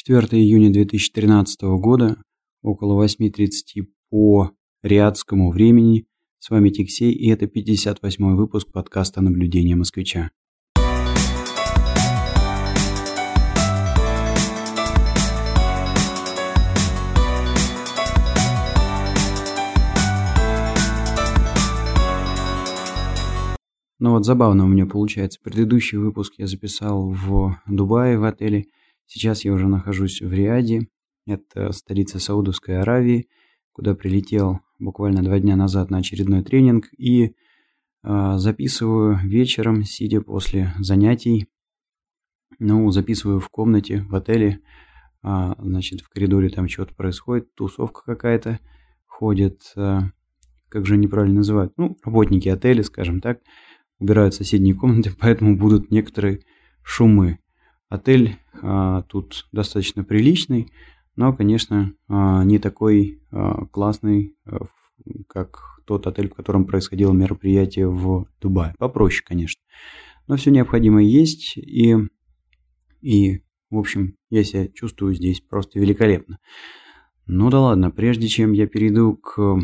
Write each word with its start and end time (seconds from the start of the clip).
4 0.00 0.40
июня 0.40 0.72
2013 0.72 1.60
года, 1.80 2.22
около 2.62 3.04
8.30 3.04 3.86
по 4.10 4.52
риадскому 4.84 5.50
времени. 5.50 6.06
С 6.38 6.50
вами 6.50 6.70
Тиксей, 6.70 7.10
и 7.10 7.28
это 7.28 7.48
58 7.48 8.36
выпуск 8.36 8.70
подкаста 8.70 9.22
«Наблюдение 9.22 9.74
москвича». 9.74 10.30
Ну 23.98 24.12
вот 24.12 24.24
забавно 24.24 24.64
у 24.64 24.68
меня 24.68 24.86
получается. 24.86 25.40
Предыдущий 25.42 25.98
выпуск 25.98 26.34
я 26.38 26.46
записал 26.46 27.10
в 27.10 27.56
Дубае, 27.66 28.16
в 28.16 28.22
отеле. 28.22 28.66
Сейчас 29.08 29.44
я 29.44 29.52
уже 29.52 29.66
нахожусь 29.66 30.20
в 30.20 30.32
Риаде. 30.32 30.86
Это 31.26 31.72
столица 31.72 32.20
Саудовской 32.20 32.80
Аравии, 32.80 33.28
куда 33.72 33.96
прилетел 33.96 34.60
буквально 34.78 35.24
два 35.24 35.40
дня 35.40 35.56
назад 35.56 35.90
на 35.90 35.98
очередной 35.98 36.44
тренинг. 36.44 36.86
И 36.96 37.34
э, 38.04 38.34
записываю 38.36 39.18
вечером, 39.24 39.82
сидя 39.82 40.20
после 40.20 40.72
занятий. 40.78 41.48
Ну, 42.60 42.88
записываю 42.92 43.40
в 43.40 43.48
комнате, 43.48 44.02
в 44.08 44.14
отеле. 44.14 44.60
А, 45.22 45.56
значит, 45.58 46.02
в 46.02 46.08
коридоре 46.08 46.50
там 46.50 46.68
что-то 46.68 46.94
происходит, 46.94 47.52
тусовка 47.54 48.02
какая-то 48.04 48.60
ходит. 49.06 49.72
А, 49.74 50.10
как 50.68 50.86
же 50.86 50.96
неправильно 50.96 51.38
называют? 51.38 51.72
Ну, 51.76 51.96
работники 52.04 52.48
отеля, 52.48 52.84
скажем 52.84 53.20
так 53.20 53.40
убирают 53.98 54.34
соседние 54.34 54.74
комнаты, 54.74 55.12
поэтому 55.18 55.56
будут 55.56 55.90
некоторые 55.90 56.40
шумы. 56.82 57.38
Отель 57.88 58.36
тут 59.08 59.46
достаточно 59.52 60.04
приличный, 60.04 60.70
но, 61.18 61.32
конечно, 61.32 61.94
а, 62.06 62.44
не 62.44 62.60
такой 62.60 63.20
а, 63.32 63.66
классный, 63.66 64.36
а, 64.46 64.66
как 65.26 65.80
тот 65.84 66.06
отель, 66.06 66.28
в 66.28 66.34
котором 66.34 66.64
происходило 66.64 67.12
мероприятие 67.12 67.88
в 67.88 68.28
Дубае. 68.40 68.72
Попроще, 68.78 69.24
конечно. 69.26 69.60
Но 70.28 70.36
все 70.36 70.52
необходимое 70.52 71.02
есть, 71.02 71.56
и, 71.56 71.96
и, 73.00 73.42
в 73.68 73.78
общем, 73.78 74.14
я 74.30 74.44
себя 74.44 74.68
чувствую 74.68 75.12
здесь 75.12 75.40
просто 75.40 75.80
великолепно. 75.80 76.38
Ну 77.26 77.50
да 77.50 77.62
ладно, 77.62 77.90
прежде 77.90 78.28
чем 78.28 78.52
я 78.52 78.68
перейду 78.68 79.16
к 79.16 79.58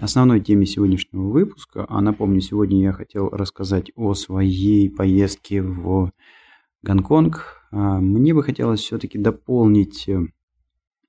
основной 0.00 0.40
теме 0.40 0.66
сегодняшнего 0.66 1.28
выпуска. 1.28 1.86
А 1.88 2.00
напомню, 2.00 2.40
сегодня 2.40 2.82
я 2.82 2.92
хотел 2.92 3.28
рассказать 3.28 3.92
о 3.94 4.14
своей 4.14 4.90
поездке 4.90 5.62
в 5.62 6.10
Гонконг. 6.82 7.65
А, 7.76 8.00
мне 8.00 8.32
бы 8.32 8.42
хотелось 8.42 8.80
все-таки 8.80 9.18
дополнить 9.18 10.08
э, 10.08 10.20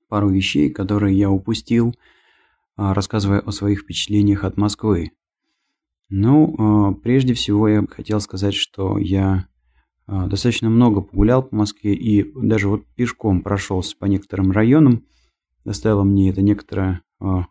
пару 0.08 0.28
вещей, 0.28 0.68
которые 0.68 1.16
я 1.16 1.30
упустил, 1.30 1.94
а, 2.76 2.92
рассказывая 2.92 3.40
о 3.40 3.52
своих 3.52 3.80
впечатлениях 3.80 4.44
от 4.44 4.58
Москвы. 4.58 5.12
Ну, 6.10 6.54
а, 6.58 6.92
прежде 6.92 7.32
всего 7.32 7.68
я 7.68 7.86
хотел 7.88 8.20
сказать, 8.20 8.54
что 8.54 8.98
я 8.98 9.48
достаточно 10.06 10.70
много 10.70 11.02
погулял 11.02 11.42
по 11.42 11.54
Москве 11.54 11.94
и 11.94 12.32
даже 12.34 12.68
вот 12.68 12.86
пешком 12.96 13.42
прошелся 13.42 13.94
по 13.94 14.06
некоторым 14.06 14.52
районам. 14.52 15.04
Доставило 15.66 16.02
мне 16.02 16.30
это 16.30 16.40
некоторое 16.40 17.02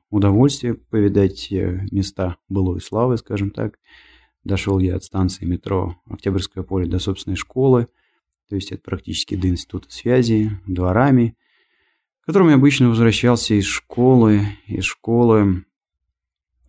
удовольствие 0.09 0.73
повидать 0.73 1.51
э, 1.51 1.85
места 1.91 2.37
былой 2.49 2.81
славы, 2.81 3.17
скажем 3.17 3.51
так. 3.51 3.77
Дошел 4.43 4.79
я 4.79 4.95
от 4.95 5.03
станции 5.03 5.45
метро 5.45 5.97
Октябрьское 6.09 6.63
поле 6.63 6.87
до 6.87 6.97
собственной 6.97 7.35
школы, 7.35 7.87
то 8.49 8.55
есть 8.55 8.71
это 8.71 8.81
практически 8.81 9.35
до 9.35 9.49
института 9.49 9.91
связи, 9.91 10.51
дворами, 10.65 11.35
которым 12.25 12.49
я 12.49 12.55
обычно 12.55 12.89
возвращался 12.89 13.53
из 13.53 13.65
школы, 13.65 14.41
из 14.65 14.83
школы 14.83 15.65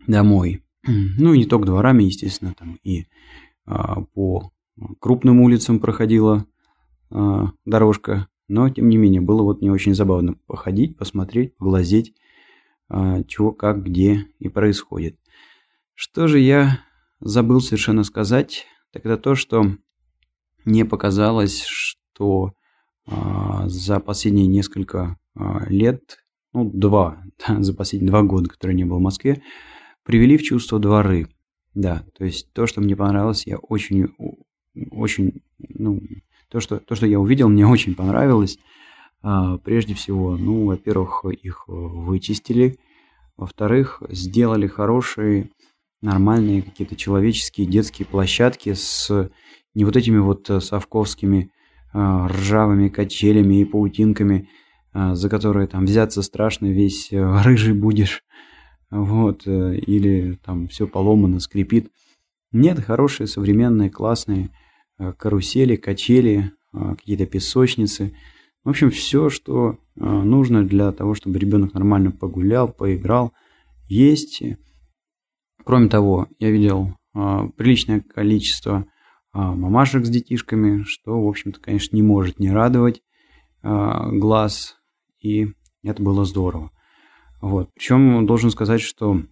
домой. 0.06 0.62
Ну 0.86 1.34
и 1.34 1.38
не 1.38 1.44
только 1.44 1.66
дворами, 1.66 2.04
естественно, 2.04 2.54
там 2.56 2.78
и 2.82 3.06
а, 3.66 4.02
по 4.02 4.52
крупным 5.00 5.40
улицам 5.40 5.80
проходила 5.80 6.46
а, 7.10 7.50
дорожка, 7.64 8.28
но 8.48 8.70
тем 8.70 8.88
не 8.88 8.96
менее 8.96 9.20
было 9.20 9.42
вот 9.42 9.60
не 9.60 9.70
очень 9.70 9.94
забавно 9.94 10.34
походить, 10.46 10.96
посмотреть, 10.96 11.56
поглазеть 11.56 12.14
а, 12.88 13.22
чего, 13.24 13.52
как, 13.52 13.82
где 13.82 14.26
и 14.38 14.48
происходит. 14.48 15.18
Что 15.94 16.28
же 16.28 16.38
я 16.38 16.80
забыл 17.20 17.60
совершенно 17.60 18.04
сказать, 18.04 18.66
так 18.92 19.04
это 19.04 19.18
то, 19.18 19.34
что 19.34 19.76
мне 20.68 20.84
показалось, 20.84 21.64
что 21.64 22.52
а, 23.06 23.68
за 23.68 24.00
последние 24.00 24.46
несколько 24.46 25.16
а, 25.34 25.64
лет, 25.68 26.18
ну, 26.52 26.70
два, 26.70 27.22
да, 27.48 27.62
за 27.62 27.74
последние 27.74 28.10
два 28.10 28.22
года, 28.22 28.50
которые 28.50 28.76
не 28.76 28.84
был 28.84 28.98
в 28.98 29.02
Москве, 29.02 29.42
привели 30.04 30.36
в 30.36 30.42
чувство 30.42 30.78
дворы. 30.78 31.28
Да, 31.74 32.04
то 32.16 32.24
есть 32.24 32.52
то, 32.52 32.66
что 32.66 32.80
мне 32.80 32.96
понравилось, 32.96 33.46
я 33.46 33.56
очень, 33.56 34.08
очень, 34.90 35.42
ну, 35.58 36.02
то, 36.48 36.60
что, 36.60 36.78
то, 36.78 36.94
что 36.94 37.06
я 37.06 37.18
увидел, 37.18 37.48
мне 37.48 37.66
очень 37.74 37.94
понравилось. 37.94 38.58
А, 39.22 39.56
прежде 39.58 39.94
всего, 39.94 40.36
ну, 40.36 40.66
во-первых, 40.66 41.24
их 41.24 41.64
вычистили, 41.66 42.78
во-вторых, 43.38 44.02
сделали 44.10 44.66
хорошие, 44.66 45.50
нормальные 46.02 46.62
какие-то 46.62 46.94
человеческие 46.94 47.66
детские 47.66 48.06
площадки 48.06 48.74
с 48.74 49.30
не 49.78 49.84
вот 49.84 49.96
этими 49.96 50.18
вот 50.18 50.48
э, 50.50 50.60
совковскими 50.60 51.50
а, 51.92 52.28
ржавыми 52.28 52.88
качелями 52.88 53.60
и 53.60 53.64
паутинками, 53.64 54.48
а, 54.92 55.14
за 55.14 55.30
которые 55.30 55.66
там 55.66 55.86
взяться 55.86 56.22
страшно, 56.22 56.66
весь 56.66 57.12
э, 57.12 57.42
рыжий 57.44 57.72
будешь, 57.72 58.24
вот, 58.90 59.46
э, 59.46 59.76
или 59.76 60.38
там 60.44 60.68
все 60.68 60.86
поломано, 60.86 61.40
скрипит. 61.40 61.90
Нет, 62.52 62.80
хорошие, 62.80 63.26
современные, 63.26 63.90
классные 63.90 64.50
карусели, 65.18 65.76
качели, 65.76 66.52
какие-то 66.72 67.26
песочницы– 67.26 68.14
в 68.68 68.70
общем, 68.70 68.90
все, 68.90 69.30
что 69.30 69.78
э, 69.96 70.04
нужно 70.04 70.62
для 70.62 70.92
того, 70.92 71.14
чтобы 71.14 71.38
ребенок 71.38 71.72
нормально 71.72 72.10
погулял, 72.10 72.68
поиграл, 72.68 73.32
есть. 73.88 74.42
Кроме 75.64 75.88
того, 75.88 76.26
я 76.38 76.50
видел 76.50 76.94
э, 77.14 77.48
приличное 77.56 78.00
количество 78.00 78.84
э, 78.84 78.84
мамашек 79.32 80.04
с 80.04 80.08
детишками, 80.08 80.82
что, 80.82 81.22
в 81.22 81.28
общем-то, 81.28 81.60
конечно, 81.60 81.94
не 81.96 82.02
может 82.02 82.38
не 82.38 82.50
радовать 82.50 83.02
глаз, 83.62 84.76
и 85.20 85.48
это 85.82 86.02
было 86.02 86.24
здорово. 86.24 86.70
Вот. 87.40 87.70
Причем 87.74 88.26
должен 88.26 88.50
сказать, 88.50 88.80
что 88.80 89.22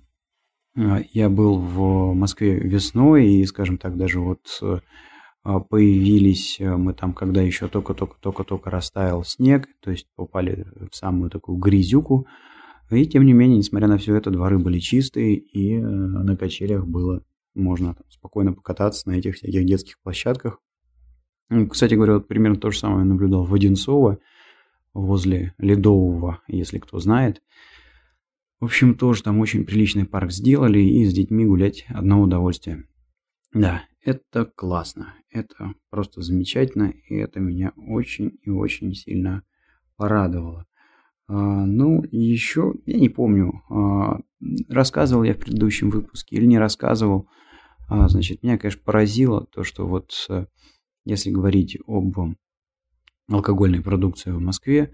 я 0.74 1.30
был 1.30 1.58
в 1.58 2.14
Москве 2.14 2.58
весной, 2.58 3.26
и, 3.26 3.46
скажем 3.46 3.78
так, 3.78 3.96
даже 3.96 4.20
вот 4.20 4.40
а, 5.42 5.60
появились 5.60 6.58
мы 6.60 6.92
там, 6.92 7.12
когда 7.14 7.40
еще 7.40 7.68
только-только-только-только 7.68 8.68
растаял 8.70 9.24
снег, 9.24 9.68
то 9.80 9.90
есть 9.90 10.06
попали 10.16 10.66
в 10.90 10.94
самую 10.94 11.30
такую 11.30 11.58
грязюку. 11.58 12.26
И 12.90 13.06
тем 13.06 13.24
не 13.24 13.32
менее, 13.32 13.58
несмотря 13.58 13.88
на 13.88 13.96
все 13.96 14.14
это, 14.16 14.30
дворы 14.30 14.58
были 14.58 14.78
чистые, 14.80 15.36
и 15.36 15.78
на 15.78 16.36
качелях 16.36 16.86
было 16.86 17.22
можно 17.56 17.94
там, 17.94 18.10
спокойно 18.10 18.52
покататься 18.52 19.08
на 19.08 19.14
этих 19.14 19.36
всяких 19.36 19.64
детских 19.64 20.00
площадках. 20.00 20.60
Кстати 21.70 21.94
говоря, 21.94 22.14
вот 22.14 22.28
примерно 22.28 22.58
то 22.58 22.70
же 22.70 22.78
самое 22.78 23.04
наблюдал 23.04 23.44
в 23.44 23.54
Одинцово, 23.54 24.18
возле 24.94 25.54
Ледового, 25.58 26.40
если 26.48 26.78
кто 26.78 26.98
знает. 26.98 27.42
В 28.58 28.64
общем, 28.64 28.94
тоже 28.94 29.22
там 29.22 29.38
очень 29.38 29.64
приличный 29.64 30.06
парк 30.06 30.32
сделали, 30.32 30.78
и 30.78 31.04
с 31.04 31.12
детьми 31.12 31.44
гулять 31.44 31.84
одно 31.88 32.22
удовольствие. 32.22 32.84
Да, 33.52 33.84
это 34.02 34.46
классно, 34.46 35.14
это 35.30 35.74
просто 35.90 36.22
замечательно, 36.22 36.92
и 37.08 37.16
это 37.16 37.38
меня 37.38 37.72
очень 37.76 38.38
и 38.42 38.50
очень 38.50 38.94
сильно 38.94 39.42
порадовало. 39.96 40.66
А, 41.28 41.66
ну, 41.66 42.02
еще, 42.10 42.74
я 42.86 42.98
не 42.98 43.08
помню, 43.08 43.62
а, 43.68 44.20
рассказывал 44.68 45.24
я 45.24 45.34
в 45.34 45.38
предыдущем 45.38 45.90
выпуске 45.90 46.36
или 46.36 46.46
не 46.46 46.58
рассказывал. 46.58 47.28
А, 47.88 48.08
значит, 48.08 48.42
меня, 48.42 48.58
конечно, 48.58 48.82
поразило 48.84 49.46
то, 49.46 49.64
что 49.64 49.86
вот 49.86 50.26
э, 50.28 50.46
если 51.04 51.30
говорить 51.30 51.78
об 51.86 52.16
алкогольной 53.28 53.82
продукции 53.82 54.30
в 54.30 54.40
Москве, 54.40 54.92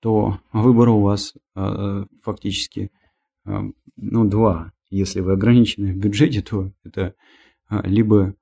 то 0.00 0.38
выбор 0.52 0.88
у 0.90 1.02
вас 1.02 1.34
э, 1.54 2.04
фактически 2.22 2.90
э, 3.44 3.60
ну, 3.96 4.24
два. 4.24 4.72
Если 4.88 5.20
вы 5.20 5.32
ограничены 5.32 5.92
в 5.92 5.98
бюджете, 5.98 6.42
то 6.42 6.72
это 6.82 7.14
а, 7.68 7.86
либо 7.86 8.34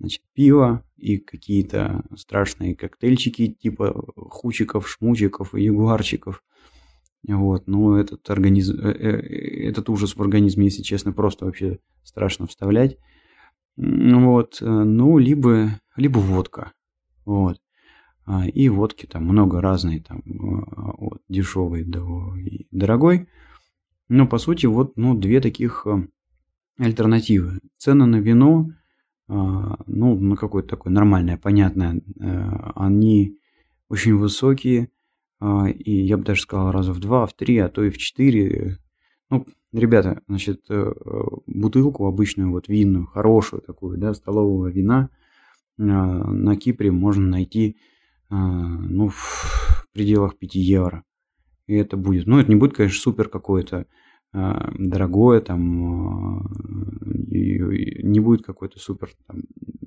значит, 0.00 0.22
пиво 0.32 0.84
и 0.96 1.18
какие-то 1.18 2.02
страшные 2.16 2.74
коктейльчики 2.74 3.48
типа 3.48 4.04
хучиков, 4.16 4.88
шмучиков 4.88 5.54
и 5.54 5.62
ягуарчиков. 5.62 6.42
Вот, 7.28 7.68
но 7.68 7.98
этот, 7.98 8.28
организм, 8.30 8.80
э, 8.80 8.90
э, 8.90 9.68
этот 9.68 9.88
ужас 9.88 10.16
в 10.16 10.22
организме, 10.22 10.64
если 10.64 10.82
честно, 10.82 11.12
просто 11.12 11.44
вообще 11.44 11.78
страшно 12.02 12.48
вставлять. 12.48 12.98
Вот, 13.76 14.58
э, 14.60 14.66
ну, 14.66 15.18
либо, 15.18 15.80
либо 15.96 16.18
водка. 16.18 16.72
Вот. 17.24 17.60
А, 18.24 18.46
и 18.46 18.68
водки 18.68 19.06
там 19.06 19.24
много 19.24 19.60
разные, 19.60 20.00
там 20.00 20.22
дешевый 21.28 21.84
до 21.84 22.34
дорогой. 22.70 23.28
Но, 24.08 24.26
по 24.26 24.38
сути, 24.38 24.66
вот 24.66 24.96
ну, 24.96 25.14
две 25.14 25.40
таких 25.40 25.86
э, 25.86 26.06
альтернативы. 26.78 27.60
Цены 27.78 28.06
на 28.06 28.16
вино, 28.16 28.68
а, 29.28 29.82
ну, 29.86 30.18
на 30.18 30.36
какое-то 30.36 30.68
такое 30.68 30.92
нормальное, 30.92 31.38
понятное, 31.38 32.02
э, 32.20 32.48
они 32.74 33.38
очень 33.88 34.14
высокие, 34.14 34.90
а, 35.40 35.68
и 35.68 35.92
я 35.92 36.18
бы 36.18 36.24
даже 36.24 36.42
сказал 36.42 36.70
раза 36.72 36.92
в 36.92 37.00
два, 37.00 37.26
в 37.26 37.34
три, 37.34 37.58
а 37.58 37.68
то 37.68 37.82
и 37.82 37.90
в 37.90 37.98
четыре. 37.98 38.78
Ну, 39.30 39.46
ребята, 39.72 40.20
значит, 40.28 40.62
э, 40.68 40.92
бутылку 41.46 42.06
обычную, 42.06 42.50
вот 42.50 42.68
винную, 42.68 43.06
хорошую 43.06 43.62
такую, 43.62 43.98
да, 43.98 44.14
столового 44.14 44.68
вина 44.68 45.10
на 45.78 46.54
Кипре 46.56 46.92
можно 46.92 47.26
найти, 47.26 47.78
ну, 48.28 49.08
в 49.08 49.86
пределах 49.92 50.36
5 50.38 50.54
евро. 50.54 51.02
И 51.66 51.74
это 51.74 51.96
будет, 51.96 52.26
ну, 52.26 52.38
это 52.38 52.50
не 52.50 52.56
будет, 52.56 52.74
конечно, 52.76 53.00
супер 53.00 53.28
какое-то 53.30 53.86
дорогое, 54.32 55.40
там, 55.40 56.42
не 57.00 58.20
будет 58.20 58.44
какое-то 58.44 58.78
супер 58.78 59.10
там, 59.26 59.42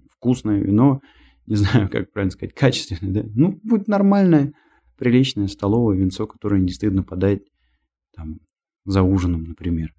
вкусное 0.10 0.60
вино, 0.60 1.02
не 1.46 1.56
знаю, 1.56 1.90
как 1.90 2.12
правильно 2.12 2.32
сказать, 2.32 2.56
качественное, 2.56 3.24
да? 3.24 3.30
Ну, 3.34 3.60
будет 3.64 3.88
нормальное, 3.88 4.54
приличное 4.98 5.48
столовое 5.48 5.98
винцо, 5.98 6.26
которое 6.28 6.62
не 6.62 6.72
стыдно 6.72 7.04
подать 7.04 7.44
там 8.16 8.40
за 8.86 9.04
ужином, 9.04 9.44
например, 9.44 9.94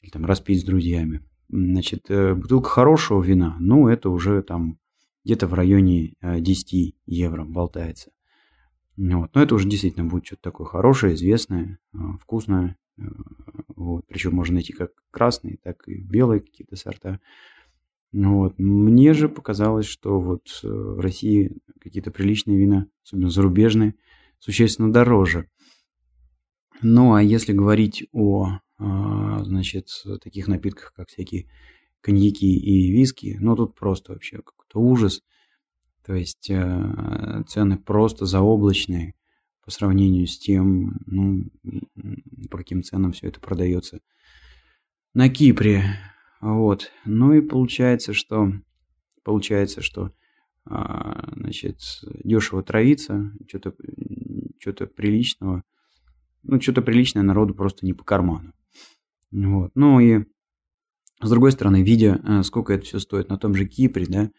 или 0.00 0.10
там 0.10 0.24
распить 0.24 0.60
с 0.60 0.64
друзьями. 0.64 1.24
Значит, 1.48 2.10
э, 2.10 2.34
бутылка 2.34 2.68
хорошего 2.68 3.22
вина, 3.22 3.56
ну, 3.58 3.88
это 3.88 4.10
уже 4.10 4.42
там 4.42 4.78
где-то 5.24 5.46
в 5.46 5.54
районе 5.54 6.14
10 6.22 6.74
э, 6.74 6.92
евро 7.06 7.44
болтается. 7.44 8.10
Вот. 8.96 9.34
Но 9.34 9.42
это 9.42 9.54
уже 9.54 9.68
действительно 9.68 10.04
будет 10.06 10.26
что-то 10.26 10.42
такое 10.42 10.66
хорошее, 10.66 11.14
известное, 11.14 11.78
а, 11.94 12.18
вкусное. 12.18 12.76
Э, 12.98 13.02
вот. 13.76 14.06
Причем 14.08 14.34
можно 14.34 14.54
найти 14.54 14.72
как 14.72 14.90
красные, 15.10 15.58
так 15.62 15.88
и 15.88 16.00
белые 16.02 16.40
какие-то 16.40 16.76
сорта. 16.76 17.20
Вот. 18.12 18.58
Мне 18.58 19.14
же 19.14 19.28
показалось, 19.28 19.86
что 19.86 20.20
вот 20.20 20.60
э, 20.62 20.68
в 20.68 21.00
России 21.00 21.56
какие-то 21.80 22.10
приличные 22.10 22.58
вина, 22.58 22.88
особенно 23.04 23.30
зарубежные, 23.30 23.94
существенно 24.38 24.92
дороже. 24.92 25.48
Ну, 26.82 27.14
а 27.14 27.22
если 27.22 27.52
говорить 27.52 28.08
о, 28.12 28.58
а, 28.78 29.44
значит, 29.44 29.88
таких 30.22 30.48
напитках, 30.48 30.92
как 30.94 31.08
всякие 31.08 31.48
коньяки 32.00 32.56
и 32.56 32.90
виски, 32.90 33.36
ну, 33.40 33.56
тут 33.56 33.74
просто 33.74 34.12
вообще 34.12 34.38
какой-то 34.38 34.80
ужас. 34.80 35.22
То 36.04 36.14
есть 36.14 36.48
э, 36.50 37.44
цены 37.46 37.78
просто 37.78 38.24
заоблачные 38.24 39.14
по 39.62 39.70
сравнению 39.70 40.26
с 40.26 40.38
тем, 40.38 40.98
ну, 41.06 41.50
по 42.50 42.58
каким 42.58 42.82
ценам 42.82 43.12
все 43.12 43.28
это 43.28 43.40
продается 43.40 44.00
на 45.14 45.28
Кипре. 45.28 45.84
Вот. 46.40 46.90
Ну 47.04 47.34
и 47.34 47.42
получается, 47.42 48.14
что 48.14 48.52
получается, 49.22 49.82
что 49.82 50.12
а, 50.64 51.32
значит, 51.36 51.80
дешево 52.24 52.62
травиться, 52.62 53.32
что-то 53.48 53.74
что 54.58 54.86
приличного, 54.86 55.64
ну, 56.42 56.60
что-то 56.60 56.82
приличное 56.82 57.22
народу 57.22 57.54
просто 57.54 57.86
не 57.86 57.92
по 57.92 58.04
карману. 58.04 58.52
Вот. 59.30 59.72
Ну 59.74 60.00
и 60.00 60.24
с 61.22 61.28
другой 61.28 61.52
стороны, 61.52 61.82
видя, 61.82 62.20
э, 62.24 62.42
сколько 62.42 62.72
это 62.72 62.84
все 62.84 62.98
стоит 62.98 63.28
на 63.28 63.38
том 63.38 63.54
же 63.54 63.66
Кипре, 63.66 64.06
да, 64.06 64.30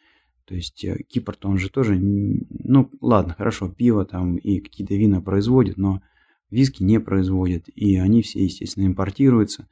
то 0.46 0.56
есть 0.56 0.84
э, 0.84 1.04
Кипр-то 1.08 1.48
он 1.48 1.58
же 1.58 1.70
тоже, 1.70 1.98
ну 1.98 2.92
ладно, 3.02 3.36
хорошо, 3.36 3.70
пиво 3.70 4.04
там 4.04 4.38
и 4.38 4.60
какие-то 4.60 4.96
вина 4.96 5.22
производит, 5.22 5.78
но 5.78 6.02
виски 6.50 6.84
не 6.84 7.00
производят. 7.00 7.70
И 7.70 7.98
они 7.98 8.22
все, 8.22 8.44
естественно, 8.44 8.88
импортируются 8.88 9.68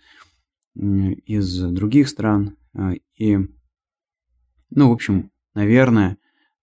из 0.76 1.62
других 1.72 2.08
стран. 2.08 2.56
А, 2.74 2.94
и, 3.18 3.38
ну, 4.70 4.90
в 4.90 4.94
общем, 4.94 5.32
наверное, 5.56 6.18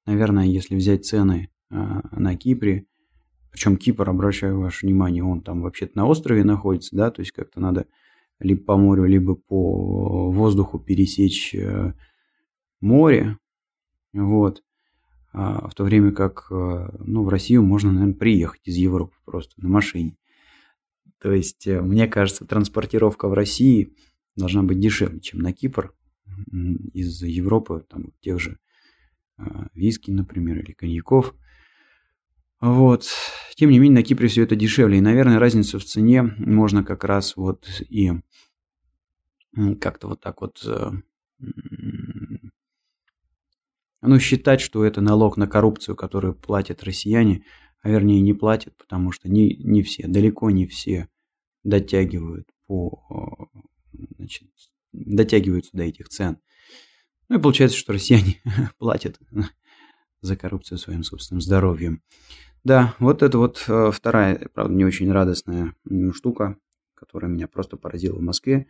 наверное, 0.07 0.47
если 0.47 0.77
взять 0.77 1.05
цены 1.05 1.51
на 1.69 2.37
Кипре, 2.37 2.87
причем 3.57 3.79
Кипр, 3.79 4.11
обращаю 4.11 4.61
ваше 4.61 4.85
внимание, 4.85 5.25
он 5.25 5.41
там 5.41 5.63
вообще-то 5.63 5.97
на 5.97 6.07
острове 6.07 6.45
находится, 6.45 6.95
да, 6.95 7.11
то 7.11 7.21
есть 7.21 7.33
как-то 7.33 7.59
надо 7.59 7.87
либо 8.39 8.63
по 8.63 8.77
морю, 8.77 9.07
либо 9.07 9.35
по 9.35 10.31
воздуху 10.31 10.79
пересечь 10.79 11.55
э, 11.55 11.95
море, 12.83 13.39
вот. 14.13 14.63
А 15.33 15.71
в 15.71 15.75
то 15.75 15.85
время 15.85 16.13
как 16.13 16.49
э, 16.51 16.89
ну, 16.99 17.25
в 17.25 17.31
Россию 17.31 17.63
можно, 17.63 17.93
наверное, 17.93 18.13
приехать 18.15 18.61
из 18.65 18.77
Европы 18.77 19.15
просто 19.25 19.55
на 19.57 19.71
машине. 19.71 20.19
То 21.19 21.33
есть, 21.33 21.67
э, 21.67 21.81
мне 21.81 22.09
кажется, 22.09 22.45
транспортировка 22.45 23.27
в 23.27 23.33
России 23.33 23.95
должна 24.37 24.65
быть 24.65 24.81
дешевле, 24.81 25.21
чем 25.21 25.41
на 25.41 25.55
Кипр 25.55 25.95
из 26.93 27.23
Европы, 27.23 27.87
там, 27.89 28.13
тех 28.21 28.39
же 28.39 28.59
виски, 29.73 30.11
например, 30.11 30.59
или 30.59 30.73
коньяков. 30.73 31.35
Вот. 32.61 33.09
Тем 33.55 33.71
не 33.71 33.79
менее, 33.79 34.01
на 34.01 34.03
Кипре 34.03 34.29
все 34.29 34.43
это 34.43 34.57
дешевле. 34.57 34.99
И, 34.99 35.03
наверное, 35.03 35.39
разницу 35.39 35.79
в 35.79 35.85
цене 35.85 36.23
можно 36.23 36.85
как 36.85 37.05
раз 37.05 37.37
вот 37.37 37.67
и 37.89 38.13
как-то 39.81 40.09
вот 40.09 40.21
так 40.21 40.41
вот 40.41 40.63
ну, 44.03 44.19
считать, 44.21 44.61
что 44.61 44.85
это 44.85 45.01
налог 45.01 45.37
на 45.37 45.47
коррупцию, 45.47 45.97
который 45.97 46.35
платят 46.35 46.85
россияне, 46.85 47.45
а 47.83 47.91
вернее 47.91 48.21
не 48.21 48.35
платят, 48.35 48.77
потому 48.77 49.13
что 49.13 49.29
не, 49.29 49.57
не 49.57 49.83
все, 49.83 50.07
далеко 50.07 50.51
не 50.51 50.67
все 50.67 51.09
дотягивают 51.65 52.49
по, 52.67 53.51
значит, 54.17 54.49
дотягиваются 54.93 55.71
до 55.73 55.85
этих 55.85 56.09
цен. 56.09 56.39
Ну 57.29 57.39
и 57.39 57.43
получается, 57.43 57.77
что 57.77 57.93
россияне 57.93 58.41
платят 58.79 59.19
за 60.21 60.37
коррупцию 60.37 60.79
своим 60.79 61.03
собственным 61.03 61.41
здоровьем. 61.41 62.03
Да, 62.67 62.97
вот 62.99 63.23
это 63.23 63.39
вот 63.39 63.65
э, 63.69 63.93
вторая, 63.93 64.51
правда, 64.53 64.75
не 64.75 64.85
очень 64.85 65.13
радостная 65.13 65.77
штука, 66.13 66.57
которая 66.97 67.31
меня 67.31 67.47
просто 67.47 67.77
поразила 67.77 68.17
в 68.17 68.23
Москве. 68.23 68.67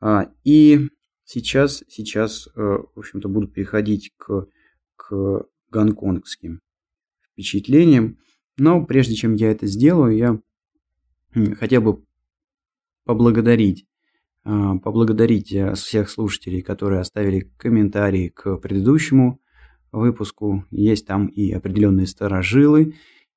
А, 0.00 0.30
и 0.44 0.90
сейчас, 1.24 1.82
сейчас, 1.88 2.46
э, 2.46 2.60
в 2.60 2.96
общем-то, 2.96 3.28
буду 3.28 3.48
переходить 3.48 4.12
к 4.16 4.46
к 4.94 5.44
гонконгским 5.72 6.60
впечатлениям. 7.32 8.18
Но 8.58 8.86
прежде 8.86 9.16
чем 9.16 9.34
я 9.34 9.50
это 9.50 9.66
сделаю, 9.66 10.16
я 10.16 10.40
хотел 11.56 11.82
бы 11.82 12.04
поблагодарить, 13.06 13.88
а, 14.44 14.78
поблагодарить 14.78 15.52
э, 15.52 15.74
всех 15.74 16.10
слушателей, 16.10 16.62
которые 16.62 17.00
оставили 17.00 17.50
комментарии 17.58 18.28
к 18.28 18.58
предыдущему 18.58 19.40
выпуску. 19.90 20.64
Есть 20.70 21.08
там 21.08 21.26
и 21.26 21.50
определенные 21.50 22.06
старожилы, 22.06 22.94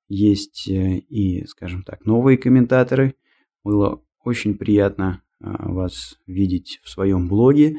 есть 0.10 0.68
э, 0.68 0.98
и, 0.98 1.46
скажем 1.46 1.84
так, 1.84 2.06
новые 2.06 2.38
комментаторы. 2.38 3.16
Было 3.64 4.04
очень 4.24 4.56
приятно 4.56 5.22
а, 5.42 5.72
вас 5.72 6.20
видеть 6.28 6.82
в 6.84 6.90
своем 6.90 7.30
блоге. 7.30 7.78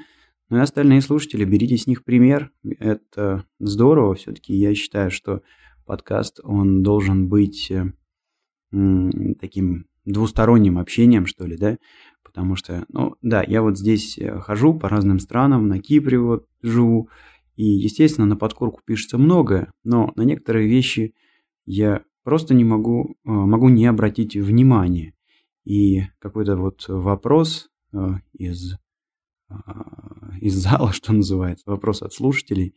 Ну 0.49 0.57
и 0.57 0.61
остальные 0.61 1.03
слушатели, 1.03 1.45
берите 1.45 1.77
с 1.77 1.87
них 1.87 2.05
пример. 2.05 2.51
Это 2.79 3.45
здорово. 3.59 4.15
Все-таки 4.15 4.55
я 4.55 4.75
считаю, 4.75 5.11
что 5.11 5.43
подкаст, 5.85 6.41
он 6.43 6.83
должен 6.83 7.29
быть 7.29 7.71
э, 7.71 7.85
таким 9.41 9.87
двусторонним 10.05 10.79
общением, 10.79 11.27
что 11.27 11.47
ли, 11.47 11.57
да? 11.57 11.79
Потому 12.23 12.57
что, 12.57 12.85
ну, 12.89 13.17
да, 13.23 13.43
я 13.43 13.63
вот 13.63 13.79
здесь 13.79 14.17
э, 14.19 14.39
хожу 14.41 14.79
по 14.79 14.89
разным 14.89 15.19
странам, 15.19 15.69
на 15.69 15.81
Кипре 15.81 16.19
вот 16.19 16.47
живу, 16.63 17.09
и, 17.57 17.65
естественно, 17.65 18.27
на 18.27 18.37
подкорку 18.37 18.81
пишется 18.85 19.19
многое, 19.19 19.73
но 19.85 20.13
на 20.17 20.23
некоторые 20.23 20.69
вещи 20.69 21.15
я 21.67 22.03
просто 22.25 22.55
не 22.55 22.65
могу, 22.65 23.17
э, 23.25 23.31
могу 23.31 23.69
не 23.69 23.87
обратить 23.87 24.37
внимания. 24.37 25.15
И 25.65 26.03
какой-то 26.19 26.57
вот 26.57 26.87
вопрос 26.89 27.69
из 28.33 28.77
а, 29.51 30.33
из 30.41 30.55
зала, 30.55 30.93
что 30.93 31.13
называется, 31.13 31.65
вопрос 31.67 32.03
от 32.03 32.13
слушателей, 32.13 32.75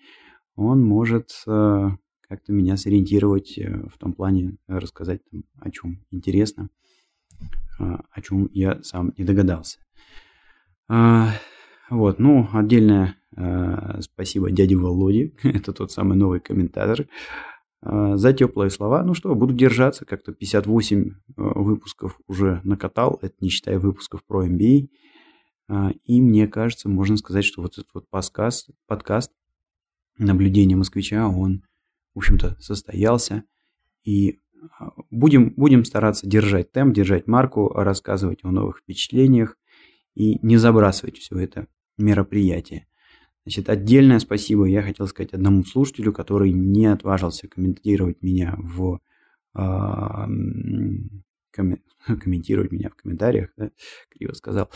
он 0.56 0.84
может 0.84 1.32
э, 1.48 1.90
как-то 2.28 2.54
меня 2.54 2.78
сориентировать 2.78 3.58
э, 3.58 3.88
в 3.92 3.98
том 3.98 4.14
плане, 4.14 4.58
рассказать 4.68 5.22
там, 5.30 5.44
о 5.60 5.72
чем 5.72 6.04
интересно, 6.12 6.70
о 7.80 8.22
чем 8.22 8.50
я 8.54 8.82
сам 8.84 9.14
не 9.18 9.24
догадался. 9.24 9.80
А, 10.88 11.32
вот, 11.90 12.20
ну, 12.20 12.48
отдельное 12.54 13.16
э, 13.36 14.02
спасибо 14.02 14.52
дяде 14.52 14.76
Володе, 14.76 15.34
это 15.44 15.74
тот 15.74 15.92
самый 15.92 16.18
новый 16.18 16.40
комментатор, 16.40 17.08
за 17.86 18.34
теплые 18.34 18.70
слова. 18.70 19.04
Ну 19.04 19.14
что, 19.14 19.36
буду 19.36 19.54
держаться, 19.54 20.06
как-то 20.06 20.32
58 20.32 21.16
выпусков 21.36 22.18
уже 22.28 22.62
накатал, 22.64 23.20
это 23.22 23.36
не 23.42 23.50
считая 23.50 23.80
выпусков 23.80 24.24
про 24.26 24.48
MBA. 24.48 24.88
А, 25.68 25.92
и 26.06 26.22
мне 26.22 26.48
кажется, 26.48 26.90
можно 26.90 27.18
сказать, 27.18 27.46
что 27.46 27.62
вот 27.62 27.74
этот 27.74 27.90
вот 27.94 28.10
подкаст, 28.10 28.70
подкаст 28.88 29.32
наблюдения 30.18 30.76
москвича, 30.76 31.28
он, 31.28 31.64
в 32.14 32.20
общем-то, 32.20 32.58
состоялся. 32.60 33.44
И 34.04 34.40
будем, 35.10 35.54
будем 35.56 35.86
стараться 35.86 36.28
держать 36.28 36.72
темп, 36.72 36.94
держать 36.94 37.28
марку, 37.28 37.70
рассказывать 37.70 38.40
о 38.44 38.52
новых 38.52 38.80
впечатлениях 38.80 39.58
и 40.16 40.40
не 40.46 40.58
забрасывать 40.58 41.18
все 41.18 41.38
это 41.40 41.68
мероприятие. 41.98 42.88
Значит, 43.46 43.70
отдельное 43.70 44.20
спасибо 44.20 44.66
я 44.66 44.82
хотел 44.82 45.08
сказать 45.08 45.34
одному 45.34 45.64
слушателю, 45.64 46.14
который 46.14 46.52
не 46.52 46.86
отважился 46.86 47.48
комментировать 47.48 48.22
меня 48.22 48.56
в 48.58 49.00
э, 49.56 49.62
комментировать 52.20 52.72
меня 52.72 52.90
в 52.90 52.96
комментариях, 52.96 53.50
да, 53.58 53.70
криво 54.10 54.34
сказал. 54.34 54.70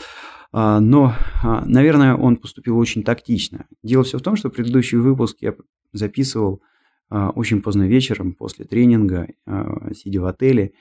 А, 0.52 0.80
но, 0.80 1.14
а, 1.42 1.64
наверное, 1.64 2.14
он 2.14 2.36
поступил 2.36 2.78
очень 2.78 3.02
тактично. 3.02 3.66
Дело 3.82 4.04
все 4.04 4.18
в 4.18 4.22
том, 4.22 4.36
что 4.36 4.50
предыдущий 4.50 4.98
выпуск 4.98 5.38
я 5.40 5.54
записывал 5.92 6.62
а, 7.10 7.30
очень 7.30 7.62
поздно 7.62 7.88
вечером 7.88 8.34
после 8.34 8.64
тренинга, 8.64 9.28
а, 9.46 9.92
сидя 9.94 10.20
в 10.20 10.26
отеле. 10.26 10.72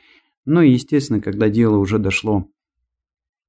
Ну 0.45 0.61
и, 0.61 0.71
естественно, 0.71 1.21
когда 1.21 1.49
дело 1.49 1.77
уже 1.77 1.99
дошло 1.99 2.47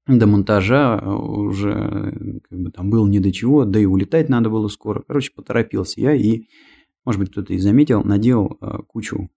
до 0.08 0.26
монтажа, 0.26 0.98
уже 0.98 2.40
как 2.48 2.58
бы 2.58 2.70
там 2.70 2.90
было 2.90 3.06
не 3.06 3.20
до 3.20 3.30
чего, 3.32 3.64
да 3.64 3.78
и 3.78 3.84
улетать 3.84 4.28
надо 4.28 4.50
было 4.50 4.68
скоро. 4.68 5.02
Короче, 5.06 5.32
поторопился 5.34 6.00
я 6.00 6.14
и, 6.14 6.44
может 7.04 7.20
быть, 7.20 7.30
кто-то 7.30 7.52
и 7.52 7.58
заметил, 7.58 8.02
наделал 8.02 8.56
а, 8.60 8.82
кучу 8.82 9.30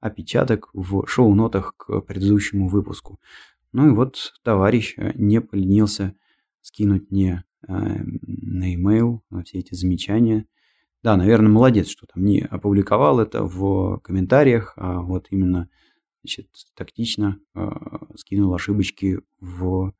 опечаток 0.00 0.70
в 0.72 1.06
шоу-нотах 1.06 1.74
к 1.76 2.00
предыдущему 2.00 2.68
выпуску. 2.68 3.20
Ну 3.72 3.88
и 3.88 3.90
вот 3.90 4.34
товарищ 4.42 4.96
не 5.14 5.40
поленился 5.40 6.14
скинуть 6.60 7.10
мне 7.10 7.44
на 7.66 8.70
e-mail 8.70 9.20
все 9.44 9.58
эти 9.58 9.74
замечания– 9.74 10.46
да, 11.04 11.18
наверное, 11.18 11.50
молодец, 11.50 11.88
что 11.88 12.06
там 12.06 12.24
не 12.24 12.40
опубликовал 12.40 13.20
это 13.20 13.44
в 13.44 13.98
комментариях, 13.98 14.72
а 14.76 15.02
вот 15.02 15.26
именно 15.28 15.68
значит, 16.22 16.48
тактично 16.74 17.38
э, 17.54 17.68
скинул 18.16 18.54
ошибочки 18.54 19.20
в 19.38 19.88
э, 19.88 19.92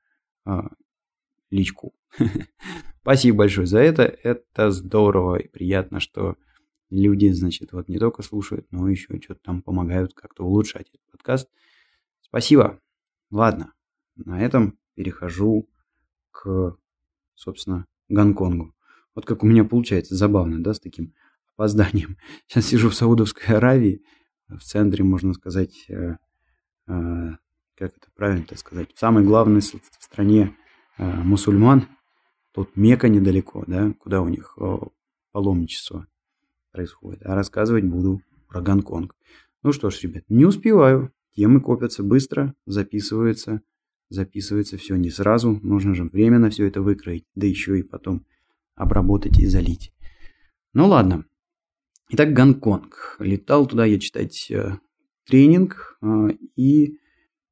личку. 1.51 1.95
Спасибо 3.03 3.39
большое 3.39 3.67
за 3.67 3.79
это. 3.79 4.03
Это 4.03 4.71
здорово 4.71 5.37
и 5.37 5.49
приятно, 5.49 6.01
что 6.01 6.37
люди, 6.91 7.31
значит, 7.31 7.73
вот 7.73 7.89
не 7.89 7.99
только 7.99 8.23
слушают, 8.23 8.67
но 8.71 8.89
еще 8.89 9.21
что-то 9.21 9.41
там 9.43 9.63
помогают 9.63 10.15
как-то 10.15 10.45
улучшать 10.45 10.89
этот 10.89 11.11
подкаст. 11.11 11.49
Спасибо. 12.21 12.81
Ладно, 13.31 13.73
на 14.17 14.41
этом 14.41 14.79
перехожу 14.95 15.69
к, 16.31 16.77
собственно, 17.35 17.87
Гонконгу. 18.09 18.75
Вот 19.15 19.27
как 19.27 19.43
у 19.43 19.47
меня 19.47 19.65
получается 19.65 20.15
забавно, 20.15 20.63
да, 20.63 20.75
с 20.75 20.81
таким 20.81 21.15
опозданием. 21.55 22.17
Сейчас 22.47 22.67
сижу 22.67 22.91
в 22.91 22.95
Саудовской 22.95 23.57
Аравии, 23.57 24.03
в 24.49 24.61
центре, 24.61 25.05
можно 25.05 25.33
сказать, 25.35 25.85
э, 25.89 26.17
э, 26.87 27.31
как 27.77 27.97
это 27.97 28.09
правильно-то 28.15 28.57
сказать, 28.57 28.95
в 28.95 28.99
самой 28.99 29.25
главной 29.25 29.63
стране 29.63 30.57
э, 30.99 31.05
мусульман. 31.05 31.89
Тут 32.53 32.77
Мека 32.77 33.09
недалеко, 33.09 33.65
да, 33.67 33.93
куда 33.99 34.23
у 34.23 34.29
них 34.29 34.57
паломничество 35.33 36.07
происходит. 36.71 37.27
А 37.27 37.35
рассказывать 37.35 37.85
буду 37.85 38.23
про 38.49 38.61
Гонконг. 38.61 39.15
Ну 39.65 39.73
что 39.73 39.91
ж, 39.91 40.01
ребят, 40.03 40.25
не 40.29 40.45
успеваю. 40.45 41.13
Темы 41.35 41.61
копятся 41.61 42.03
быстро, 42.03 42.55
записываются. 42.67 43.63
Записывается 44.11 44.77
все 44.77 44.97
не 44.97 45.11
сразу. 45.11 45.59
Нужно 45.63 45.95
же 45.95 46.05
время 46.05 46.39
на 46.39 46.51
все 46.51 46.67
это 46.67 46.83
выкроить. 46.83 47.25
Да 47.35 47.47
еще 47.47 47.79
и 47.79 47.83
потом 47.83 48.25
обработать 48.77 49.39
и 49.41 49.47
залить. 49.47 49.93
Ну 50.73 50.87
ладно. 50.87 51.25
Итак, 52.11 52.33
Гонконг. 52.33 53.17
Летал 53.19 53.67
туда 53.67 53.85
я 53.87 53.99
читать 53.99 54.51
э, 54.51 54.79
тренинг, 55.27 55.99
э, 56.03 56.29
и 56.55 56.99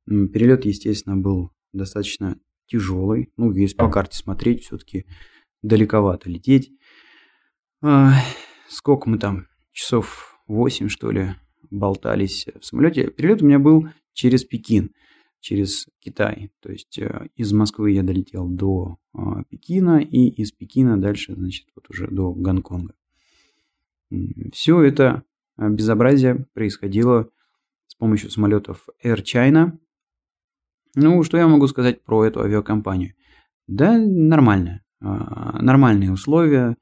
перелет, 0.07 0.65
естественно, 0.65 1.17
был 1.17 1.51
достаточно 1.73 2.39
тяжелый. 2.67 3.33
Ну, 3.37 3.51
весь 3.51 3.75
по 3.75 3.91
карте 3.91 4.17
смотреть, 4.17 4.65
все-таки 4.65 5.07
далековато 5.63 6.29
лететь. 6.29 6.73
Э, 7.83 8.11
сколько 8.69 9.09
мы 9.09 9.19
там? 9.19 9.47
Часов 9.73 10.39
8, 10.49 10.89
что 10.89 11.11
ли, 11.11 11.35
болтались 11.71 12.47
в 12.61 12.65
самолете. 12.65 13.11
Перелет 13.11 13.43
у 13.43 13.47
меня 13.47 13.59
был 13.59 13.89
через 14.13 14.45
Пекин 14.45 14.93
через 15.43 15.89
Китай. 15.99 16.51
То 16.61 16.71
есть 16.71 16.99
э, 16.99 17.29
из 17.35 17.53
Москвы 17.53 17.91
я 17.91 18.03
долетел 18.03 18.49
до 18.49 18.97
а, 19.13 19.43
Пекина 19.45 20.01
и 20.01 20.29
из 20.29 20.53
Пекина 20.53 20.99
дальше, 20.99 21.35
значит, 21.35 21.67
вот 21.75 21.91
уже 21.91 22.07
до 22.07 22.33
Гонконга. 22.33 22.95
Все 24.53 24.81
это 24.83 25.25
а, 25.57 25.69
безобразие 25.69 26.47
происходило 26.55 27.29
с 27.89 27.97
помощью 27.97 28.31
самолетов 28.31 28.89
Air 29.05 29.23
China. 29.23 29.79
Ну, 30.95 31.23
что 31.23 31.39
я 31.39 31.49
могу 31.49 31.67
сказать 31.69 32.03
про 32.03 32.25
эту 32.25 32.41
авиакомпанию? 32.41 33.15
Да, 33.67 33.97
нормально. 33.99 34.83
А, 35.01 35.63
нормальные 35.63 36.13
условия, 36.13 36.77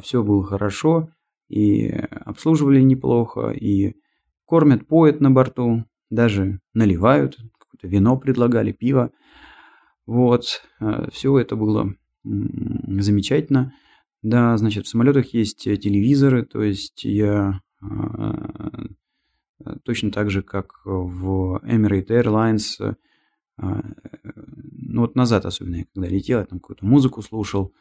все 0.00 0.22
было 0.22 0.42
хорошо, 0.44 1.10
и 1.48 1.88
обслуживали 1.88 2.80
неплохо, 2.80 3.50
и 3.50 3.96
кормят, 4.46 4.86
поят 4.86 5.20
на 5.20 5.30
борту, 5.30 5.84
даже 6.10 6.60
наливают, 6.72 7.36
какое-то 7.58 7.88
вино 7.88 8.16
предлагали, 8.16 8.72
пиво. 8.72 9.10
Вот, 10.06 10.62
э, 10.80 11.08
все 11.12 11.38
это 11.38 11.56
было 11.56 11.94
замечательно. 12.22 13.74
Да, 14.22 14.56
значит, 14.56 14.86
в 14.86 14.88
самолетах 14.88 15.34
есть 15.34 15.66
ну, 15.66 16.44
то 16.44 16.62
есть 16.62 17.04
я 17.04 17.60
точно 19.84 20.10
так 20.10 20.30
же, 20.30 20.42
как 20.42 20.80
в 20.84 21.60
Emirates 21.64 22.08
Airlines, 22.08 22.96
ну 23.56 25.00
вот 25.00 25.14
назад 25.14 25.46
особенно, 25.46 25.76
я 25.76 25.84
когда 25.94 26.08
летел, 26.08 26.38
я 26.40 26.44
там 26.44 26.60
какую-то 26.60 26.84
музыку 26.84 27.22
слушал, 27.22 27.72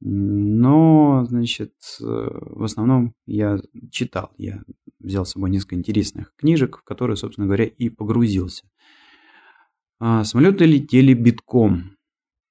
но, 0.00 1.24
значит, 1.28 1.72
в 2.00 2.62
основном 2.62 3.14
я 3.24 3.58
читал, 3.90 4.32
я 4.36 4.62
взял 5.00 5.24
с 5.24 5.30
собой 5.30 5.50
несколько 5.50 5.76
интересных 5.76 6.34
книжек, 6.36 6.78
в 6.78 6.84
которые, 6.84 7.16
собственно 7.16 7.46
говоря, 7.46 7.64
и 7.64 7.88
погрузился. 7.88 8.68
А 9.98 10.24
самолеты 10.24 10.66
летели 10.66 11.14
битком. 11.14 11.96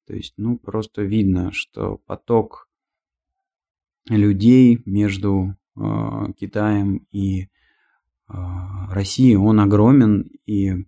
То 0.08 0.16
есть, 0.16 0.34
ну, 0.38 0.58
просто 0.58 1.04
видно, 1.04 1.52
что 1.52 1.98
поток 2.06 2.68
людей 4.08 4.82
между 4.86 5.56
э, 5.76 5.82
Китаем 6.40 7.08
и 7.12 7.44
э, 7.44 7.48
Россией, 8.90 9.36
он 9.36 9.60
огромен, 9.60 10.32
и 10.46 10.86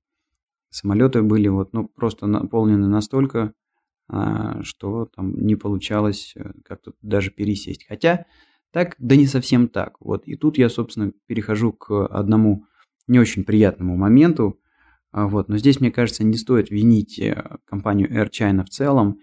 самолеты 0.78 1.22
были 1.22 1.48
вот, 1.48 1.74
ну, 1.74 1.88
просто 1.88 2.28
наполнены 2.28 2.88
настолько, 2.88 3.54
э, 4.10 4.62
что 4.64 5.06
там 5.16 5.34
не 5.46 5.56
получалось 5.56 6.34
э, 6.36 6.52
как-то 6.64 6.94
даже 7.02 7.32
пересесть. 7.32 7.86
Хотя 7.88 8.26
так, 8.72 8.96
да 9.00 9.16
не 9.16 9.28
совсем 9.28 9.68
так. 9.68 9.98
Вот, 10.00 10.28
и 10.28 10.36
тут 10.36 10.58
я, 10.58 10.70
собственно, 10.70 11.12
перехожу 11.26 11.74
к 11.74 12.06
одному 12.06 12.66
не 13.08 13.20
очень 13.20 13.44
приятному 13.44 13.96
моменту, 13.96 14.60
а, 15.12 15.28
вот. 15.28 15.50
Но 15.50 15.58
здесь, 15.58 15.80
мне 15.80 15.92
кажется, 15.92 16.24
не 16.24 16.38
стоит 16.38 16.70
винить 16.70 17.18
э, 17.20 17.58
компанию 17.66 18.10
Air 18.12 18.30
China 18.30 18.64
в 18.64 18.70
целом. 18.70 19.20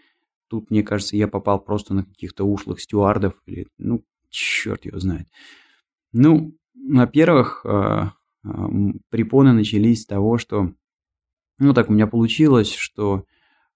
Тут, 0.48 0.70
мне 0.70 0.82
кажется, 0.82 1.16
я 1.16 1.28
попал 1.28 1.60
просто 1.60 1.94
на 1.94 2.04
каких-то 2.04 2.44
ушлых 2.44 2.80
стюардов. 2.80 3.34
Или, 3.46 3.68
ну, 3.78 4.04
черт 4.28 4.84
его 4.86 4.98
знает. 4.98 5.28
Ну, 6.12 6.56
во-первых, 6.74 7.64
э, 7.64 8.10
препоны 9.10 9.52
начались 9.52 10.02
с 10.02 10.06
того, 10.06 10.38
что, 10.38 10.72
ну, 11.58 11.74
так 11.74 11.88
у 11.88 11.92
меня 11.92 12.06
получилось, 12.06 12.72
что 12.72 13.24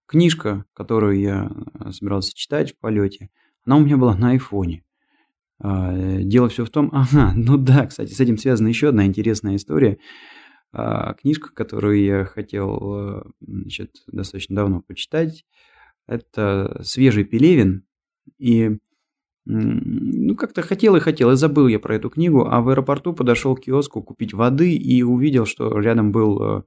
книжка, 0.06 0.64
которую 0.73 1.18
я 1.20 1.50
собирался 1.92 2.35
читать 2.35 2.73
в 2.73 2.78
полете, 2.78 3.30
она 3.64 3.76
у 3.76 3.80
меня 3.80 3.97
была 3.97 4.16
на 4.16 4.30
айфоне. 4.30 4.85
А, 5.61 5.92
дело 6.20 6.49
все 6.49 6.64
в 6.64 6.70
том, 6.70 6.90
ага, 6.92 7.32
ну 7.35 7.56
да, 7.56 7.87
кстати, 7.87 8.12
с 8.12 8.20
этим 8.20 8.38
связана 8.38 8.68
еще 8.68 8.88
одна 8.88 9.06
интересная 9.06 9.56
история. 9.56 9.99
А, 10.73 11.14
книжка, 11.14 11.52
которую 11.52 12.02
я 12.02 12.25
хотел 12.25 12.78
э, 12.94 13.23
значит, 13.40 13.90
достаточно 14.06 14.54
давно 14.54 14.82
почитать. 14.82 15.47
Это 16.06 16.80
«Свежий 16.82 17.25
Пелевин». 17.25 17.85
И 18.38 18.78
ну, 19.50 20.37
как-то 20.37 20.61
хотел 20.61 20.94
и 20.97 21.00
хотел, 21.00 21.30
и 21.30 21.37
забыл 21.37 21.68
я 21.68 21.78
про 21.78 21.94
эту 21.94 22.11
книгу, 22.11 22.47
а 22.47 22.61
в 22.61 22.68
аэропорту 22.68 23.14
подошел 23.14 23.56
к 23.56 23.62
киоску 23.62 24.02
купить 24.02 24.35
воды 24.35 24.75
и 24.75 25.02
увидел, 25.02 25.47
что 25.47 25.78
рядом 25.80 26.12
был, 26.12 26.42
э, 26.42 26.62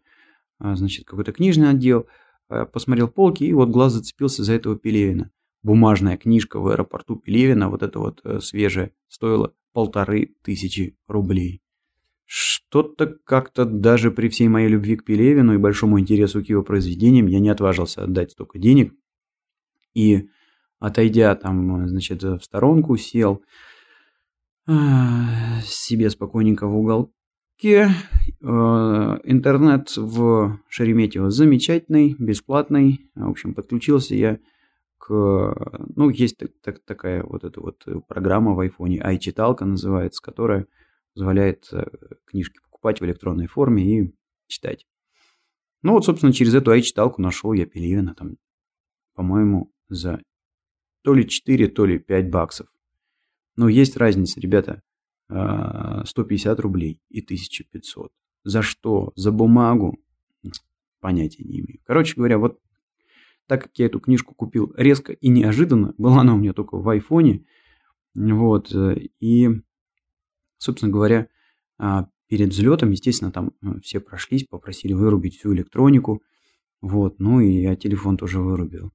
значит, 0.76 1.06
какой-то 1.06 1.32
книжный 1.32 1.70
отдел, 1.70 2.08
э, 2.50 2.66
посмотрел 2.66 3.08
полки, 3.08 3.44
и 3.44 3.54
вот 3.54 3.70
глаз 3.70 3.94
зацепился 3.94 4.44
за 4.44 4.54
этого 4.54 4.78
Пелевина. 4.78 5.32
Бумажная 5.64 6.18
книжка 6.18 6.60
в 6.60 6.68
аэропорту 6.68 7.16
Пелевина, 7.16 7.70
вот 7.70 7.84
эта 7.84 8.00
вот 8.00 8.22
свежая, 8.42 8.92
стоила 9.08 9.54
полторы 9.74 10.36
тысячи 10.44 10.98
рублей. 11.08 11.62
Что-то 12.26 13.18
как-то 13.26 13.66
даже 13.66 14.10
при 14.10 14.30
всей 14.30 14.48
моей 14.48 14.70
любви 14.70 14.96
к 14.96 15.04
Пелевину 15.04 15.54
и 15.54 15.58
большому 15.58 16.00
интересу 16.00 16.44
к 16.44 16.48
его 16.48 16.64
произведениям 16.64 17.28
я 17.28 17.40
не 17.40 17.50
отважился 17.50 18.04
отдать 18.04 18.32
столько 18.32 18.58
денег. 18.58 18.94
И 19.94 20.30
отойдя 20.80 21.36
там, 21.36 21.88
значит, 21.90 22.24
в 22.24 22.40
сторонку, 22.40 22.96
сел 22.96 23.44
а, 24.66 25.60
себе 25.64 26.10
спокойненько 26.10 26.68
в 26.68 26.78
уголке 26.78 27.12
э, 27.70 27.88
интернет 29.24 29.96
в 29.96 30.60
Шереметьево 30.68 31.30
замечательный, 31.30 32.16
бесплатный. 32.18 33.10
В 33.16 33.30
общем, 33.30 33.54
подключился 33.54 34.16
я 34.16 34.40
к... 34.98 35.10
Ну, 35.96 36.10
есть 36.10 36.38
так, 36.38 36.52
так, 36.64 36.80
такая 36.86 37.24
вот 37.24 37.44
эта 37.44 37.60
вот 37.62 37.86
программа 38.08 38.54
в 38.54 38.60
айфоне, 38.60 39.00
iChitалка 39.00 39.66
называется, 39.66 40.22
которая 40.22 40.68
позволяет 41.14 41.68
э, 41.72 41.86
книжки 42.26 42.60
покупать 42.64 43.02
в 43.02 43.06
электронной 43.06 43.48
форме 43.48 43.84
и 43.84 44.16
читать. 44.48 44.86
Ну 45.84 45.94
вот, 45.94 46.06
собственно, 46.06 46.34
через 46.34 46.54
эту 46.54 46.76
iChitалку 46.76 47.22
нашел 47.22 47.54
я 47.54 47.66
Пелевина 47.66 48.16
там, 48.16 48.38
по-моему, 49.14 49.72
за 49.90 50.22
то 51.04 51.14
ли 51.14 51.28
4, 51.28 51.68
то 51.70 51.86
ли 51.86 52.00
5 52.00 52.30
баксов. 52.30 52.68
Но 53.56 53.68
есть 53.68 53.98
разница, 53.98 54.40
ребята. 54.40 54.82
150 55.32 56.60
а, 56.60 56.62
рублей 56.62 57.00
и 57.10 57.22
1500. 57.22 58.12
За 58.44 58.62
что? 58.62 59.14
За 59.16 59.32
бумагу? 59.32 59.98
Понятия 61.00 61.44
не 61.44 61.60
имею. 61.60 61.80
Короче 61.86 62.16
говоря, 62.16 62.38
вот 62.38 62.60
так 63.48 63.64
как 63.64 63.72
я 63.80 63.88
эту 63.88 64.00
книжку 64.00 64.36
купил 64.36 64.74
резко 64.78 65.14
и 65.14 65.30
неожиданно, 65.30 65.94
была 65.98 66.22
она 66.22 66.34
у 66.34 66.38
меня 66.38 66.54
только 66.54 66.78
в 66.78 66.88
айфоне, 66.88 67.46
вот, 68.14 68.74
и, 69.20 69.50
собственно 70.58 70.92
говоря, 70.92 71.28
а, 71.78 72.08
перед 72.28 72.50
взлетом, 72.50 72.92
естественно, 72.92 73.32
там 73.32 73.52
э, 73.62 73.80
все 73.82 74.00
прошлись, 74.00 74.46
попросили 74.46 74.94
вырубить 74.94 75.38
всю 75.38 75.54
электронику, 75.54 76.22
вот, 76.82 77.20
ну 77.20 77.40
и 77.40 77.62
я 77.62 77.76
телефон 77.76 78.18
тоже 78.18 78.40
вырубил. 78.40 78.92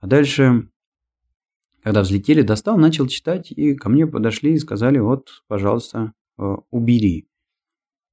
А 0.00 0.06
дальше 0.06 0.70
когда 1.86 2.02
взлетели, 2.02 2.42
достал, 2.42 2.76
начал 2.76 3.06
читать, 3.06 3.52
и 3.52 3.76
ко 3.76 3.88
мне 3.88 4.08
подошли 4.08 4.54
и 4.54 4.58
сказали, 4.58 4.98
вот, 4.98 5.44
пожалуйста, 5.46 6.14
э, 6.36 6.56
убери. 6.72 7.28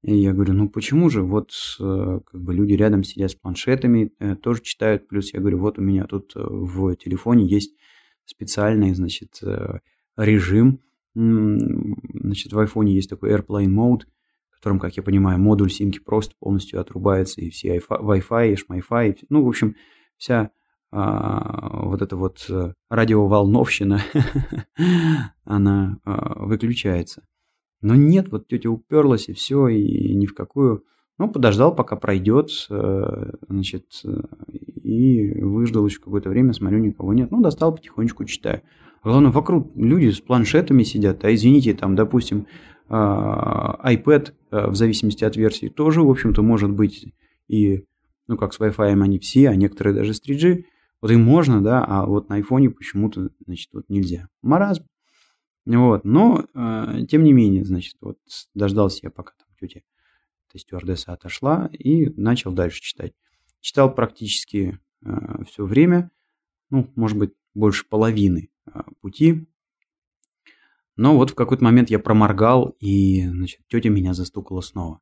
И 0.03 0.15
я 0.15 0.31
говорю, 0.31 0.53
ну 0.53 0.69
почему 0.69 1.09
же? 1.09 1.23
Вот 1.23 1.49
э, 1.79 2.19
как 2.23 2.39
бы 2.39 2.53
люди 2.53 2.73
рядом 2.73 3.03
сидят 3.03 3.31
с 3.31 3.35
планшетами, 3.35 4.11
э, 4.19 4.35
тоже 4.35 4.61
читают. 4.61 5.07
Плюс 5.07 5.33
я 5.33 5.39
говорю, 5.39 5.57
вот 5.57 5.79
у 5.79 5.81
меня 5.81 6.05
тут 6.05 6.33
в 6.35 6.95
телефоне 6.97 7.47
есть 7.47 7.75
специальный, 8.25 8.93
значит, 8.93 9.41
режим. 10.17 10.79
Значит, 11.15 12.53
в 12.53 12.59
айфоне 12.59 12.93
есть 12.93 13.09
такой 13.09 13.31
Airplane 13.31 13.73
Mode, 13.73 14.03
в 14.51 14.55
котором, 14.57 14.77
как 14.77 14.97
я 14.97 15.01
понимаю, 15.01 15.39
модуль 15.39 15.71
симки 15.71 15.97
просто 15.97 16.35
полностью 16.39 16.79
отрубается, 16.79 17.41
и 17.41 17.49
все 17.49 17.79
Wi-Fi, 17.79 18.53
и 18.53 18.55
шмай-фай, 18.55 19.17
ну, 19.29 19.43
в 19.43 19.47
общем, 19.47 19.77
вся 20.17 20.51
вот 20.93 22.01
эта 22.03 22.15
вот 22.15 22.45
э, 22.49 22.73
радиоволновщина, 22.89 24.01
она 25.43 25.97
а, 26.05 26.45
выключается. 26.45 27.23
Но 27.81 27.95
нет, 27.95 28.31
вот 28.31 28.47
тетя 28.47 28.69
уперлась 28.69 29.27
и 29.27 29.33
все, 29.33 29.67
и 29.69 30.13
ни 30.13 30.27
в 30.27 30.35
какую. 30.35 30.83
Ну, 31.17 31.29
подождал, 31.29 31.75
пока 31.75 31.95
пройдет, 31.95 32.49
э, 32.69 33.31
значит, 33.49 33.85
э, 34.05 34.21
и 34.83 35.41
выждал 35.41 35.85
еще 35.87 35.99
какое-то 35.99 36.29
время, 36.29 36.53
смотрю, 36.53 36.77
никого 36.77 37.13
нет. 37.13 37.31
Ну, 37.31 37.41
достал 37.41 37.73
потихонечку, 37.73 38.25
читаю. 38.25 38.61
Главное, 39.03 39.31
вокруг 39.31 39.71
люди 39.75 40.11
с 40.11 40.21
планшетами 40.21 40.83
сидят, 40.83 41.25
а 41.25 41.33
извините, 41.33 41.73
там, 41.73 41.95
допустим, 41.95 42.45
а, 42.87 43.79
iPad, 43.91 44.33
в 44.51 44.75
зависимости 44.75 45.23
от 45.23 45.35
версии, 45.35 45.67
тоже, 45.67 46.03
в 46.03 46.09
общем-то, 46.09 46.43
может 46.43 46.71
быть 46.71 47.13
и, 47.47 47.85
ну, 48.27 48.37
как 48.37 48.53
с 48.53 48.59
Wi-Fi 48.59 49.01
они 49.01 49.19
все, 49.19 49.49
а 49.49 49.55
некоторые 49.55 49.95
даже 49.95 50.13
с 50.13 50.21
3G, 50.21 50.63
вот 51.03 51.11
и 51.11 51.17
можно, 51.17 51.61
да, 51.61 51.83
а 51.83 52.05
вот 52.05 52.29
на 52.29 52.35
айфоне 52.35 52.69
почему-то, 52.69 53.29
значит, 53.45 53.69
вот 53.73 53.83
нельзя. 53.89 54.29
Маразм. 54.41 54.87
Вот, 55.65 56.05
но, 56.05 56.45
э, 56.53 57.05
тем 57.09 57.25
не 57.25 57.33
менее, 57.33 57.65
значит, 57.65 57.97
вот 57.99 58.19
дождался 58.53 59.01
я, 59.03 59.11
пока 59.11 59.33
там 59.37 59.47
тетя, 59.59 59.81
эта 60.47 60.59
стюардесса 60.59 61.11
отошла, 61.11 61.69
и 61.77 62.07
начал 62.11 62.53
дальше 62.53 62.81
читать. 62.81 63.11
Читал 63.59 63.93
практически 63.93 64.79
э, 65.03 65.43
все 65.45 65.65
время, 65.65 66.09
ну, 66.69 66.89
может 66.95 67.17
быть, 67.17 67.33
больше 67.53 67.85
половины 67.85 68.49
э, 68.65 68.79
пути. 69.01 69.45
Но 70.95 71.17
вот 71.17 71.31
в 71.31 71.35
какой-то 71.35 71.65
момент 71.65 71.89
я 71.89 71.99
проморгал, 71.99 72.77
и, 72.79 73.27
значит, 73.27 73.59
тетя 73.67 73.89
меня 73.89 74.13
застукала 74.13 74.61
снова 74.61 75.01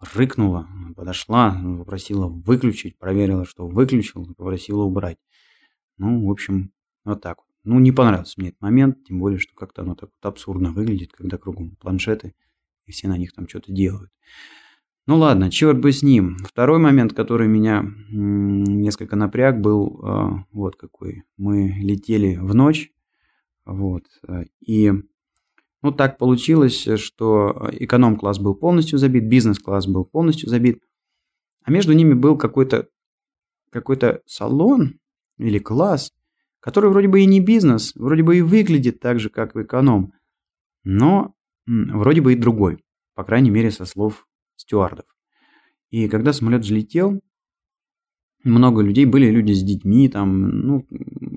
рыкнула, 0.00 0.68
подошла, 0.96 1.60
попросила 1.78 2.26
выключить, 2.28 2.98
проверила, 2.98 3.44
что 3.44 3.66
выключил, 3.66 4.26
попросила 4.34 4.82
убрать. 4.82 5.18
Ну, 5.96 6.26
в 6.26 6.30
общем, 6.30 6.72
вот 7.04 7.22
так 7.22 7.38
вот. 7.38 7.46
Ну, 7.64 7.78
не 7.80 7.92
понравился 7.92 8.34
мне 8.36 8.50
этот 8.50 8.60
момент, 8.60 9.04
тем 9.04 9.18
более, 9.18 9.38
что 9.38 9.54
как-то 9.54 9.82
оно 9.82 9.94
так 9.94 10.10
вот 10.10 10.26
абсурдно 10.26 10.72
выглядит, 10.72 11.12
когда 11.12 11.36
кругом 11.38 11.76
планшеты, 11.76 12.34
и 12.86 12.92
все 12.92 13.08
на 13.08 13.18
них 13.18 13.32
там 13.32 13.48
что-то 13.48 13.72
делают. 13.72 14.10
Ну 15.06 15.16
ладно, 15.16 15.50
черт 15.50 15.80
бы 15.80 15.90
с 15.90 16.02
ним. 16.02 16.36
Второй 16.44 16.78
момент, 16.78 17.14
который 17.14 17.48
меня 17.48 17.82
несколько 18.10 19.16
напряг, 19.16 19.58
был 19.58 20.00
э, 20.02 20.44
вот 20.52 20.76
какой. 20.76 21.24
Мы 21.38 21.74
летели 21.80 22.36
в 22.36 22.54
ночь, 22.54 22.92
вот, 23.64 24.04
э, 24.28 24.44
и 24.60 24.92
ну, 25.82 25.92
так 25.92 26.18
получилось, 26.18 26.88
что 26.96 27.68
эконом-класс 27.72 28.38
был 28.38 28.54
полностью 28.54 28.98
забит, 28.98 29.28
бизнес-класс 29.28 29.86
был 29.86 30.04
полностью 30.04 30.48
забит, 30.48 30.82
а 31.62 31.70
между 31.70 31.92
ними 31.92 32.14
был 32.14 32.36
какой-то 32.36 32.88
какой-то 33.70 34.22
салон 34.26 34.98
или 35.36 35.58
класс, 35.58 36.12
который 36.60 36.90
вроде 36.90 37.08
бы 37.08 37.20
и 37.20 37.26
не 37.26 37.40
бизнес, 37.40 37.94
вроде 37.94 38.22
бы 38.22 38.38
и 38.38 38.42
выглядит 38.42 39.00
так 39.00 39.20
же, 39.20 39.30
как 39.30 39.54
в 39.54 39.62
эконом, 39.62 40.12
но 40.84 41.34
вроде 41.66 42.20
бы 42.20 42.32
и 42.32 42.36
другой, 42.36 42.82
по 43.14 43.24
крайней 43.24 43.50
мере, 43.50 43.70
со 43.70 43.84
слов 43.84 44.26
стюардов. 44.56 45.06
И 45.90 46.08
когда 46.08 46.32
самолет 46.32 46.62
взлетел, 46.62 47.20
много 48.44 48.82
людей, 48.82 49.04
были 49.04 49.30
люди 49.30 49.52
с 49.52 49.62
детьми, 49.62 50.08
там, 50.08 50.48
ну, 50.48 50.86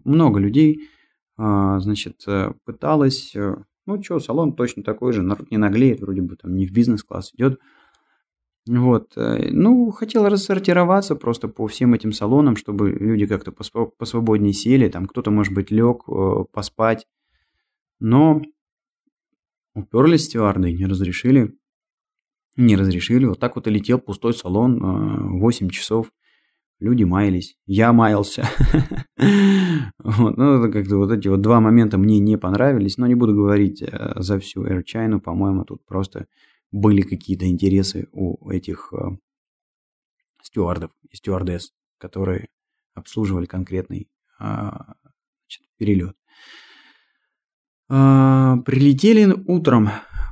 много 0.03 0.39
людей, 0.39 0.89
а, 1.37 1.79
значит, 1.79 2.23
э, 2.27 2.53
пыталось 2.65 3.35
э, 3.35 3.55
ну 3.95 4.03
что, 4.03 4.19
салон 4.19 4.53
точно 4.53 4.83
такой 4.83 5.13
же, 5.13 5.21
народ 5.21 5.51
не 5.51 5.57
наглеет, 5.57 6.01
вроде 6.01 6.21
бы 6.21 6.35
там 6.35 6.55
не 6.55 6.67
в 6.67 6.71
бизнес-класс 6.71 7.33
идет. 7.33 7.59
Вот, 8.67 9.17
э, 9.17 9.49
ну, 9.51 9.89
хотел 9.89 10.27
рассортироваться 10.27 11.15
просто 11.15 11.47
по 11.47 11.65
всем 11.67 11.93
этим 11.93 12.11
салонам, 12.11 12.55
чтобы 12.55 12.91
люди 12.91 13.25
как-то 13.25 13.51
посвободнее 13.51 14.53
сели, 14.53 14.87
там 14.87 15.07
кто-то, 15.07 15.31
может 15.31 15.53
быть, 15.53 15.71
лег 15.71 16.03
э, 16.07 16.45
поспать. 16.51 17.07
Но 17.99 18.41
уперлись 19.73 20.25
стюарды, 20.25 20.71
не 20.71 20.85
разрешили. 20.85 21.57
Не 22.55 22.75
разрешили. 22.75 23.25
Вот 23.25 23.39
так 23.39 23.55
вот 23.55 23.67
и 23.67 23.71
летел 23.71 23.97
пустой 23.99 24.33
салон 24.33 25.39
8 25.39 25.67
э, 25.67 25.69
часов 25.69 26.11
люди 26.81 27.03
маялись, 27.03 27.55
я 27.65 27.93
маялся. 27.93 28.43
вот, 29.99 30.37
ну, 30.37 30.71
как-то 30.71 30.97
вот 30.97 31.11
эти 31.11 31.27
вот 31.27 31.41
два 31.41 31.61
момента 31.61 31.97
мне 31.97 32.19
не 32.19 32.37
понравились, 32.37 32.97
но 32.97 33.07
не 33.07 33.15
буду 33.15 33.33
говорить 33.33 33.81
э, 33.81 34.13
за 34.17 34.39
всю 34.39 34.65
Air 34.65 34.83
China, 34.83 35.19
по-моему, 35.19 35.63
тут 35.63 35.85
просто 35.85 36.25
были 36.71 37.01
какие-то 37.01 37.47
интересы 37.47 38.07
у 38.11 38.49
этих 38.49 38.91
э, 38.93 39.17
стюардов 40.41 40.91
и 41.09 41.15
стюардесс, 41.15 41.71
которые 41.99 42.49
обслуживали 42.95 43.45
конкретный 43.45 44.09
э, 44.39 44.43
значит, 44.43 45.63
перелет. 45.77 46.17
Э, 47.89 48.55
прилетели 48.65 49.31
утром, 49.45 49.89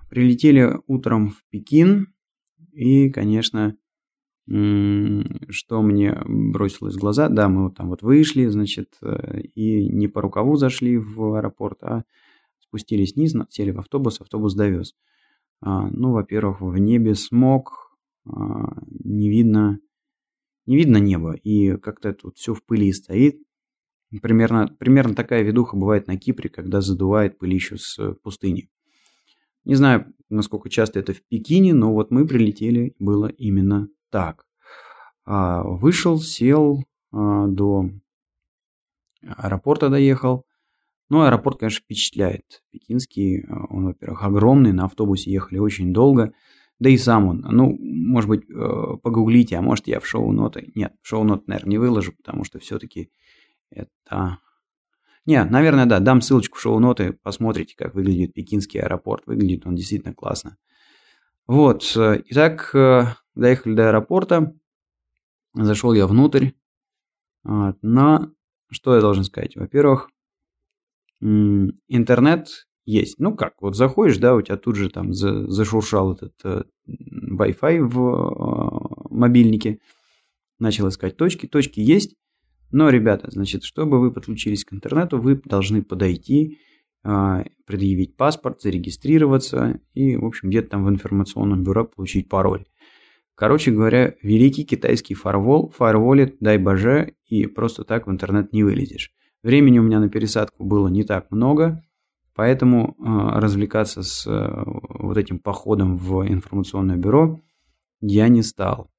прилетели 0.09 0.79
утром 0.87 1.29
в 1.29 1.43
Пекин, 1.51 2.07
и, 2.71 3.11
конечно, 3.11 3.75
что 4.49 5.81
мне 5.83 6.19
бросилось 6.25 6.95
в 6.95 6.99
глаза, 6.99 7.29
да, 7.29 7.47
мы 7.49 7.65
вот 7.65 7.75
там 7.75 7.89
вот 7.89 8.01
вышли, 8.01 8.47
значит, 8.47 8.97
э, 9.03 9.41
и 9.41 9.87
не 9.87 10.07
по 10.07 10.21
рукаву 10.21 10.55
зашли 10.55 10.97
в 10.97 11.35
аэропорт, 11.35 11.83
а 11.83 12.03
спустились 12.59 13.15
вниз, 13.15 13.35
сели 13.49 13.69
в 13.69 13.79
автобус, 13.79 14.21
автобус 14.21 14.55
довез. 14.55 14.95
А, 15.61 15.87
ну, 15.91 16.13
во-первых, 16.13 16.61
в 16.61 16.75
небе 16.77 17.13
смог, 17.13 17.95
а, 18.25 18.81
не 18.89 19.29
видно, 19.29 19.79
не 20.65 20.77
видно 20.77 20.97
неба, 20.97 21.33
и 21.33 21.77
как-то 21.77 22.13
тут 22.13 22.37
все 22.37 22.55
в 22.55 22.63
пыли 22.63 22.91
стоит. 22.91 23.39
Примерно, 24.23 24.75
примерно 24.79 25.13
такая 25.13 25.43
видуха 25.43 25.77
бывает 25.77 26.07
на 26.07 26.17
Кипре, 26.17 26.49
когда 26.49 26.81
задувает 26.81 27.37
пылищу 27.37 27.77
с 27.77 28.15
пустыни. 28.23 28.71
Не 29.63 29.75
знаю, 29.75 30.11
насколько 30.29 30.69
часто 30.69 30.99
это 30.99 31.13
в 31.13 31.21
Пекине, 31.21 31.75
но 31.75 31.93
вот 31.93 32.09
мы 32.09 32.25
прилетели, 32.25 32.95
было 32.97 33.27
именно 33.27 33.89
так. 34.09 34.45
А, 35.25 35.63
вышел, 35.63 36.19
сел 36.19 36.83
а, 37.11 37.47
до 37.47 37.89
аэропорта 39.21 39.89
доехал. 39.89 40.45
Ну, 41.09 41.21
аэропорт, 41.21 41.59
конечно, 41.59 41.83
впечатляет. 41.83 42.63
Пекинский, 42.71 43.43
а, 43.47 43.65
он, 43.69 43.85
во-первых, 43.87 44.23
огромный, 44.23 44.73
на 44.73 44.85
автобусе 44.85 45.31
ехали 45.31 45.59
очень 45.59 45.93
долго. 45.93 46.33
Да 46.79 46.89
и 46.89 46.97
сам 46.97 47.27
он, 47.27 47.41
ну, 47.41 47.77
может 47.77 48.29
быть, 48.29 48.49
э, 48.49 48.97
погуглите, 49.03 49.57
а 49.57 49.61
может 49.61 49.87
я 49.87 49.99
в 49.99 50.07
шоу-ноты. 50.07 50.71
Нет, 50.75 50.93
шоу-ноты, 51.01 51.43
наверное, 51.47 51.71
не 51.71 51.77
выложу, 51.77 52.13
потому 52.13 52.45
что 52.45 52.57
все-таки 52.59 53.11
это... 53.69 54.37
Не, 55.25 55.43
наверное, 55.43 55.85
да, 55.85 55.99
дам 55.99 56.21
ссылочку 56.21 56.57
в 56.57 56.61
шоу-ноты, 56.61 57.17
посмотрите, 57.21 57.75
как 57.75 57.95
выглядит 57.95 58.33
пекинский 58.33 58.79
аэропорт. 58.79 59.27
Выглядит 59.27 59.67
он 59.67 59.75
действительно 59.75 60.13
классно. 60.13 60.55
Вот, 61.47 61.83
итак, 61.97 62.71
доехали 63.35 63.75
до 63.75 63.89
аэропорта, 63.89 64.55
зашел 65.53 65.93
я 65.93 66.07
внутрь, 66.07 66.51
вот, 67.43 67.77
но 67.81 68.31
что 68.69 68.95
я 68.95 69.01
должен 69.01 69.23
сказать? 69.23 69.55
Во-первых, 69.55 70.09
интернет 71.21 72.67
есть. 72.85 73.19
Ну 73.19 73.35
как, 73.35 73.61
вот 73.61 73.75
заходишь, 73.75 74.17
да, 74.17 74.35
у 74.35 74.41
тебя 74.41 74.57
тут 74.57 74.75
же 74.75 74.89
там 74.89 75.13
зашуршал 75.13 76.13
этот 76.13 76.33
э, 76.43 76.63
Wi-Fi 76.87 77.81
в 77.83 77.99
э, 77.99 79.05
мобильнике, 79.09 79.79
начал 80.59 80.87
искать 80.89 81.17
точки, 81.17 81.45
точки 81.45 81.79
есть, 81.79 82.15
но, 82.71 82.89
ребята, 82.89 83.29
значит, 83.31 83.63
чтобы 83.63 83.99
вы 83.99 84.11
подключились 84.11 84.63
к 84.63 84.73
интернету, 84.73 85.19
вы 85.19 85.35
должны 85.35 85.83
подойти, 85.83 86.59
э, 87.03 87.43
предъявить 87.65 88.15
паспорт, 88.15 88.61
зарегистрироваться 88.61 89.79
и, 89.93 90.15
в 90.15 90.25
общем, 90.25 90.49
где-то 90.49 90.69
там 90.69 90.85
в 90.85 90.89
информационном 90.89 91.63
бюро 91.63 91.85
получить 91.85 92.29
пароль. 92.29 92.65
Короче 93.39 93.71
говоря, 93.71 94.15
великий 94.21 94.65
китайский 94.65 95.13
фарвол, 95.13 95.69
фаерволит, 95.69 96.35
дай 96.41 96.57
боже, 96.57 97.13
и 97.25 97.45
просто 97.45 97.85
так 97.85 98.05
в 98.05 98.11
интернет 98.11 98.51
не 98.51 98.65
вылезешь. 98.65 99.13
Времени 99.43 99.79
у 99.79 99.81
меня 99.81 100.01
на 100.01 100.09
пересадку 100.09 100.65
было 100.65 100.89
не 100.89 101.05
так 101.05 101.31
много, 101.31 101.81
поэтому 102.35 102.97
э, 102.99 103.39
развлекаться 103.39 104.03
с 104.03 104.27
э, 104.27 104.63
вот 104.65 105.17
этим 105.17 105.39
походом 105.39 105.95
в 105.95 106.27
информационное 106.27 106.97
бюро 106.97 107.39
я 108.01 108.27
не 108.27 108.43
стал. 108.43 108.91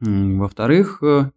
Во-вторых, 0.00 0.98
э, 1.04 1.30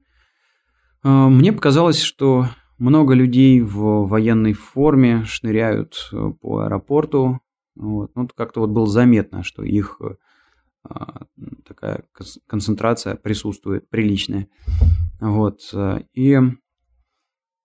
э, 1.04 1.08
мне 1.08 1.54
показалось, 1.54 2.02
что 2.02 2.48
много 2.80 3.14
людей 3.14 3.62
в 3.62 4.08
военной 4.08 4.54
форме 4.54 5.24
шныряют 5.26 6.10
э, 6.12 6.32
по 6.42 6.62
аэропорту. 6.62 7.42
Вот. 7.76 8.10
Ну, 8.16 8.28
как-то 8.36 8.62
вот 8.62 8.72
было 8.72 8.88
заметно, 8.88 9.44
что 9.44 9.62
их 9.62 9.98
э, 10.02 10.16
такая 11.66 12.04
концентрация 12.48 13.16
присутствует 13.16 13.90
приличная. 13.90 14.48
Вот. 15.20 15.60
И 16.14 16.40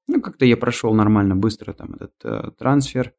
ну, 0.09 0.21
как-то 0.21 0.45
я 0.45 0.57
прошел 0.57 0.95
нормально, 0.95 1.35
быстро 1.35 1.73
там 1.73 1.95
этот 1.95 2.15
э, 2.25 2.51
трансфер. 2.59 3.13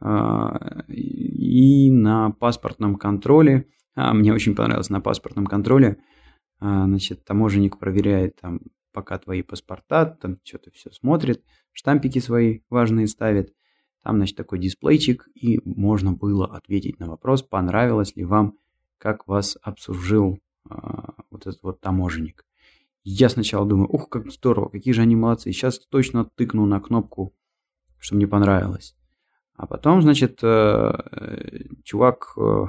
Э, 0.00 0.82
и 0.88 1.90
на 1.90 2.30
паспортном 2.30 2.96
контроле, 2.96 3.66
а, 3.94 4.14
мне 4.14 4.32
очень 4.32 4.54
понравилось 4.54 4.90
на 4.90 5.00
паспортном 5.00 5.46
контроле, 5.46 5.88
э, 5.88 5.96
значит, 6.60 7.24
таможенник 7.24 7.78
проверяет 7.78 8.40
там 8.40 8.60
пока 8.92 9.18
твои 9.18 9.42
паспорта, 9.42 10.06
там 10.06 10.38
что-то 10.44 10.70
все 10.70 10.90
смотрит, 10.92 11.44
штампики 11.72 12.20
свои 12.20 12.60
важные 12.70 13.06
ставит. 13.06 13.52
Там, 14.02 14.16
значит, 14.16 14.36
такой 14.36 14.58
дисплейчик, 14.58 15.26
и 15.34 15.60
можно 15.64 16.12
было 16.12 16.46
ответить 16.46 17.00
на 17.00 17.08
вопрос, 17.08 17.42
понравилось 17.42 18.14
ли 18.16 18.24
вам, 18.24 18.54
как 19.04 19.28
вас 19.28 19.58
обслужил 19.60 20.38
э, 20.70 20.74
вот 21.30 21.46
этот 21.46 21.62
вот 21.62 21.82
таможенник. 21.82 22.46
Я 23.02 23.28
сначала 23.28 23.66
думаю, 23.66 23.86
ух, 23.92 24.08
как 24.08 24.32
здорово, 24.32 24.70
какие 24.70 24.94
же 24.94 25.02
они 25.02 25.14
молодцы. 25.14 25.52
Сейчас 25.52 25.78
точно 25.78 26.24
тыкну 26.24 26.64
на 26.64 26.80
кнопку, 26.80 27.34
что 27.98 28.16
мне 28.16 28.26
понравилось. 28.26 28.96
А 29.56 29.66
потом, 29.66 30.00
значит, 30.00 30.38
э, 30.42 30.94
чувак 31.84 32.32
э, 32.38 32.64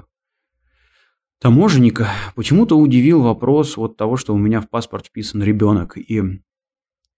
таможенника 1.40 2.10
почему-то 2.36 2.78
удивил 2.78 3.22
вопрос 3.22 3.78
вот 3.78 3.96
того, 3.96 4.18
что 4.18 4.36
у 4.36 4.38
меня 4.38 4.60
в 4.60 4.70
паспорт 4.70 5.06
вписан 5.06 5.42
ребенок. 5.42 5.98
И 5.98 6.22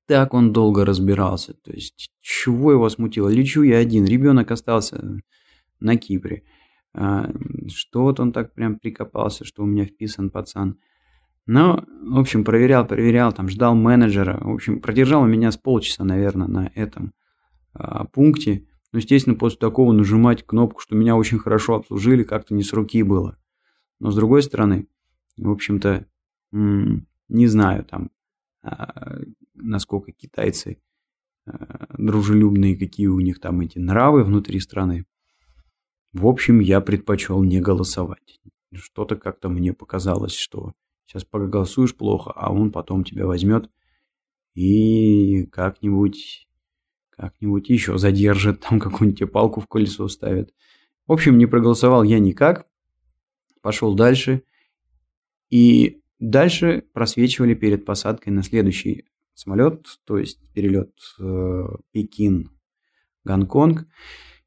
так 0.06 0.36
он 0.36 0.54
долго 0.54 0.86
разбирался. 0.86 1.56
То 1.56 1.72
есть, 1.72 2.12
чего 2.22 2.72
его 2.72 2.88
смутило? 2.90 3.30
Лечу 3.30 3.64
я 3.64 3.80
один, 3.80 4.06
ребенок 4.06 4.52
остался 4.52 5.04
на 5.80 5.98
Кипре. 5.98 6.44
А, 7.00 7.32
что 7.68 8.02
вот 8.02 8.20
он 8.20 8.32
так 8.32 8.54
прям 8.54 8.80
прикопался, 8.80 9.46
что 9.46 9.62
у 9.62 9.66
меня 9.68 9.86
вписан 9.86 10.32
пацан. 10.32 10.80
Но, 11.46 11.86
в 12.02 12.18
общем, 12.18 12.44
проверял, 12.44 12.86
проверял, 12.86 13.32
там 13.32 13.50
ждал 13.50 13.76
менеджера. 13.76 14.40
В 14.42 14.50
общем, 14.50 14.82
продержал 14.82 15.26
меня 15.26 15.52
с 15.52 15.58
полчаса, 15.58 16.04
наверное, 16.04 16.48
на 16.48 16.72
этом 16.74 17.14
а, 17.74 18.06
пункте. 18.06 18.66
Но, 18.92 18.98
естественно, 18.98 19.36
после 19.36 19.60
такого 19.60 19.94
нажимать 19.94 20.44
кнопку, 20.44 20.82
что 20.82 20.96
меня 20.96 21.16
очень 21.16 21.38
хорошо 21.38 21.76
обслужили, 21.76 22.24
как-то 22.24 22.56
не 22.56 22.64
с 22.64 22.74
руки 22.74 23.04
было. 23.04 23.38
Но, 24.00 24.10
с 24.10 24.16
другой 24.16 24.42
стороны, 24.42 24.88
в 25.38 25.52
общем-то, 25.52 26.08
не 26.52 27.48
знаю 27.48 27.86
там, 27.86 28.10
а, 28.64 29.20
насколько 29.54 30.12
китайцы 30.12 30.82
дружелюбные, 31.98 32.76
какие 32.76 33.08
у 33.08 33.20
них 33.20 33.40
там 33.40 33.62
эти 33.62 33.78
нравы 33.78 34.24
внутри 34.24 34.60
страны. 34.60 35.06
В 36.18 36.28
общем, 36.28 36.60
я 36.60 36.82
предпочел 36.82 37.44
не 37.44 37.60
голосовать. 37.60 38.40
Что-то 38.74 39.16
как-то 39.16 39.50
мне 39.50 39.74
показалось, 39.74 40.36
что 40.36 40.74
Сейчас 41.08 41.24
проголосуешь 41.24 41.96
плохо, 41.96 42.34
а 42.36 42.52
он 42.52 42.72
потом 42.72 43.06
тебя 43.06 43.26
возьмет 43.26 43.70
и 44.56 45.46
как-нибудь 45.46 46.50
как-нибудь 47.12 47.70
еще 47.70 47.98
задержит, 47.98 48.60
там 48.70 48.80
какую-нибудь 48.80 49.20
тебе 49.20 49.28
палку 49.28 49.62
в 49.62 49.68
колесо 49.68 50.08
ставит. 50.10 50.54
В 51.08 51.14
общем, 51.14 51.38
не 51.38 51.46
проголосовал 51.46 52.04
я 52.04 52.20
никак. 52.20 52.68
Пошел 53.62 53.96
дальше. 53.96 54.44
И 55.50 56.02
дальше 56.20 56.84
просвечивали 56.94 57.54
перед 57.54 57.86
посадкой 57.86 58.34
на 58.34 58.44
следующий 58.44 59.06
самолет, 59.34 59.86
то 60.04 60.18
есть 60.18 60.40
перелет 60.54 60.94
э, 61.20 61.64
Пекин-Гонконг. 61.94 63.86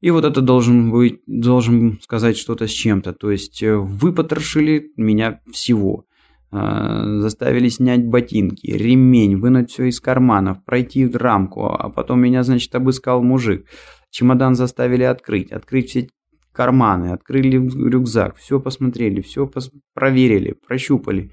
И 0.01 0.09
вот 0.09 0.25
это 0.25 0.41
должен 0.41 0.91
быть, 0.91 1.21
должен 1.27 1.99
сказать 2.01 2.37
что-то 2.37 2.67
с 2.67 2.71
чем-то. 2.71 3.13
То 3.13 3.31
есть 3.31 3.61
э, 3.61 3.75
вы 3.75 4.13
потрошили 4.13 4.91
меня 4.97 5.41
всего. 5.51 6.05
А, 6.53 7.21
заставили 7.21 7.69
снять 7.69 8.05
ботинки, 8.05 8.67
ремень, 8.67 9.37
вынуть 9.37 9.71
все 9.71 9.85
из 9.85 10.01
карманов, 10.01 10.65
пройти 10.65 11.07
рамку, 11.07 11.67
а 11.67 11.89
потом 11.89 12.19
меня, 12.19 12.43
значит, 12.43 12.75
обыскал 12.75 13.23
мужик. 13.23 13.67
Чемодан 14.09 14.55
заставили 14.55 15.03
открыть, 15.03 15.51
открыть 15.53 15.91
все 15.91 16.09
карманы, 16.51 17.13
открыли 17.13 17.55
рюкзак, 17.55 18.35
все 18.35 18.59
посмотрели, 18.59 19.21
все 19.21 19.47
пос 19.47 19.71
проверили, 19.93 20.57
прощупали. 20.67 21.31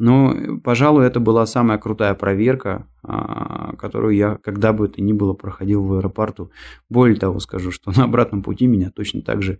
Но, 0.00 0.34
пожалуй, 0.64 1.06
это 1.06 1.20
была 1.20 1.44
самая 1.44 1.76
крутая 1.76 2.14
проверка, 2.14 2.88
а, 3.02 3.76
которую 3.76 4.16
я, 4.16 4.36
когда 4.36 4.72
бы 4.72 4.86
это 4.86 5.02
ни 5.02 5.12
было, 5.12 5.34
проходил 5.34 5.84
в 5.84 5.92
аэропорту. 5.92 6.50
Более 6.88 7.18
того, 7.18 7.38
скажу, 7.38 7.70
что 7.70 7.92
на 7.94 8.04
обратном 8.04 8.42
пути 8.42 8.66
меня 8.66 8.90
точно 8.90 9.20
так 9.20 9.42
же 9.42 9.58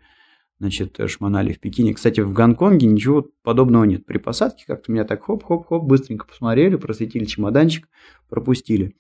значит, 0.59 0.98
шмонали 1.09 1.53
в 1.53 1.61
Пекине. 1.61 1.92
Кстати, 1.92 2.20
в 2.20 2.33
Гонконге 2.33 2.87
ничего 2.87 3.29
подобного 3.42 3.85
нет. 3.85 4.07
При 4.07 4.16
посадке 4.16 4.64
как-то 4.66 4.90
меня 4.90 5.05
так 5.05 5.22
хоп-хоп-хоп, 5.24 5.85
быстренько 5.85 6.24
посмотрели, 6.26 6.76
просветили 6.76 7.26
чемоданчик, 7.26 7.87
пропустили. 8.31 8.96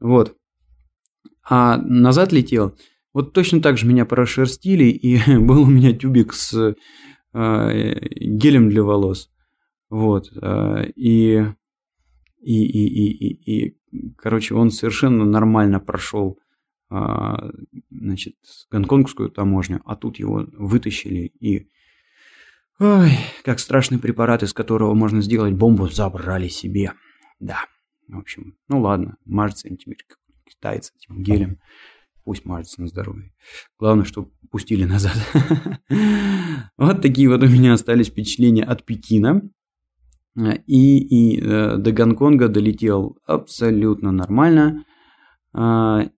Вот. 0.00 0.34
А 1.48 1.76
назад 1.76 2.32
летел. 2.32 2.74
Вот 3.14 3.32
точно 3.32 3.62
так 3.62 3.78
же 3.78 3.86
меня 3.86 4.06
прошерстили, 4.06 4.86
и 4.86 5.38
был 5.38 5.62
у 5.62 5.66
меня 5.66 5.92
тюбик 5.92 6.32
с 6.32 6.74
э, 7.32 7.94
гелем 8.18 8.70
для 8.70 8.82
волос. 8.82 9.30
Вот. 9.90 10.32
Э, 10.40 10.86
и, 10.96 11.44
и, 12.40 12.64
и, 12.64 12.86
и, 12.86 13.12
и, 13.12 13.66
и, 13.90 14.14
короче, 14.16 14.54
он 14.54 14.70
совершенно 14.70 15.24
нормально 15.24 15.80
прошел 15.80 16.38
а, 16.92 17.50
значит, 17.90 18.34
гонконгскую 18.70 19.30
таможню, 19.30 19.80
а 19.84 19.94
тут 19.94 20.18
его 20.18 20.44
вытащили 20.52 21.32
и... 21.38 21.68
Ой, 22.80 23.10
как 23.44 23.60
страшный 23.60 23.98
препарат, 23.98 24.42
из 24.42 24.52
которого 24.52 24.94
можно 24.94 25.20
сделать 25.20 25.54
бомбу, 25.54 25.88
забрали 25.88 26.48
себе. 26.48 26.94
Да, 27.38 27.66
в 28.08 28.18
общем, 28.18 28.56
ну 28.68 28.80
ладно, 28.80 29.16
мажется 29.24 29.68
им 29.68 29.76
теперь 29.76 29.98
китайцы 30.44 30.92
этим 30.96 31.22
гелем. 31.22 31.58
Пусть 32.24 32.44
мажется 32.44 32.80
на 32.80 32.88
здоровье. 32.88 33.32
Главное, 33.78 34.04
что 34.04 34.30
пустили 34.50 34.84
назад. 34.84 35.16
Вот 36.76 37.02
такие 37.02 37.28
вот 37.28 37.42
у 37.42 37.46
меня 37.46 37.74
остались 37.74 38.08
впечатления 38.08 38.64
от 38.64 38.84
Пекина. 38.84 39.42
И, 40.36 40.98
и 40.98 41.40
э, 41.40 41.76
до 41.76 41.92
Гонконга 41.92 42.48
долетел 42.48 43.18
абсолютно 43.26 44.12
нормально. 44.12 44.84
А, 45.52 46.08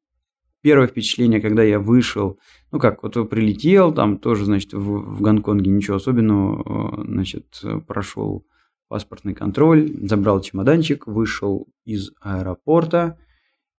первое 0.61 0.87
впечатление, 0.87 1.41
когда 1.41 1.63
я 1.63 1.81
вышел, 1.81 2.39
ну 2.71 2.79
как, 2.79 3.03
вот 3.03 3.15
прилетел, 3.31 3.93
там 3.93 4.19
тоже, 4.19 4.45
значит, 4.45 4.75
в, 4.75 4.79
в 4.79 5.23
Гонконге 5.23 5.71
ничего 5.71 5.97
особенного, 5.97 7.05
значит, 7.07 7.63
прошел 7.87 8.47
паспортный 8.89 9.35
контроль, 9.35 9.91
забрал 10.07 10.43
чемоданчик, 10.43 11.07
вышел 11.07 11.67
из 11.87 12.11
аэропорта, 12.21 13.19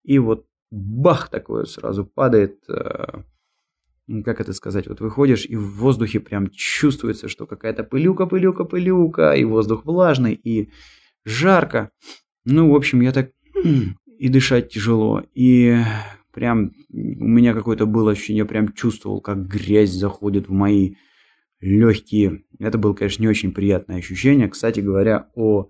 и 0.03 0.17
вот 0.17 0.47
бах 0.71 1.29
такое 1.29 1.65
сразу 1.65 2.03
падает, 2.03 2.67
э, 2.67 3.21
как 4.25 4.41
это 4.41 4.53
сказать, 4.53 4.87
вот 4.87 4.99
выходишь, 4.99 5.45
и 5.45 5.55
в 5.55 5.77
воздухе 5.77 6.19
прям 6.19 6.49
чувствуется, 6.49 7.27
что 7.27 7.45
какая-то 7.45 7.83
пылюка, 7.83 8.25
пылюка, 8.25 8.63
пылюка, 8.65 9.33
и 9.33 9.43
воздух 9.43 9.85
влажный, 9.85 10.33
и 10.33 10.69
жарко. 11.25 11.89
Ну, 12.45 12.71
в 12.71 12.75
общем, 12.75 13.01
я 13.01 13.11
так 13.11 13.31
и 14.17 14.29
дышать 14.29 14.69
тяжело, 14.69 15.23
и 15.33 15.77
прям 16.33 16.73
у 16.91 17.27
меня 17.27 17.53
какое-то 17.53 17.85
было 17.85 18.11
ощущение, 18.11 18.45
прям 18.45 18.73
чувствовал, 18.73 19.21
как 19.21 19.47
грязь 19.47 19.91
заходит 19.91 20.49
в 20.49 20.51
мои 20.51 20.95
легкие. 21.61 22.43
Это 22.59 22.77
было, 22.77 22.93
конечно, 22.93 23.21
не 23.21 23.29
очень 23.29 23.53
приятное 23.53 23.97
ощущение. 23.97 24.49
Кстати 24.49 24.81
говоря, 24.81 25.29
о 25.35 25.69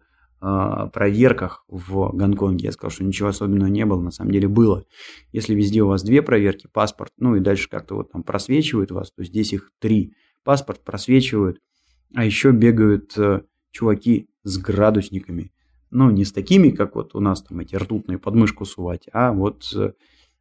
проверках 0.92 1.64
в 1.68 2.12
Гонконге. 2.14 2.66
Я 2.66 2.72
сказал, 2.72 2.92
что 2.92 3.04
ничего 3.04 3.30
особенного 3.30 3.70
не 3.70 3.86
было, 3.86 4.02
на 4.02 4.12
самом 4.12 4.32
деле 4.32 4.48
было. 4.48 4.86
Если 5.32 5.56
везде 5.56 5.82
у 5.82 5.88
вас 5.88 6.04
две 6.04 6.22
проверки, 6.22 6.68
паспорт, 6.72 7.14
ну 7.18 7.36
и 7.36 7.40
дальше 7.40 7.70
как-то 7.70 7.96
вот 7.96 8.12
там 8.12 8.24
просвечивают 8.24 8.92
вас, 8.92 9.12
то 9.12 9.24
здесь 9.24 9.54
их 9.54 9.72
три. 9.80 10.14
Паспорт 10.44 10.84
просвечивают, 10.84 11.60
а 12.14 12.26
еще 12.26 12.52
бегают 12.52 13.18
э, 13.18 13.42
чуваки 13.72 14.28
с 14.44 14.58
градусниками. 14.58 15.54
Ну, 15.90 16.10
не 16.10 16.26
с 16.26 16.34
такими, 16.34 16.70
как 16.70 16.96
вот 16.96 17.16
у 17.16 17.20
нас 17.20 17.44
там 17.44 17.60
эти 17.60 17.76
ртутные 17.76 18.18
подмышку 18.18 18.66
сувать, 18.66 19.08
а 19.14 19.32
вот 19.32 19.64
э, 19.76 19.94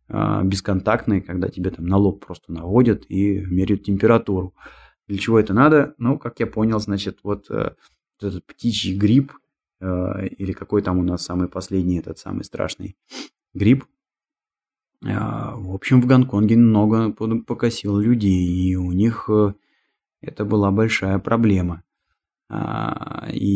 а, 0.09 0.43
бесконтактные, 0.43 1.23
когда 1.23 1.49
тебе 1.49 1.71
там 1.71 1.87
на 1.87 1.97
лоб 1.97 2.25
просто 2.25 2.53
наводят 2.53 3.05
и 3.09 3.41
меряют 3.41 3.85
температуру. 3.85 4.55
Для 5.07 5.19
чего 5.19 5.39
это 5.39 5.55
надо? 5.55 5.95
Ну, 5.99 6.19
как 6.19 6.41
я 6.41 6.47
понял, 6.47 6.81
значит, 6.81 7.21
вот, 7.23 7.51
э, 7.51 7.75
этот 8.21 8.47
птичий 8.47 8.97
грипп, 8.97 9.33
или 9.83 10.53
какой 10.53 10.83
там 10.83 10.99
у 10.99 11.03
нас 11.03 11.25
самый 11.25 11.49
последний, 11.49 11.99
этот 11.99 12.19
самый 12.19 12.45
страшный 12.45 12.97
грипп, 13.55 13.85
э, 15.05 15.09
в 15.09 15.75
общем, 15.75 16.01
в 16.01 16.07
Гонконге 16.07 16.57
много 16.57 17.13
покосил 17.13 17.99
людей, 17.99 18.47
и 18.47 18.77
у 18.77 18.93
них 18.93 19.29
э, 19.29 19.55
это 20.21 20.45
была 20.45 20.71
большая 20.71 21.19
проблема. 21.19 21.83
И, 23.33 23.47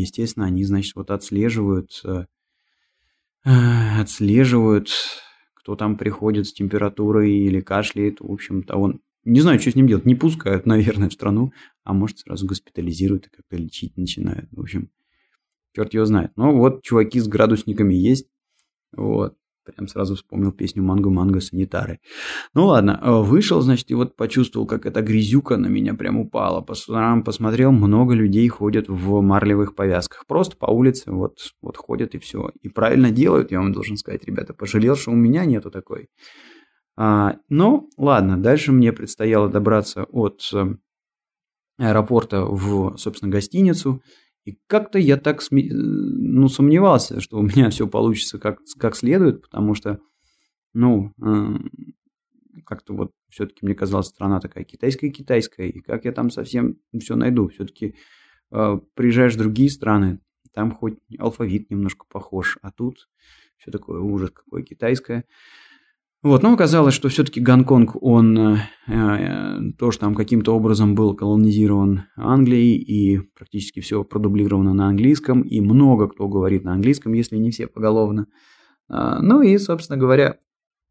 естественно, 0.00 0.46
они, 0.46 0.64
значит, 0.64 0.96
вот 0.96 1.10
отслеживают, 1.10 2.02
э, 2.04 2.24
отслеживают, 3.44 4.90
кто 5.54 5.76
там 5.76 5.98
приходит 5.98 6.46
с 6.46 6.54
температурой 6.54 7.32
или 7.32 7.60
кашляет. 7.60 8.20
В 8.20 8.32
общем-то, 8.32 8.76
он 8.76 9.02
не 9.24 9.40
знаю, 9.40 9.58
что 9.60 9.72
с 9.72 9.74
ним 9.74 9.88
делать. 9.88 10.06
Не 10.06 10.14
пускают, 10.14 10.64
наверное, 10.66 11.10
в 11.10 11.12
страну, 11.12 11.52
а 11.84 11.92
может 11.92 12.20
сразу 12.20 12.46
госпитализируют 12.46 13.26
и 13.26 13.30
как-то 13.30 13.56
лечить 13.56 13.96
начинают. 13.96 14.48
В 14.52 14.60
общем, 14.60 14.90
черт 15.76 15.92
его 15.92 16.06
знает. 16.06 16.30
Но 16.36 16.56
вот 16.56 16.82
чуваки 16.82 17.20
с 17.20 17.28
градусниками 17.28 17.94
есть. 17.94 18.26
Вот. 18.96 19.34
Прям 19.64 19.88
сразу 19.88 20.14
вспомнил 20.14 20.52
песню 20.52 20.82
«Манго-манго 20.84 21.40
санитары». 21.40 21.98
Ну 22.54 22.66
ладно, 22.66 23.00
э, 23.02 23.10
вышел, 23.20 23.60
значит, 23.60 23.90
и 23.90 23.94
вот 23.94 24.14
почувствовал, 24.14 24.64
как 24.64 24.86
эта 24.86 25.02
грязюка 25.02 25.56
на 25.56 25.66
меня 25.66 25.92
прям 25.94 26.18
упала. 26.18 26.60
Посмотрел, 26.60 27.72
много 27.72 28.14
людей 28.14 28.46
ходят 28.48 28.88
в 28.88 29.20
марлевых 29.20 29.74
повязках. 29.74 30.24
Просто 30.26 30.56
по 30.56 30.66
улице 30.66 31.10
вот, 31.10 31.38
вот 31.60 31.76
ходят 31.76 32.14
и 32.14 32.18
все. 32.18 32.52
И 32.62 32.68
правильно 32.68 33.10
делают, 33.10 33.50
я 33.50 33.58
вам 33.58 33.72
должен 33.72 33.96
сказать, 33.96 34.24
ребята. 34.24 34.54
Пожалел, 34.54 34.94
что 34.94 35.10
у 35.10 35.16
меня 35.16 35.44
нету 35.44 35.70
такой. 35.70 36.08
А, 36.96 37.34
ну, 37.48 37.90
ладно, 37.98 38.40
дальше 38.40 38.72
мне 38.72 38.92
предстояло 38.92 39.48
добраться 39.48 40.04
от 40.04 40.40
э, 40.54 40.76
аэропорта 41.76 42.44
в, 42.44 42.96
собственно, 42.96 43.32
гостиницу. 43.32 44.00
И 44.46 44.60
как-то 44.68 44.98
я 45.00 45.16
так 45.16 45.42
сме... 45.42 45.68
ну, 45.72 46.48
сомневался, 46.48 47.20
что 47.20 47.38
у 47.38 47.42
меня 47.42 47.68
все 47.70 47.88
получится 47.88 48.38
как, 48.38 48.60
как 48.78 48.94
следует, 48.94 49.42
потому 49.42 49.74
что, 49.74 49.98
ну, 50.72 51.12
э, 51.20 52.60
как-то 52.64 52.94
вот 52.94 53.10
все-таки 53.28 53.66
мне 53.66 53.74
казалось, 53.74 54.06
страна 54.06 54.38
такая 54.38 54.62
китайская-китайская, 54.62 55.68
и 55.68 55.80
как 55.80 56.04
я 56.04 56.12
там 56.12 56.30
совсем 56.30 56.76
все 56.96 57.16
найду. 57.16 57.48
Все-таки 57.48 57.96
э, 58.52 58.78
приезжаешь 58.94 59.34
в 59.34 59.38
другие 59.38 59.68
страны, 59.68 60.20
там 60.54 60.70
хоть 60.70 60.98
алфавит 61.18 61.68
немножко 61.68 62.06
похож, 62.08 62.56
а 62.62 62.70
тут 62.70 63.08
все 63.56 63.72
такое 63.72 64.00
ужас 64.00 64.30
какое 64.30 64.62
китайское. 64.62 65.24
Вот, 66.22 66.42
но 66.42 66.54
оказалось, 66.54 66.94
что 66.94 67.08
все-таки 67.08 67.40
Гонконг, 67.40 68.02
он 68.02 68.38
э, 68.38 68.58
э, 68.88 69.72
тоже 69.78 69.98
там 69.98 70.14
каким-то 70.14 70.56
образом 70.56 70.94
был 70.94 71.14
колонизирован 71.14 72.04
Англией, 72.16 72.78
и 72.78 73.18
практически 73.36 73.80
все 73.80 74.02
продублировано 74.02 74.74
на 74.74 74.88
английском, 74.88 75.42
и 75.42 75.60
много 75.60 76.08
кто 76.08 76.26
говорит 76.26 76.64
на 76.64 76.72
английском, 76.72 77.12
если 77.12 77.36
не 77.36 77.50
все 77.50 77.66
поголовно. 77.66 78.26
Э, 78.88 79.18
ну 79.20 79.42
и, 79.42 79.56
собственно 79.58 79.98
говоря, 79.98 80.38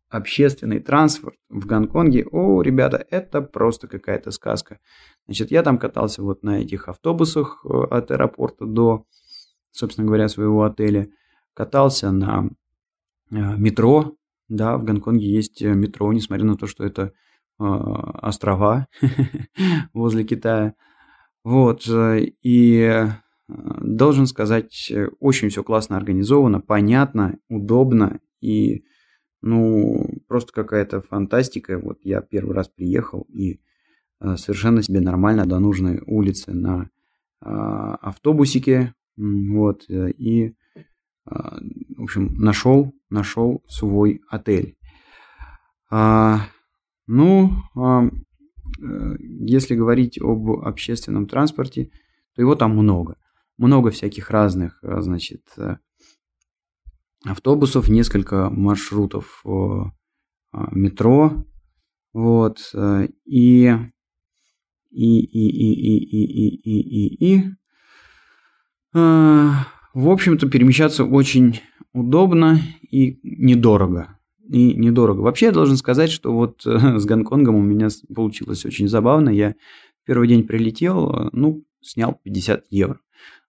общественный 0.10 0.80
транспорт 0.80 1.36
в 1.50 1.66
Гонконге, 1.66 2.26
о, 2.32 2.62
ребята, 2.62 3.06
это 3.10 3.42
просто 3.42 3.88
какая-то 3.88 4.32
сказка. 4.32 4.80
Значит, 5.26 5.52
я 5.52 5.64
там 5.64 5.78
катался 5.78 6.22
вот 6.24 6.44
на 6.44 6.62
этих 6.62 6.88
автобусах 6.88 7.66
э, 7.66 7.70
от 7.92 8.12
аэропорта 8.12 8.66
до, 8.66 9.06
собственно 9.72 10.08
говоря, 10.08 10.28
своего 10.28 10.64
отеля, 10.64 11.10
катался 11.54 12.12
на 12.12 12.50
э, 13.32 13.36
метро, 13.58 14.16
да, 14.48 14.78
в 14.78 14.84
Гонконге 14.84 15.28
есть 15.28 15.62
э, 15.62 15.74
метро, 15.74 16.12
несмотря 16.14 16.46
на 16.46 16.56
то, 16.56 16.68
что 16.68 16.84
это 16.84 17.14
э, 17.60 17.64
острова 17.64 18.88
возле 19.94 20.24
Китая. 20.24 20.76
Вот, 21.44 21.88
э, 21.88 22.32
и 22.42 22.78
э, 22.78 23.08
должен 23.48 24.28
сказать, 24.28 24.92
очень 25.20 25.50
все 25.50 25.64
классно 25.64 25.98
организовано, 25.98 26.62
понятно, 26.62 27.38
удобно 27.50 28.20
и, 28.42 28.86
ну, 29.42 30.06
просто 30.28 30.54
какая-то 30.54 31.02
фантастика. 31.02 31.80
Вот 31.80 32.00
я 32.04 32.22
первый 32.22 32.56
раз 32.56 32.68
приехал 32.68 33.28
и 33.30 33.60
совершенно 34.38 34.82
себе 34.82 35.02
нормально 35.02 35.46
до 35.46 35.60
нужной 35.60 36.02
улицы 36.06 36.54
на 36.54 36.90
автобусике, 37.42 38.96
вот, 39.18 39.86
и 39.90 40.48
а, 40.48 40.65
в 41.26 42.04
общем, 42.04 42.36
нашел, 42.36 42.94
нашел 43.10 43.64
свой 43.68 44.22
отель. 44.30 44.78
А, 45.90 46.48
ну, 47.08 47.52
а, 47.76 48.06
э, 48.06 49.16
если 49.20 49.76
говорить 49.76 50.20
об 50.20 50.50
общественном 50.50 51.28
транспорте, 51.28 51.92
то 52.36 52.42
его 52.42 52.56
там 52.56 52.72
много. 52.72 53.18
Много 53.58 53.92
всяких 53.92 54.30
разных, 54.30 54.80
э, 54.84 55.02
значит, 55.02 55.44
э, 55.58 55.78
автобусов, 57.26 57.90
несколько 57.90 58.50
маршрутов 58.50 59.44
метро, 60.72 61.46
вот, 62.14 62.60
и 63.26 63.74
и 64.92 65.20
и 65.20 65.20
и 65.20 65.74
и 65.74 65.98
и 66.00 66.48
и 66.62 66.80
и 66.92 67.36
и 67.36 67.56
в 69.96 70.10
общем-то, 70.10 70.50
перемещаться 70.50 71.06
очень 71.06 71.62
удобно 71.94 72.60
и 72.92 73.18
недорого. 73.24 74.20
И 74.48 74.76
недорого. 74.76 75.22
Вообще, 75.22 75.48
я 75.48 75.52
должен 75.54 75.78
сказать, 75.78 76.12
что 76.12 76.34
вот 76.34 76.68
э, 76.68 77.00
с 77.00 77.06
Гонконгом 77.06 77.56
у 77.56 77.62
меня 77.62 77.88
получилось 78.14 78.66
очень 78.66 78.90
забавно. 78.90 79.30
Я 79.30 79.56
первый 80.06 80.28
день 80.28 80.44
прилетел, 80.46 81.10
э, 81.10 81.30
ну, 81.32 81.64
снял 81.82 82.20
50 82.24 82.66
евро. 82.72 83.00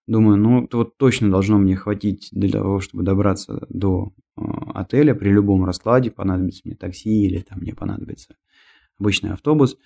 Думаю, 0.06 0.36
ну, 0.36 0.64
это 0.64 0.76
вот 0.76 0.96
точно 0.96 1.32
должно 1.32 1.58
мне 1.58 1.74
хватить 1.74 2.28
для 2.30 2.48
того, 2.48 2.78
чтобы 2.78 3.02
добраться 3.02 3.66
до 3.68 4.12
э, 4.36 4.40
отеля 4.72 5.16
при 5.16 5.30
любом 5.30 5.64
раскладе. 5.64 6.12
Понадобится 6.12 6.62
мне 6.64 6.76
такси 6.76 7.24
или 7.24 7.40
там 7.40 7.58
мне 7.58 7.74
понадобится 7.74 8.36
обычный 9.00 9.32
автобус. 9.32 9.76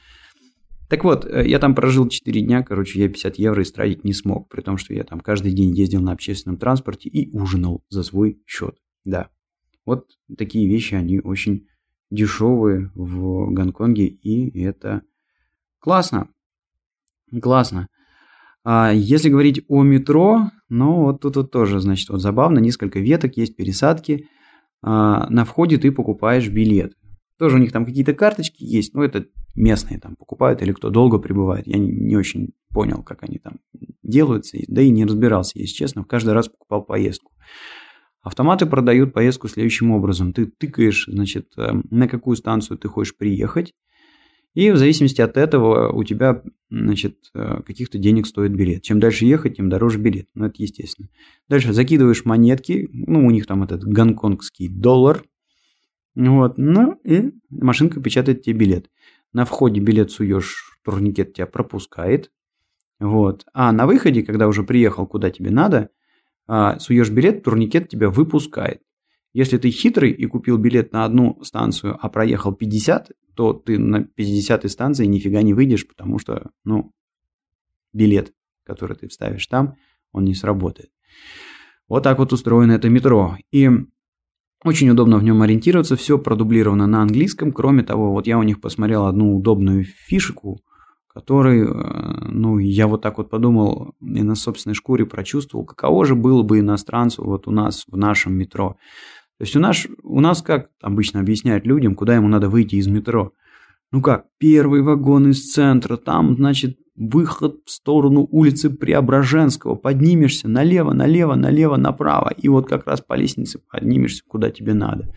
Так 0.91 1.05
вот, 1.05 1.25
э, 1.25 1.47
я 1.47 1.61
там 1.61 1.77
прожил 1.77 2.09
4 2.09 2.41
дня, 2.43 2.65
короче, 2.65 3.01
я 3.01 3.09
50 3.09 3.37
евро 3.37 3.63
истратить 3.63 4.03
не 4.03 4.13
смог, 4.13 4.49
при 4.49 4.61
том, 4.61 4.77
что 4.77 4.93
я 4.93 5.05
там 5.05 5.21
каждый 5.21 5.53
день 5.53 5.73
ездил 5.73 6.03
на 6.03 6.11
общественном 6.11 6.59
транспорте 6.59 7.09
и 7.09 7.31
ужинал 7.31 7.85
за 7.89 8.03
свой 8.03 8.43
счет. 8.45 8.75
Да, 9.05 9.29
вот 9.87 10.07
такие 10.37 10.69
вещи, 10.69 10.95
они 10.95 11.21
очень 11.21 11.69
дешевые 12.11 12.91
в 12.97 13.53
Гонконге, 13.53 14.07
и 14.07 14.61
это 14.61 15.03
классно. 15.79 16.29
Классно. 17.41 17.87
А 18.65 18.93
если 18.93 19.29
говорить 19.29 19.65
о 19.69 19.85
метро, 19.85 20.51
ну 20.69 21.05
вот 21.05 21.21
тут 21.21 21.37
вот 21.37 21.53
тоже, 21.53 21.79
значит, 21.79 22.09
вот 22.09 22.21
забавно, 22.21 22.59
несколько 22.59 22.99
веток, 22.99 23.37
есть 23.37 23.55
пересадки. 23.55 24.29
А, 24.83 25.31
на 25.31 25.45
входе 25.45 25.79
ты 25.79 25.93
покупаешь 25.93 26.49
билет. 26.49 26.95
Тоже 27.41 27.57
у 27.57 27.59
них 27.59 27.73
там 27.73 27.87
какие-то 27.87 28.13
карточки 28.13 28.63
есть, 28.63 28.93
но 28.93 29.03
это 29.03 29.25
местные 29.55 29.99
там 29.99 30.15
покупают 30.15 30.61
или 30.61 30.73
кто 30.73 30.91
долго 30.91 31.17
пребывает. 31.17 31.67
Я 31.67 31.79
не, 31.79 31.91
не 31.91 32.15
очень 32.15 32.51
понял, 32.69 33.03
как 33.03 33.23
они 33.23 33.39
там 33.39 33.61
делаются, 34.03 34.59
да 34.69 34.83
и 34.83 34.91
не 34.91 35.07
разбирался, 35.07 35.59
если 35.59 35.75
честно. 35.75 36.05
Каждый 36.05 36.35
раз 36.35 36.49
покупал 36.49 36.83
поездку. 36.83 37.33
Автоматы 38.21 38.67
продают 38.67 39.15
поездку 39.15 39.49
следующим 39.49 39.91
образом. 39.91 40.35
Ты 40.35 40.45
тыкаешь, 40.45 41.07
значит, 41.09 41.55
э, 41.57 41.73
на 41.89 42.09
какую 42.09 42.37
станцию 42.37 42.77
ты 42.77 42.89
хочешь 42.89 43.17
приехать, 43.17 43.73
и 44.53 44.71
в 44.71 44.77
зависимости 44.77 45.23
от 45.23 45.39
этого 45.39 45.91
у 45.93 46.05
тебя, 46.05 46.43
значит, 46.69 47.17
э, 47.35 47.63
каких-то 47.65 47.97
денег 47.97 48.27
стоит 48.27 48.53
билет. 48.53 48.83
Чем 48.83 49.01
дальше 49.01 49.25
ехать, 49.25 49.57
тем 49.57 49.71
дороже 49.71 49.99
билет. 49.99 50.27
Ну, 50.35 50.45
это 50.45 50.57
естественно. 50.59 51.09
Дальше 51.49 51.73
закидываешь 51.73 52.27
монетки, 52.27 52.87
ну, 52.93 53.27
у 53.27 53.31
них 53.31 53.47
там 53.47 53.63
этот 53.63 53.83
гонконгский 53.85 54.69
доллар, 54.69 55.23
вот, 56.15 56.59
ну, 56.59 57.01
и 57.05 57.33
машинка 57.51 58.01
печатает 58.01 58.43
тебе 58.43 58.59
билет. 58.59 58.91
На 59.33 59.45
входе 59.45 59.81
билет 59.81 60.11
суешь, 60.11 60.79
турникет 60.85 61.35
тебя 61.35 61.47
пропускает. 61.47 62.31
Вот. 62.99 63.47
А 63.55 63.73
на 63.73 63.87
выходе, 63.87 64.23
когда 64.23 64.49
уже 64.49 64.63
приехал 64.63 65.07
куда 65.07 65.31
тебе 65.31 65.51
надо, 65.51 65.91
а, 66.47 66.79
суешь 66.81 67.11
билет, 67.11 67.45
турникет 67.45 67.89
тебя 67.89 68.11
выпускает. 68.11 68.83
Если 69.33 69.59
ты 69.59 69.71
хитрый 69.71 70.11
и 70.11 70.27
купил 70.27 70.59
билет 70.59 70.93
на 70.93 71.05
одну 71.05 71.39
станцию, 71.45 71.97
а 72.01 72.09
проехал 72.09 72.53
50, 72.53 73.13
то 73.35 73.53
ты 73.53 73.79
на 73.79 74.03
50 74.03 74.69
станции 74.69 75.07
нифига 75.07 75.43
не 75.43 75.55
выйдешь, 75.55 75.87
потому 75.87 76.19
что, 76.19 76.51
ну, 76.65 76.93
билет, 77.93 78.35
который 78.65 78.97
ты 78.97 79.09
вставишь 79.09 79.47
там, 79.47 79.77
он 80.13 80.25
не 80.25 80.35
сработает. 80.35 80.91
Вот 81.89 82.03
так 82.03 82.19
вот 82.19 82.33
устроено 82.33 82.73
это 82.73 82.89
метро. 82.89 83.37
И 83.53 83.71
очень 84.65 84.91
удобно 84.91 85.17
в 85.17 85.23
нем 85.23 85.41
ориентироваться, 85.43 85.97
все 85.97 86.19
продублировано 86.19 86.87
на 86.87 87.03
английском. 87.03 87.53
Кроме 87.53 87.83
того, 87.83 88.13
вот 88.13 88.27
я 88.27 88.39
у 88.39 88.43
них 88.43 88.61
посмотрел 88.61 89.07
одну 89.07 89.37
удобную 89.37 89.85
фишку, 89.85 90.61
который, 91.09 91.63
э, 91.63 92.29
ну, 92.29 92.59
я 92.59 92.87
вот 92.87 93.03
так 93.03 93.19
вот 93.19 93.31
подумал 93.31 93.95
и 94.01 94.23
на 94.23 94.35
собственной 94.35 94.75
шкуре 94.75 95.07
прочувствовал, 95.07 95.65
каково 95.65 96.05
же 96.05 96.15
было 96.15 96.43
бы 96.43 96.59
иностранцу 96.59 97.25
вот 97.25 97.49
у 97.49 97.51
нас 97.51 97.85
в 97.89 97.97
нашем 97.97 98.35
метро. 98.35 98.77
То 99.39 99.45
есть 99.45 99.57
у 99.57 99.61
нас, 99.61 99.87
у 100.03 100.21
нас 100.21 100.43
как 100.43 100.69
обычно 100.83 101.21
объясняют 101.21 101.65
людям, 101.65 101.95
куда 101.95 102.15
ему 102.15 102.29
надо 102.29 102.51
выйти 102.51 102.77
из 102.77 102.87
метро. 102.87 103.33
Ну 103.93 104.03
как, 104.03 104.27
первый 104.39 104.83
вагон 104.83 105.31
из 105.31 105.53
центра, 105.53 105.97
там, 105.97 106.37
значит, 106.37 106.79
выход 106.95 107.61
в 107.65 107.71
сторону 107.71 108.29
улицы 108.31 108.71
Преображенского, 108.71 109.75
поднимешься 109.75 110.49
налево, 110.49 110.93
налево, 110.93 111.35
налево, 111.35 111.77
направо, 111.77 112.33
и 112.37 112.49
вот 112.49 112.69
как 112.69 112.87
раз 112.87 113.01
по 113.01 113.15
лестнице 113.15 113.59
поднимешься, 113.59 114.23
куда 114.27 114.51
тебе 114.51 114.75
надо. 114.75 115.13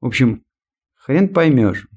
В 0.00 0.06
общем, 0.06 0.42
хрен 0.94 1.28
поймешь, 1.28 1.88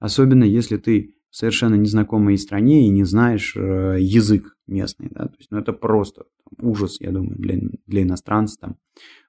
особенно 0.00 0.44
если 0.44 0.76
ты 0.76 1.14
в 1.30 1.36
совершенно 1.36 1.74
незнакомой 1.74 2.38
стране 2.38 2.86
и 2.86 2.90
не 2.90 3.04
знаешь 3.04 3.54
э, 3.54 3.98
язык 4.00 4.56
местный, 4.66 5.08
да, 5.10 5.26
то 5.26 5.34
есть, 5.36 5.50
ну, 5.50 5.58
это 5.58 5.72
просто 5.72 6.24
ужас, 6.58 7.00
я 7.00 7.12
думаю, 7.12 7.36
для, 7.36 7.60
для 7.86 8.02
иностранца 8.02 8.58
там 8.58 8.76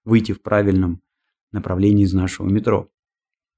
выйти 0.06 0.32
в 0.32 0.42
правильном 0.42 1.02
направлении 1.52 2.04
из 2.04 2.14
нашего 2.14 2.48
метро. 2.48 2.90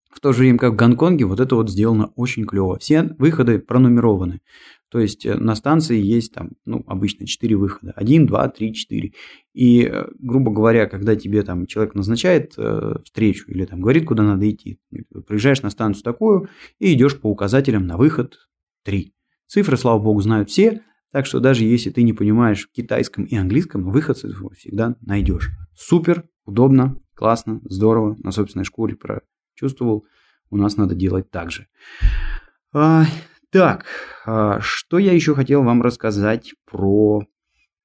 В 0.10 0.20
то 0.20 0.34
же 0.34 0.39
время, 0.39 0.58
как 0.58 0.74
в 0.74 0.76
Гонконге, 0.76 1.26
вот 1.26 1.39
это 1.39 1.56
вот 1.56 1.70
сделано 1.70 2.12
очень 2.15 2.46
клево. 2.46 2.80
Все 2.80 3.04
выходы 3.17 3.60
пронумерованы. 3.60 4.41
То 4.89 5.00
есть 5.00 5.26
э, 5.26 5.36
на 5.36 5.56
станции 5.56 6.00
есть 6.00 6.34
там, 6.34 6.52
ну, 6.65 6.84
обычно 6.88 7.28
4 7.28 7.56
выхода. 7.56 7.91
1, 7.96 8.26
2, 8.26 8.50
3, 8.50 8.74
4. 8.74 9.12
И, 9.54 9.84
э, 9.84 10.06
грубо 10.17 10.52
говоря, 10.52 10.88
когда 10.88 11.15
тебе 11.15 11.43
там 11.43 11.65
человек 11.65 11.93
назначает 11.93 12.54
э, 12.58 12.96
встречу 13.04 13.52
или 13.52 13.65
там 13.65 13.82
говорит, 13.82 14.06
куда 14.06 14.24
надо 14.24 14.50
идти, 14.50 14.80
приезжаешь 15.28 15.62
на 15.62 15.70
станцию 15.70 16.04
такую 16.04 16.50
и 16.80 16.93
идешь 16.93 17.20
по 17.20 17.28
указателям 17.28 17.86
на 17.86 17.98
выход 17.98 18.38
3. 18.86 19.13
Цифры, 19.48 19.78
слава 19.78 20.00
богу, 20.00 20.22
знают 20.22 20.50
все, 20.50 20.82
так 21.12 21.26
что 21.26 21.39
даже 21.39 21.63
если 21.63 21.89
ты 21.89 22.04
не 22.04 22.13
понимаешь 22.13 22.70
китайском 22.72 23.26
и 23.26 23.36
английском, 23.36 23.91
выход 23.91 24.17
всегда 24.17 24.96
найдешь. 25.02 25.50
Супер, 25.76 26.26
удобно, 26.46 27.02
классно, 27.13 27.62
здорово, 27.63 28.15
на 28.20 28.32
собственной 28.32 28.65
шкуре 28.65 28.96
прочувствовал. 29.58 30.06
У 30.50 30.58
нас 30.58 30.78
надо 30.78 30.96
делать 30.96 31.30
так 31.32 31.52
же. 31.52 31.67
А, 32.74 33.06
так, 33.52 33.86
а, 34.26 34.60
что 34.62 34.98
я 34.98 35.13
еще 35.13 35.36
хотел 35.36 35.63
вам 35.63 35.82
рассказать 35.82 36.54
про 36.65 37.24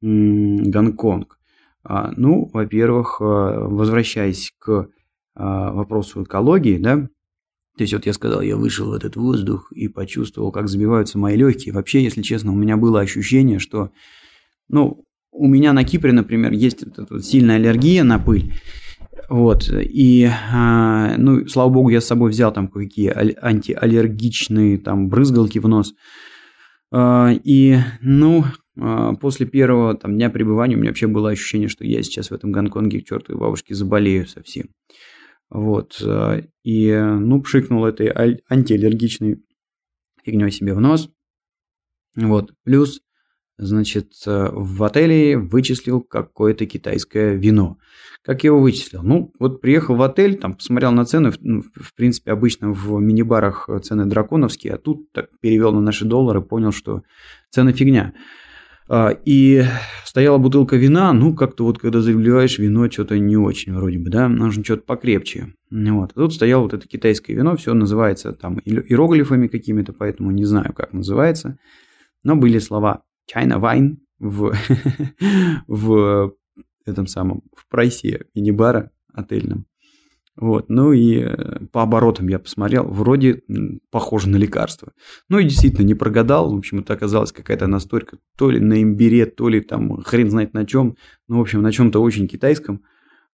м, 0.03 0.71
Гонконг? 0.71 1.39
А, 1.83 2.13
ну, 2.17 2.49
во-первых, 2.53 3.21
а, 3.21 3.69
возвращаясь 3.69 4.53
к 4.59 4.89
а, 5.35 5.73
вопросу 5.73 6.23
экологии, 6.23 6.79
да, 6.79 7.09
то 7.79 7.85
есть 7.85 7.95
вот 7.95 8.05
я 8.05 8.13
сказал, 8.13 8.43
я 8.43 8.57
вышел 8.57 8.91
в 8.91 8.93
этот 8.93 9.17
воздух 9.17 9.73
и 9.73 9.89
почувствовал, 9.89 10.53
как 10.53 10.69
забиваются 10.69 11.19
мои 11.19 11.37
легкие. 11.37 11.73
Вообще, 11.73 12.03
если 12.03 12.21
честно, 12.21 12.53
у 12.53 12.55
меня 12.55 12.77
было 12.77 13.01
ощущение, 13.01 13.59
что, 13.59 13.91
ну, 14.69 15.05
у 15.33 15.49
меня 15.49 15.73
на 15.73 15.83
Кипре, 15.83 16.13
например, 16.13 16.53
есть 16.53 16.85
вот 17.09 17.25
сильная 17.25 17.57
аллергия 17.57 18.05
на 18.05 18.19
пыль. 18.19 18.53
Вот, 19.33 19.71
и, 19.73 20.29
а, 20.53 21.17
ну, 21.17 21.49
слава 21.49 21.71
богу, 21.71 21.89
я 21.89 22.03
с 22.03 22.07
собой 22.07 22.31
взял 22.31 22.53
там 22.53 22.69
какие 22.69 23.09
антиаллергичные 23.43 24.77
там 24.77 25.09
брызгалки 25.09 25.59
в 25.59 25.67
нос. 25.67 25.95
А, 26.93 27.31
и, 27.43 27.79
ну, 28.03 28.45
а, 28.79 29.15
после 29.15 29.47
первого 29.47 29.97
там 29.97 30.17
дня 30.17 30.29
пребывания 30.29 30.77
у 30.77 30.81
меня 30.81 30.91
вообще 30.91 31.07
было 31.07 31.31
ощущение, 31.31 31.69
что 31.69 31.83
я 31.87 32.03
сейчас 32.03 32.29
в 32.29 32.35
этом 32.35 32.53
Гонконге 32.53 33.01
к 33.01 33.07
чертовой 33.07 33.41
бабушке 33.41 33.75
заболею 33.75 34.27
совсем. 34.27 34.69
Вот. 35.49 35.99
И, 36.63 36.93
ну, 36.95 37.41
пшикнул 37.41 37.87
этой 37.87 38.13
антиаллергичной 38.51 39.43
фигней 40.27 40.51
себе 40.51 40.75
в 40.75 40.81
нос. 40.81 41.09
Вот. 42.17 42.53
Плюс, 42.65 43.01
значит, 43.59 44.13
э, 44.27 44.49
в 44.53 44.83
отеле 44.85 45.37
вычислил 45.39 46.01
какое-то 46.01 46.67
китайское 46.67 47.35
вино. 47.35 47.79
Как 48.25 48.45
я 48.45 48.49
его 48.49 48.61
вычислил? 48.61 49.03
Ну, 49.03 49.33
вот 49.39 49.61
приехал 49.61 49.97
в 49.97 50.03
отель, 50.03 50.37
там 50.37 50.55
посмотрел 50.55 50.93
на 50.93 51.05
цены, 51.05 51.33
ну, 51.41 51.63
в 51.63 51.95
принципе, 51.95 52.33
обычно 52.33 52.73
в 52.73 53.01
мини-барах 53.01 53.69
цены 53.83 54.07
драконовские, 54.07 54.75
а 54.75 54.79
тут 54.79 55.11
так 55.13 55.29
перевел 55.41 55.73
на 55.73 55.81
наши 55.81 56.05
доллары, 56.05 56.41
понял, 56.41 56.73
что 56.73 57.03
цены 57.51 57.73
фигня. 57.73 58.15
А, 58.89 59.11
и 59.25 59.65
стояла 60.05 60.39
бутылка 60.39 60.77
вина, 60.77 61.13
ну, 61.13 61.35
как-то 61.35 61.65
вот 61.65 61.79
когда 61.79 62.01
заливаешь 62.01 62.59
вино, 62.59 62.91
что-то 62.91 63.19
не 63.19 63.37
очень 63.37 63.75
вроде 63.75 63.99
бы, 63.99 64.11
да, 64.11 64.29
нужно 64.29 64.63
что-то 64.63 64.83
покрепче. 64.83 65.55
Вот. 65.71 66.11
А 66.15 66.15
тут 66.15 66.35
стояло 66.35 66.63
вот 66.63 66.75
это 66.75 66.87
китайское 66.87 67.35
вино, 67.35 67.57
все 67.57 67.75
называется 67.75 68.33
там 68.33 68.61
иероглифами 68.65 69.47
какими-то, 69.47 69.93
поэтому 69.93 70.31
не 70.31 70.45
знаю, 70.45 70.75
как 70.75 70.93
называется. 70.93 71.59
Но 72.23 72.37
были 72.37 72.59
слова 72.59 73.03
China 73.31 73.61
Wine 73.61 73.97
в, 74.19 74.55
в 75.67 76.35
этом 76.85 77.07
самом, 77.07 77.43
в 77.57 77.69
прайсе 77.69 78.27
мини-бара 78.35 78.91
отельном. 79.13 79.67
Вот, 80.35 80.71
ну 80.71 80.93
и 80.93 81.19
э, 81.19 81.67
по 81.73 81.83
оборотам 81.83 82.27
я 82.29 82.39
посмотрел, 82.39 82.85
вроде 82.85 83.43
похоже 83.91 84.31
на 84.31 84.37
лекарство. 84.37 84.93
Ну 85.29 85.39
и 85.39 85.45
действительно 85.45 85.85
не 85.85 85.95
прогадал, 85.95 86.51
в 86.55 86.57
общем, 86.57 86.79
это 86.79 86.95
оказалась 86.95 87.33
какая-то 87.33 87.67
настойка, 87.67 88.17
то 88.39 88.51
ли 88.51 88.59
на 88.59 88.81
имбире, 88.83 89.27
то 89.27 89.51
ли 89.51 89.61
там 89.61 90.01
хрен 90.03 90.31
знает 90.31 90.55
на 90.55 90.65
чем, 90.65 90.97
ну, 91.29 91.39
в 91.39 91.41
общем, 91.43 91.61
на 91.61 91.71
чем-то 91.71 92.01
очень 92.01 92.29
китайском. 92.29 92.83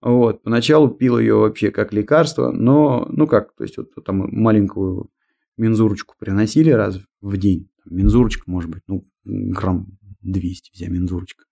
Вот, 0.00 0.42
поначалу 0.42 0.88
пил 0.88 1.18
ее 1.20 1.36
вообще 1.36 1.70
как 1.70 1.92
лекарство, 1.92 2.50
но, 2.50 3.06
ну 3.10 3.28
как, 3.28 3.54
то 3.54 3.62
есть 3.62 3.76
вот 3.76 3.90
там 4.04 4.28
маленькую 4.32 5.10
мензурочку 5.56 6.16
приносили 6.18 6.70
раз 6.70 6.98
в 7.20 7.36
день, 7.36 7.68
мензурочка, 7.84 8.42
может 8.46 8.70
быть, 8.70 8.82
ну, 8.88 9.04
грамм 9.28 9.98
200 10.22 10.70
вся 10.72 10.88
мензурочка. 10.88 11.44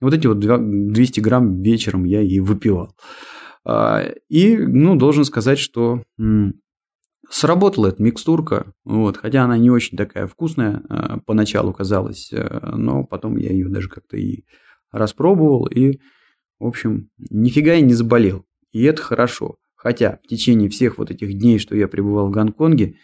Вот 0.00 0.14
эти 0.14 0.26
вот 0.26 0.40
200 0.40 1.20
грамм 1.20 1.62
вечером 1.62 2.04
я 2.04 2.22
и 2.22 2.40
выпивал. 2.40 2.94
А, 3.64 4.02
и, 4.28 4.56
ну, 4.56 4.96
должен 4.96 5.24
сказать, 5.24 5.58
что 5.58 6.02
сработала 7.28 7.88
эта 7.88 8.02
микстурка, 8.02 8.72
вот, 8.84 9.16
хотя 9.16 9.44
она 9.44 9.56
не 9.56 9.70
очень 9.70 9.96
такая 9.96 10.26
вкусная 10.26 10.82
а, 10.88 11.20
поначалу 11.20 11.72
казалась, 11.72 12.32
э, 12.32 12.70
но 12.74 13.04
потом 13.04 13.36
я 13.36 13.50
ее 13.50 13.68
даже 13.68 13.88
как-то 13.88 14.16
и 14.16 14.44
распробовал, 14.90 15.66
и, 15.66 16.00
в 16.58 16.66
общем, 16.66 17.08
нифига 17.18 17.74
я 17.74 17.82
не 17.82 17.94
заболел. 17.94 18.46
И 18.72 18.82
это 18.82 19.00
хорошо. 19.02 19.58
Хотя 19.76 20.18
в 20.24 20.28
течение 20.28 20.68
всех 20.68 20.98
вот 20.98 21.10
этих 21.10 21.38
дней, 21.38 21.58
что 21.58 21.76
я 21.76 21.88
пребывал 21.88 22.28
в 22.28 22.32
Гонконге, 22.32 22.96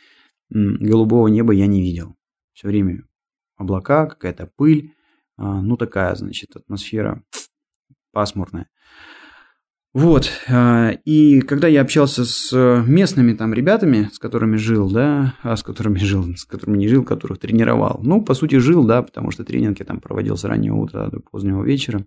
голубого 0.50 1.28
неба 1.28 1.52
я 1.52 1.66
не 1.66 1.80
видел. 1.80 2.16
Все 2.52 2.68
время 2.68 3.04
облака, 3.56 4.06
какая-то 4.06 4.50
пыль, 4.56 4.94
а, 5.36 5.60
ну 5.60 5.76
такая, 5.76 6.14
значит, 6.14 6.56
атмосфера 6.56 7.22
пасмурная. 8.12 8.68
Вот, 9.96 10.30
а, 10.50 10.90
и 11.06 11.40
когда 11.40 11.68
я 11.68 11.80
общался 11.80 12.26
с 12.26 12.52
местными 12.86 13.32
там 13.32 13.54
ребятами, 13.54 14.10
с 14.12 14.18
которыми 14.18 14.56
жил, 14.56 14.90
да, 14.90 15.36
а 15.42 15.56
с 15.56 15.62
которыми 15.62 15.96
жил, 15.96 16.36
с 16.36 16.44
которыми 16.44 16.76
не 16.76 16.86
жил, 16.86 17.02
которых 17.02 17.38
тренировал, 17.38 18.00
ну, 18.02 18.20
по 18.22 18.34
сути, 18.34 18.56
жил, 18.56 18.84
да, 18.84 19.00
потому 19.02 19.30
что 19.30 19.42
тренинг 19.42 19.78
я 19.78 19.86
там 19.86 20.02
проводил 20.02 20.36
с 20.36 20.44
раннего 20.44 20.76
утра 20.76 21.08
до 21.08 21.20
позднего 21.20 21.64
вечера. 21.64 22.04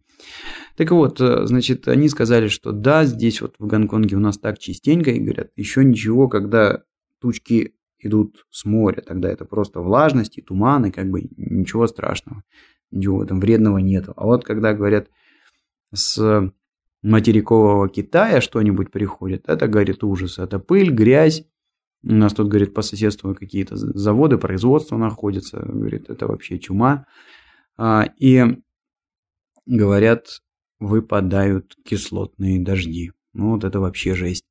Так 0.77 0.91
вот, 0.91 1.19
э, 1.19 1.47
значит, 1.47 1.87
они 1.87 2.09
сказали, 2.09 2.47
что 2.47 2.73
да, 2.73 3.05
здесь 3.05 3.41
вот 3.41 3.55
в 3.57 3.65
Гонконге 3.65 4.17
у 4.17 4.19
нас 4.19 4.37
так 4.37 4.59
частенько, 4.59 5.09
и 5.09 5.19
говорят, 5.19 5.49
еще 5.55 5.83
ничего, 5.83 6.27
когда 6.27 6.83
тучки 7.19 7.73
идут 7.99 8.45
с 8.49 8.65
моря, 8.65 9.01
тогда 9.01 9.29
это 9.29 9.45
просто 9.45 9.81
влажность 9.81 10.37
и 10.37 10.41
туман, 10.41 10.85
и 10.85 10.91
как 10.91 11.09
бы 11.09 11.29
ничего 11.37 11.87
страшного, 11.87 12.43
ничего 12.91 13.23
этом 13.23 13.39
вредного 13.39 13.77
нету. 13.77 14.13
А 14.15 14.25
вот 14.25 14.43
когда 14.43 14.73
говорят 14.73 15.09
с 15.93 16.51
материкового 17.01 17.89
Китая 17.89 18.41
что-нибудь 18.41 18.91
приходит, 18.91 19.47
это, 19.47 19.67
говорит, 19.67 20.03
ужас. 20.03 20.37
Это 20.37 20.59
пыль, 20.59 20.91
грязь. 20.91 21.45
У 22.03 22.13
нас 22.13 22.33
тут, 22.33 22.47
говорит, 22.47 22.73
по 22.73 22.81
соседству 22.81 23.35
какие-то 23.35 23.75
заводы, 23.75 24.37
производства 24.37 24.97
находятся. 24.97 25.59
Говорит, 25.59 26.09
это 26.09 26.27
вообще 26.27 26.59
чума. 26.59 27.05
А, 27.77 28.05
и, 28.17 28.45
говорят, 29.65 30.41
выпадают 30.79 31.75
кислотные 31.85 32.59
дожди. 32.61 33.11
Ну, 33.33 33.51
вот 33.51 33.63
это 33.63 33.79
вообще 33.79 34.15
жесть. 34.15 34.45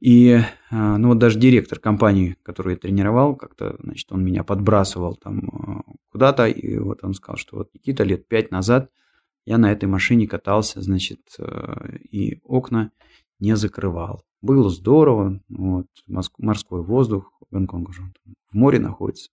И, 0.00 0.40
а, 0.70 0.98
ну, 0.98 1.08
вот 1.08 1.18
даже 1.18 1.38
директор 1.38 1.78
компании, 1.78 2.36
которую 2.42 2.74
я 2.74 2.78
тренировал, 2.78 3.34
как-то, 3.34 3.76
значит, 3.82 4.12
он 4.12 4.24
меня 4.24 4.44
подбрасывал 4.44 5.16
там 5.16 5.48
а, 5.48 5.92
куда-то, 6.12 6.46
и 6.46 6.78
вот 6.78 7.02
он 7.02 7.14
сказал, 7.14 7.36
что 7.36 7.56
вот 7.56 7.74
Никита 7.74 8.04
лет 8.04 8.28
пять 8.28 8.50
назад– 8.50 8.90
я 9.46 9.58
на 9.58 9.70
этой 9.70 9.86
машине 9.86 10.26
катался, 10.26 10.82
значит, 10.82 11.20
э, 11.38 11.98
и 12.10 12.40
окна 12.42 12.90
не 13.38 13.56
закрывал. 13.56 14.24
Было 14.42 14.68
здорово, 14.68 15.40
вот, 15.48 15.86
морской 16.36 16.82
воздух, 16.82 17.32
Гонконг 17.52 17.88
уже 17.88 18.02
в 18.50 18.54
море 18.54 18.80
находится, 18.80 19.30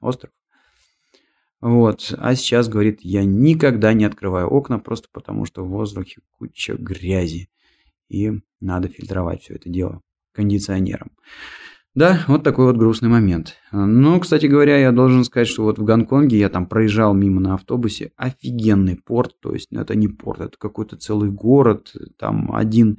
остров. 0.00 0.30
Вот. 1.62 2.14
А 2.18 2.34
сейчас 2.34 2.68
говорит, 2.68 3.00
я 3.00 3.24
никогда 3.24 3.94
не 3.94 4.04
открываю 4.04 4.48
окна, 4.48 4.78
просто 4.78 5.08
потому 5.10 5.46
что 5.46 5.64
в 5.64 5.68
воздухе 5.68 6.20
куча 6.38 6.74
грязи. 6.74 7.48
И 8.08 8.32
надо 8.60 8.88
фильтровать 8.88 9.42
все 9.42 9.54
это 9.54 9.68
дело 9.68 10.00
кондиционером. 10.32 11.12
Да, 11.96 12.24
вот 12.28 12.44
такой 12.44 12.66
вот 12.66 12.76
грустный 12.76 13.08
момент. 13.08 13.56
Ну, 13.72 14.20
кстати 14.20 14.44
говоря, 14.44 14.76
я 14.76 14.92
должен 14.92 15.24
сказать, 15.24 15.48
что 15.48 15.62
вот 15.62 15.78
в 15.78 15.84
Гонконге 15.84 16.38
я 16.38 16.50
там 16.50 16.66
проезжал 16.66 17.14
мимо 17.14 17.40
на 17.40 17.54
автобусе. 17.54 18.12
Офигенный 18.16 18.96
порт, 18.96 19.40
то 19.40 19.54
есть 19.54 19.68
это 19.72 19.94
не 19.94 20.06
порт, 20.06 20.40
это 20.42 20.58
какой-то 20.58 20.96
целый 20.96 21.30
город. 21.30 21.94
Там 22.18 22.54
один 22.54 22.98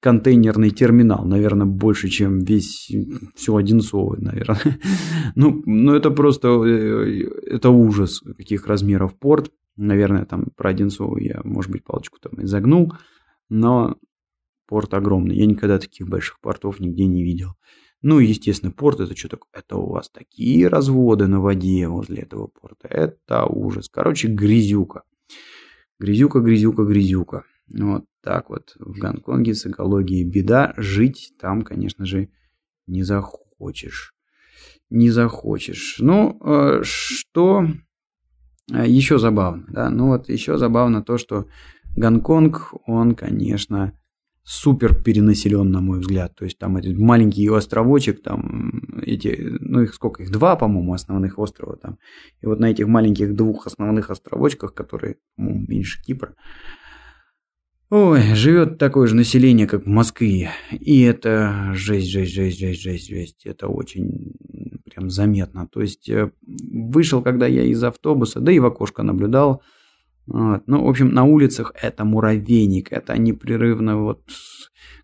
контейнерный 0.00 0.70
терминал, 0.70 1.24
наверное, 1.26 1.66
больше, 1.66 2.08
чем 2.08 2.40
весь, 2.40 2.90
все 3.36 3.54
Одинцово, 3.56 4.16
наверное. 4.16 4.80
ну, 5.36 5.62
ну, 5.64 5.94
это 5.94 6.10
просто, 6.10 6.48
э, 6.64 7.22
это 7.46 7.70
ужас, 7.70 8.20
каких 8.36 8.66
размеров 8.66 9.16
порт. 9.16 9.52
Наверное, 9.76 10.24
там 10.24 10.46
про 10.56 10.70
Одинцово 10.70 11.18
я, 11.18 11.40
может 11.44 11.70
быть, 11.70 11.84
палочку 11.84 12.18
там 12.20 12.42
изогнул, 12.42 12.92
но 13.48 13.96
порт 14.68 14.94
огромный. 14.94 15.36
Я 15.36 15.46
никогда 15.46 15.78
таких 15.78 16.06
больших 16.08 16.38
портов 16.40 16.78
нигде 16.78 17.06
не 17.06 17.24
видел. 17.24 17.54
Ну, 18.02 18.20
естественно, 18.20 18.70
порт 18.70 19.00
это 19.00 19.16
что 19.16 19.28
такое? 19.28 19.50
Это 19.52 19.76
у 19.76 19.90
вас 19.90 20.08
такие 20.10 20.68
разводы 20.68 21.26
на 21.26 21.40
воде 21.40 21.88
возле 21.88 22.22
этого 22.22 22.46
порта. 22.46 22.86
Это 22.86 23.46
ужас. 23.46 23.88
Короче, 23.88 24.28
грязюка. 24.28 25.02
Грязюка, 25.98 26.38
грязюка, 26.40 26.84
грязюка. 26.84 27.44
Вот 27.68 28.04
так 28.22 28.50
вот. 28.50 28.76
В 28.78 28.98
Гонконге 28.98 29.54
с 29.54 29.66
экологией 29.66 30.22
беда. 30.22 30.74
Жить 30.76 31.32
там, 31.40 31.62
конечно 31.62 32.06
же, 32.06 32.28
не 32.86 33.02
захочешь. 33.02 34.14
Не 34.90 35.10
захочешь. 35.10 35.96
Ну, 35.98 36.38
э, 36.44 36.82
что 36.84 37.66
э, 38.72 38.86
еще 38.86 39.18
забавно, 39.18 39.66
да? 39.68 39.90
Ну 39.90 40.08
вот 40.08 40.28
еще 40.28 40.56
забавно 40.56 41.02
то, 41.02 41.18
что 41.18 41.46
Гонконг, 41.96 42.74
он, 42.86 43.16
конечно, 43.16 43.98
супер 44.48 44.94
перенаселен, 44.94 45.70
на 45.70 45.82
мой 45.82 46.00
взгляд. 46.00 46.34
То 46.34 46.46
есть 46.46 46.58
там 46.58 46.78
этот 46.78 46.96
маленький 46.96 47.46
островочек, 47.48 48.22
там 48.22 48.80
эти, 49.02 49.58
ну 49.60 49.82
их 49.82 49.92
сколько, 49.92 50.22
их 50.22 50.30
два, 50.30 50.56
по-моему, 50.56 50.94
основных 50.94 51.38
острова 51.38 51.76
там. 51.76 51.98
И 52.40 52.46
вот 52.46 52.58
на 52.58 52.70
этих 52.70 52.86
маленьких 52.86 53.34
двух 53.34 53.66
основных 53.66 54.08
островочках, 54.08 54.72
которые, 54.72 55.16
по-моему, 55.36 55.66
меньше 55.68 56.02
Кипра, 56.02 56.34
ой, 57.90 58.22
живет 58.34 58.78
такое 58.78 59.06
же 59.06 59.16
население, 59.16 59.66
как 59.66 59.84
в 59.84 59.88
Москве. 59.88 60.48
И 60.72 61.02
это 61.02 61.72
жесть, 61.74 62.08
жесть, 62.08 62.32
жесть, 62.32 62.58
жесть, 62.58 62.82
жесть, 62.82 63.08
жесть. 63.10 63.44
Это 63.44 63.68
очень 63.68 64.32
прям 64.90 65.10
заметно. 65.10 65.68
То 65.70 65.82
есть 65.82 66.08
э, 66.08 66.30
вышел, 66.46 67.20
когда 67.20 67.46
я 67.46 67.64
из 67.64 67.84
автобуса, 67.84 68.40
да 68.40 68.50
и 68.50 68.60
в 68.60 68.64
окошко 68.64 69.02
наблюдал, 69.02 69.62
вот. 70.28 70.62
Ну, 70.66 70.84
в 70.84 70.88
общем, 70.88 71.08
на 71.08 71.24
улицах 71.24 71.72
это 71.80 72.04
муравейник, 72.04 72.92
это 72.92 73.16
непрерывно 73.16 73.96
вот 73.96 74.20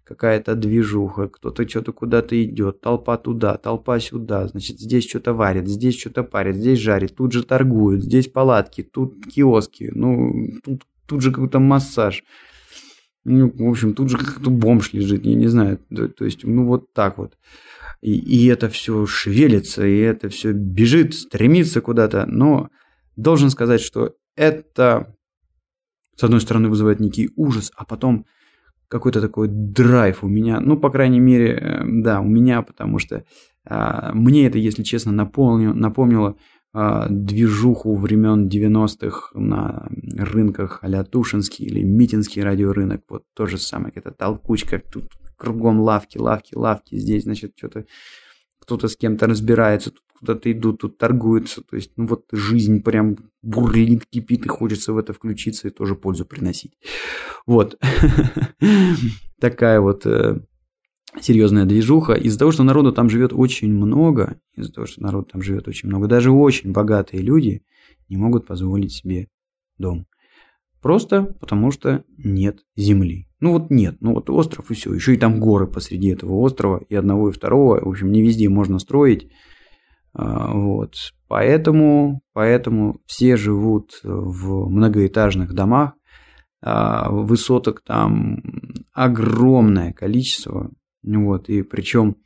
какая-то 0.04 0.54
движуха, 0.54 1.28
кто-то 1.28 1.66
что-то 1.66 1.92
куда-то 1.92 2.42
идет, 2.44 2.82
толпа 2.82 3.16
туда, 3.16 3.56
толпа 3.56 3.98
сюда, 4.00 4.46
значит, 4.48 4.78
здесь 4.78 5.08
что-то 5.08 5.32
варит, 5.32 5.66
здесь 5.66 5.98
что-то 5.98 6.24
парит, 6.24 6.56
здесь 6.56 6.78
жарит, 6.78 7.16
тут 7.16 7.32
же 7.32 7.42
торгуют, 7.42 8.04
здесь 8.04 8.28
палатки, 8.28 8.82
тут 8.82 9.14
киоски, 9.26 9.90
ну, 9.94 10.50
тут, 10.62 10.82
тут 11.06 11.22
же 11.22 11.32
какой-то 11.32 11.58
массаж. 11.58 12.22
Ну, 13.24 13.50
в 13.50 13.70
общем, 13.70 13.94
тут 13.94 14.10
же 14.10 14.18
как-то 14.18 14.50
бомж 14.50 14.92
лежит, 14.92 15.24
я 15.24 15.34
не 15.34 15.46
знаю, 15.46 15.80
то, 15.88 16.08
то 16.08 16.26
есть, 16.26 16.44
ну, 16.44 16.66
вот 16.66 16.92
так 16.92 17.16
вот. 17.16 17.38
И, 18.02 18.12
и 18.12 18.46
это 18.48 18.68
все 18.68 19.06
шевелится, 19.06 19.86
и 19.86 19.96
это 20.00 20.28
все 20.28 20.52
бежит, 20.52 21.14
стремится 21.14 21.80
куда-то, 21.80 22.26
но 22.26 22.68
должен 23.16 23.48
сказать, 23.48 23.80
что 23.80 24.12
это, 24.36 25.14
с 26.16 26.24
одной 26.24 26.40
стороны, 26.40 26.68
вызывает 26.68 27.00
некий 27.00 27.30
ужас, 27.36 27.72
а 27.76 27.84
потом 27.84 28.26
какой-то 28.88 29.20
такой 29.20 29.48
драйв 29.48 30.22
у 30.22 30.28
меня. 30.28 30.60
Ну, 30.60 30.76
по 30.78 30.90
крайней 30.90 31.20
мере, 31.20 31.54
э, 31.54 31.82
да, 31.84 32.20
у 32.20 32.26
меня, 32.26 32.62
потому 32.62 32.98
что 32.98 33.24
а, 33.66 34.12
мне 34.14 34.46
это, 34.46 34.58
если 34.58 34.82
честно, 34.82 35.10
напомнило, 35.12 35.72
напомнило 35.72 36.36
а, 36.72 37.08
движуху 37.08 37.96
времен 37.96 38.48
90-х 38.48 39.30
на 39.34 39.88
рынках 40.16 40.80
а-ля 40.82 41.04
Тушинский 41.04 41.66
или 41.66 41.82
Митинский 41.82 42.42
радиорынок. 42.42 43.02
Вот 43.08 43.24
то 43.34 43.46
же 43.46 43.58
самое, 43.58 43.92
это 43.94 44.10
толкучка, 44.10 44.82
тут 44.92 45.10
кругом 45.36 45.80
лавки, 45.80 46.18
лавки, 46.18 46.54
лавки, 46.54 46.96
здесь, 46.96 47.24
значит, 47.24 47.52
что-то 47.56 47.86
кто-то 48.60 48.88
с 48.88 48.96
кем-то 48.96 49.26
разбирается, 49.26 49.90
тут 49.90 50.02
куда-то 50.24 50.50
идут, 50.50 50.80
тут 50.80 50.96
торгуются. 50.98 51.62
То 51.62 51.76
есть, 51.76 51.92
ну 51.96 52.06
вот 52.06 52.24
жизнь 52.32 52.82
прям 52.82 53.16
бурлит, 53.42 54.06
кипит, 54.06 54.46
и 54.46 54.48
хочется 54.48 54.92
в 54.92 54.98
это 54.98 55.12
включиться 55.12 55.68
и 55.68 55.70
тоже 55.70 55.94
пользу 55.94 56.24
приносить. 56.24 56.72
Вот. 57.46 57.78
Такая 59.40 59.80
вот 59.80 60.06
э, 60.06 60.40
серьезная 61.20 61.66
движуха. 61.66 62.14
Из-за 62.14 62.38
того, 62.38 62.52
что 62.52 62.62
народу 62.62 62.92
там 62.92 63.10
живет 63.10 63.32
очень 63.34 63.72
много, 63.72 64.40
из-за 64.56 64.72
того, 64.72 64.86
что 64.86 65.02
народу 65.02 65.28
там 65.30 65.42
живет 65.42 65.68
очень 65.68 65.88
много, 65.88 66.08
даже 66.08 66.30
очень 66.30 66.72
богатые 66.72 67.22
люди 67.22 67.62
не 68.08 68.16
могут 68.16 68.46
позволить 68.46 68.92
себе 68.92 69.28
дом. 69.76 70.06
Просто 70.80 71.22
потому 71.40 71.70
что 71.70 72.04
нет 72.18 72.60
земли. 72.76 73.28
Ну 73.40 73.52
вот 73.52 73.70
нет, 73.70 73.96
ну 74.00 74.14
вот 74.14 74.30
остров 74.30 74.70
и 74.70 74.74
все. 74.74 74.94
Еще 74.94 75.14
и 75.14 75.18
там 75.18 75.40
горы 75.40 75.66
посреди 75.66 76.08
этого 76.08 76.34
острова, 76.36 76.82
и 76.88 76.94
одного, 76.94 77.28
и 77.28 77.32
второго. 77.32 77.84
В 77.84 77.88
общем, 77.88 78.10
не 78.10 78.22
везде 78.22 78.48
можно 78.48 78.78
строить. 78.78 79.30
А, 80.14 80.52
вот. 80.52 80.94
Поэтому, 81.28 82.22
поэтому 82.32 83.00
все 83.06 83.36
живут 83.36 84.00
в 84.02 84.68
многоэтажных 84.68 85.52
домах. 85.52 85.94
А, 86.62 87.10
высоток 87.10 87.82
там 87.82 88.38
огромное 88.92 89.92
количество. 89.92 90.70
Вот. 91.02 91.48
И 91.48 91.62
причем, 91.62 92.16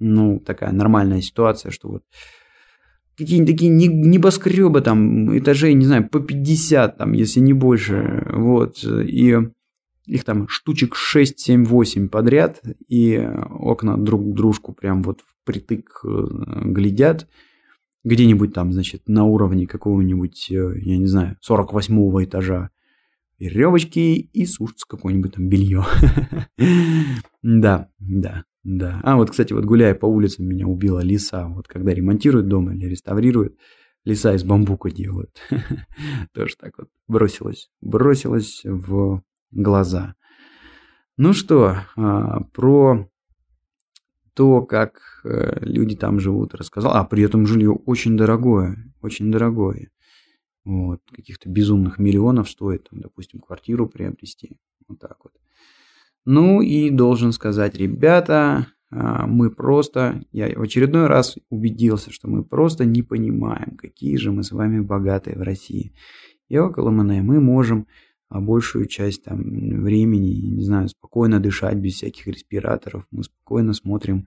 ну, 0.00 0.40
такая 0.40 0.72
нормальная 0.72 1.20
ситуация, 1.20 1.70
что 1.70 1.88
вот 1.88 2.02
какие-нибудь 3.16 3.52
такие 3.52 3.70
небоскребы 3.70 4.80
там, 4.80 5.36
этажей, 5.36 5.74
не 5.74 5.86
знаю, 5.86 6.08
по 6.08 6.20
50 6.20 6.98
там, 6.98 7.12
если 7.12 7.40
не 7.40 7.52
больше, 7.52 8.26
вот, 8.30 8.84
и 8.84 9.36
их 10.06 10.24
там 10.24 10.48
штучек 10.48 10.94
6, 10.94 11.38
7, 11.38 11.64
8 11.64 12.08
подряд, 12.08 12.62
и 12.88 13.16
окна 13.18 13.96
друг 13.96 14.34
дружку 14.34 14.72
прям 14.72 15.02
вот 15.02 15.20
впритык 15.42 16.00
э, 16.04 16.26
глядят, 16.64 17.28
где-нибудь 18.04 18.52
там, 18.54 18.72
значит, 18.72 19.08
на 19.08 19.24
уровне 19.24 19.66
какого-нибудь, 19.66 20.50
э, 20.50 20.72
я 20.80 20.96
не 20.96 21.06
знаю, 21.06 21.36
48 21.40 22.24
этажа 22.24 22.70
веревочки 23.38 23.98
и 23.98 24.46
сушится 24.46 24.86
какое-нибудь 24.88 25.34
там 25.34 25.48
белье. 25.48 25.84
Да, 27.42 27.88
да. 28.00 28.44
Да. 28.64 29.00
А 29.04 29.14
вот, 29.14 29.30
кстати, 29.30 29.52
вот 29.52 29.64
гуляя 29.64 29.94
по 29.94 30.06
улицам, 30.06 30.46
меня 30.46 30.66
убила 30.66 30.98
лиса. 30.98 31.46
Вот 31.46 31.68
когда 31.68 31.94
ремонтируют 31.94 32.48
дом 32.48 32.72
или 32.72 32.86
реставрируют, 32.86 33.56
лиса 34.04 34.34
из 34.34 34.42
бамбука 34.42 34.90
делают. 34.90 35.30
Тоже 36.34 36.56
так 36.58 36.72
вот 36.76 36.88
бросилась. 37.06 37.70
Бросилась 37.80 38.62
в 38.64 39.22
глаза. 39.50 40.14
Ну 41.16 41.32
что, 41.32 41.78
а, 41.96 42.40
про 42.52 43.08
то, 44.36 44.60
как 44.62 45.22
э, 45.24 45.60
люди 45.62 45.96
там 45.96 46.20
живут, 46.20 46.54
рассказал. 46.54 46.92
А 46.92 47.04
при 47.04 47.22
этом 47.22 47.46
жилье 47.46 47.72
очень 47.72 48.18
дорогое, 48.18 48.92
очень 49.00 49.32
дорогое. 49.32 49.90
Вот, 50.64 51.00
каких-то 51.10 51.48
безумных 51.48 51.98
миллионов 51.98 52.50
стоит, 52.50 52.88
там, 52.90 53.00
допустим, 53.00 53.40
квартиру 53.40 53.88
приобрести. 53.88 54.58
Вот 54.88 54.98
так 54.98 55.16
вот. 55.24 55.32
Ну 56.26 56.60
и 56.60 56.90
должен 56.90 57.32
сказать, 57.32 57.76
ребята, 57.76 58.66
а, 58.90 59.26
мы 59.26 59.50
просто, 59.50 60.22
я 60.32 60.48
в 60.48 60.62
очередной 60.62 61.06
раз 61.06 61.38
убедился, 61.48 62.12
что 62.12 62.28
мы 62.28 62.44
просто 62.44 62.84
не 62.84 63.02
понимаем, 63.02 63.76
какие 63.76 64.16
же 64.16 64.32
мы 64.32 64.42
с 64.42 64.52
вами 64.52 64.80
богатые 64.80 65.38
в 65.38 65.42
России. 65.42 65.94
И 66.48 66.58
около 66.58 66.90
МН 66.90 67.24
мы 67.24 67.40
можем 67.40 67.86
а 68.28 68.40
большую 68.40 68.86
часть 68.86 69.24
там, 69.24 69.42
времени, 69.82 70.54
не 70.54 70.62
знаю, 70.64 70.88
спокойно 70.88 71.40
дышать 71.40 71.76
без 71.76 71.94
всяких 71.94 72.26
респираторов. 72.26 73.06
Мы 73.10 73.24
спокойно 73.24 73.72
смотрим 73.72 74.26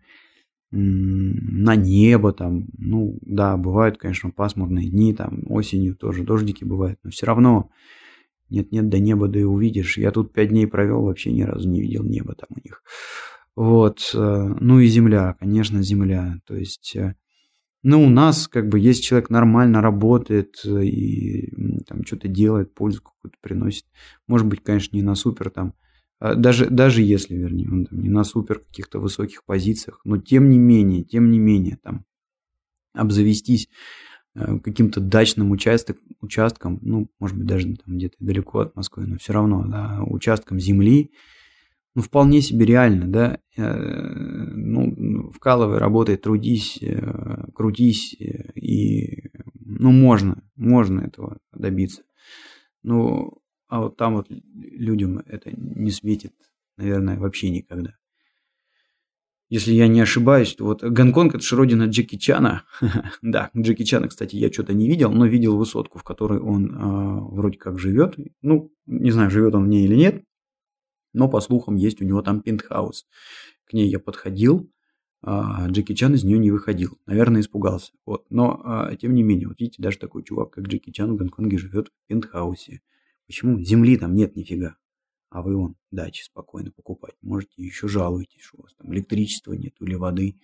на 0.72 1.76
небо 1.76 2.32
там. 2.32 2.68
Ну, 2.78 3.18
да, 3.22 3.58
бывают, 3.58 3.98
конечно, 3.98 4.32
пасмурные 4.32 4.90
дни, 4.90 5.14
там 5.14 5.44
осенью 5.48 5.96
тоже 5.96 6.24
дождики 6.24 6.64
бывают, 6.64 7.00
но 7.04 7.10
все 7.10 7.26
равно 7.26 7.72
нет-нет, 8.50 8.90
до 8.90 9.00
неба, 9.00 9.28
да 9.28 9.40
и 9.40 9.44
увидишь. 9.44 9.98
Я 9.98 10.12
тут 10.12 10.34
пять 10.34 10.50
дней 10.50 10.68
провел, 10.68 11.04
вообще 11.04 11.32
ни 11.32 11.42
разу 11.42 11.70
не 11.70 11.82
видел 11.82 12.04
неба 12.04 12.36
там 12.36 12.48
у 12.50 12.60
них. 12.64 12.84
Вот. 13.56 14.12
Э, 14.14 14.56
ну 14.60 14.80
и 14.80 14.88
земля, 14.88 15.36
конечно, 15.40 15.84
земля. 15.84 16.40
То 16.46 16.56
есть, 16.56 16.96
ну, 17.82 18.04
у 18.04 18.10
нас 18.10 18.48
как 18.48 18.68
бы 18.68 18.80
есть 18.80 19.04
человек 19.04 19.30
нормально 19.30 19.82
работает 19.82 20.60
э, 20.66 20.84
и 20.86 21.84
там 21.86 22.06
что-то 22.06 22.28
делает, 22.28 22.74
пользу 22.74 23.02
какую-то 23.02 23.38
приносит. 23.42 23.86
Может 24.28 24.48
быть, 24.48 24.64
конечно, 24.64 24.96
не 24.96 25.02
на 25.02 25.16
супер 25.16 25.50
там, 25.50 25.74
а 26.20 26.36
даже, 26.36 26.70
даже 26.70 27.02
если, 27.02 27.36
вернее, 27.36 27.70
он 27.72 27.86
там 27.86 28.02
не 28.02 28.10
на 28.10 28.24
супер 28.26 28.60
каких-то 28.60 29.00
высоких 29.00 29.46
позициях, 29.46 30.02
но 30.04 30.18
тем 30.18 30.50
не 30.50 30.58
менее, 30.58 31.04
тем 31.04 31.32
не 31.32 31.40
менее, 31.40 31.78
там, 31.82 32.06
обзавестись 32.94 33.70
э, 34.36 34.60
каким-то 34.60 35.00
дачным 35.00 35.52
участок, 35.52 35.98
участком, 36.20 36.80
ну, 36.82 37.10
может 37.20 37.38
быть, 37.38 37.48
даже 37.48 37.78
там 37.78 37.98
где-то 37.98 38.18
далеко 38.20 38.60
от 38.60 38.76
Москвы, 38.76 39.06
но 39.08 39.18
все 39.18 39.32
равно, 39.32 39.64
да, 39.66 40.04
участком 40.04 40.60
земли, 40.60 41.12
ну, 41.96 42.02
вполне 42.02 42.42
себе 42.42 42.66
реально, 42.66 43.08
да, 43.08 43.40
э, 43.58 43.74
ну, 43.74 45.32
вкалывай, 45.32 45.80
работай, 45.80 46.18
трудись, 46.18 46.78
э, 46.82 47.46
крутись, 47.54 48.14
и, 48.14 49.30
ну, 49.60 49.92
можно, 49.92 50.44
можно 50.56 51.02
этого 51.02 51.40
добиться. 51.52 52.04
Ну, 52.84 53.42
а 53.68 53.82
вот 53.82 53.98
там 53.98 54.16
вот 54.16 54.28
людям 54.30 55.20
это 55.26 55.52
не 55.52 55.92
светит, 55.92 56.34
наверное, 56.78 57.18
вообще 57.18 57.50
никогда. 57.50 57.96
Если 59.50 59.74
я 59.74 59.88
не 59.88 60.00
ошибаюсь, 60.00 60.54
то 60.54 60.64
вот 60.64 60.84
Гонконг 60.84 61.34
это 61.34 61.44
же 61.44 61.56
родина 61.56 61.86
Джеки 61.86 62.18
Чана. 62.18 62.66
да, 63.24 63.50
Джеки 63.58 63.84
Чана, 63.84 64.08
кстати, 64.08 64.36
я 64.36 64.52
что-то 64.52 64.74
не 64.74 64.88
видел, 64.88 65.12
но 65.12 65.26
видел 65.26 65.58
высотку, 65.58 65.98
в 65.98 66.04
которой 66.04 66.40
он 66.40 66.70
э, 66.70 67.20
вроде 67.32 67.58
как 67.58 67.80
живет. 67.80 68.16
Ну, 68.44 68.72
не 68.86 69.10
знаю, 69.10 69.32
живет 69.32 69.56
он 69.56 69.66
в 69.66 69.68
ней 69.68 69.86
или 69.86 69.96
нет, 69.96 70.24
но 71.14 71.30
по 71.30 71.42
слухам 71.42 71.76
есть 71.76 72.02
у 72.02 72.06
него 72.06 72.22
там 72.22 72.42
пентхаус. 72.42 73.06
К 73.66 73.74
ней 73.74 73.90
я 73.90 74.00
подходил, 74.00 74.72
а 75.22 75.68
Джеки 75.68 75.94
Чан 75.94 76.16
из 76.16 76.24
нее 76.24 76.40
не 76.40 76.52
выходил. 76.52 76.98
Наверное, 77.06 77.42
испугался. 77.42 77.92
Вот. 78.06 78.26
Но, 78.30 78.62
а, 78.64 78.96
тем 78.96 79.14
не 79.14 79.24
менее, 79.24 79.48
вот 79.48 79.60
видите, 79.60 79.82
даже 79.82 79.98
такой 79.98 80.24
чувак, 80.24 80.52
как 80.52 80.68
Джеки 80.68 80.92
Чан 80.92 81.14
в 81.14 81.18
Гонконге 81.18 81.58
живет 81.58 81.90
в 81.90 82.08
пентхаусе. 82.08 82.82
Почему? 83.28 83.60
Земли 83.60 83.98
там 83.98 84.16
нет 84.16 84.36
нифига 84.36 84.78
а 85.30 85.42
вы 85.42 85.56
вон 85.56 85.76
дачи 85.92 86.24
спокойно 86.24 86.72
покупать 86.72 87.16
можете, 87.22 87.54
еще 87.58 87.88
жалуетесь, 87.88 88.42
что 88.42 88.58
у 88.58 88.64
вас 88.64 88.74
там 88.76 88.94
электричества 88.94 89.54
нет 89.54 89.76
или 89.80 89.96
воды. 89.96 90.40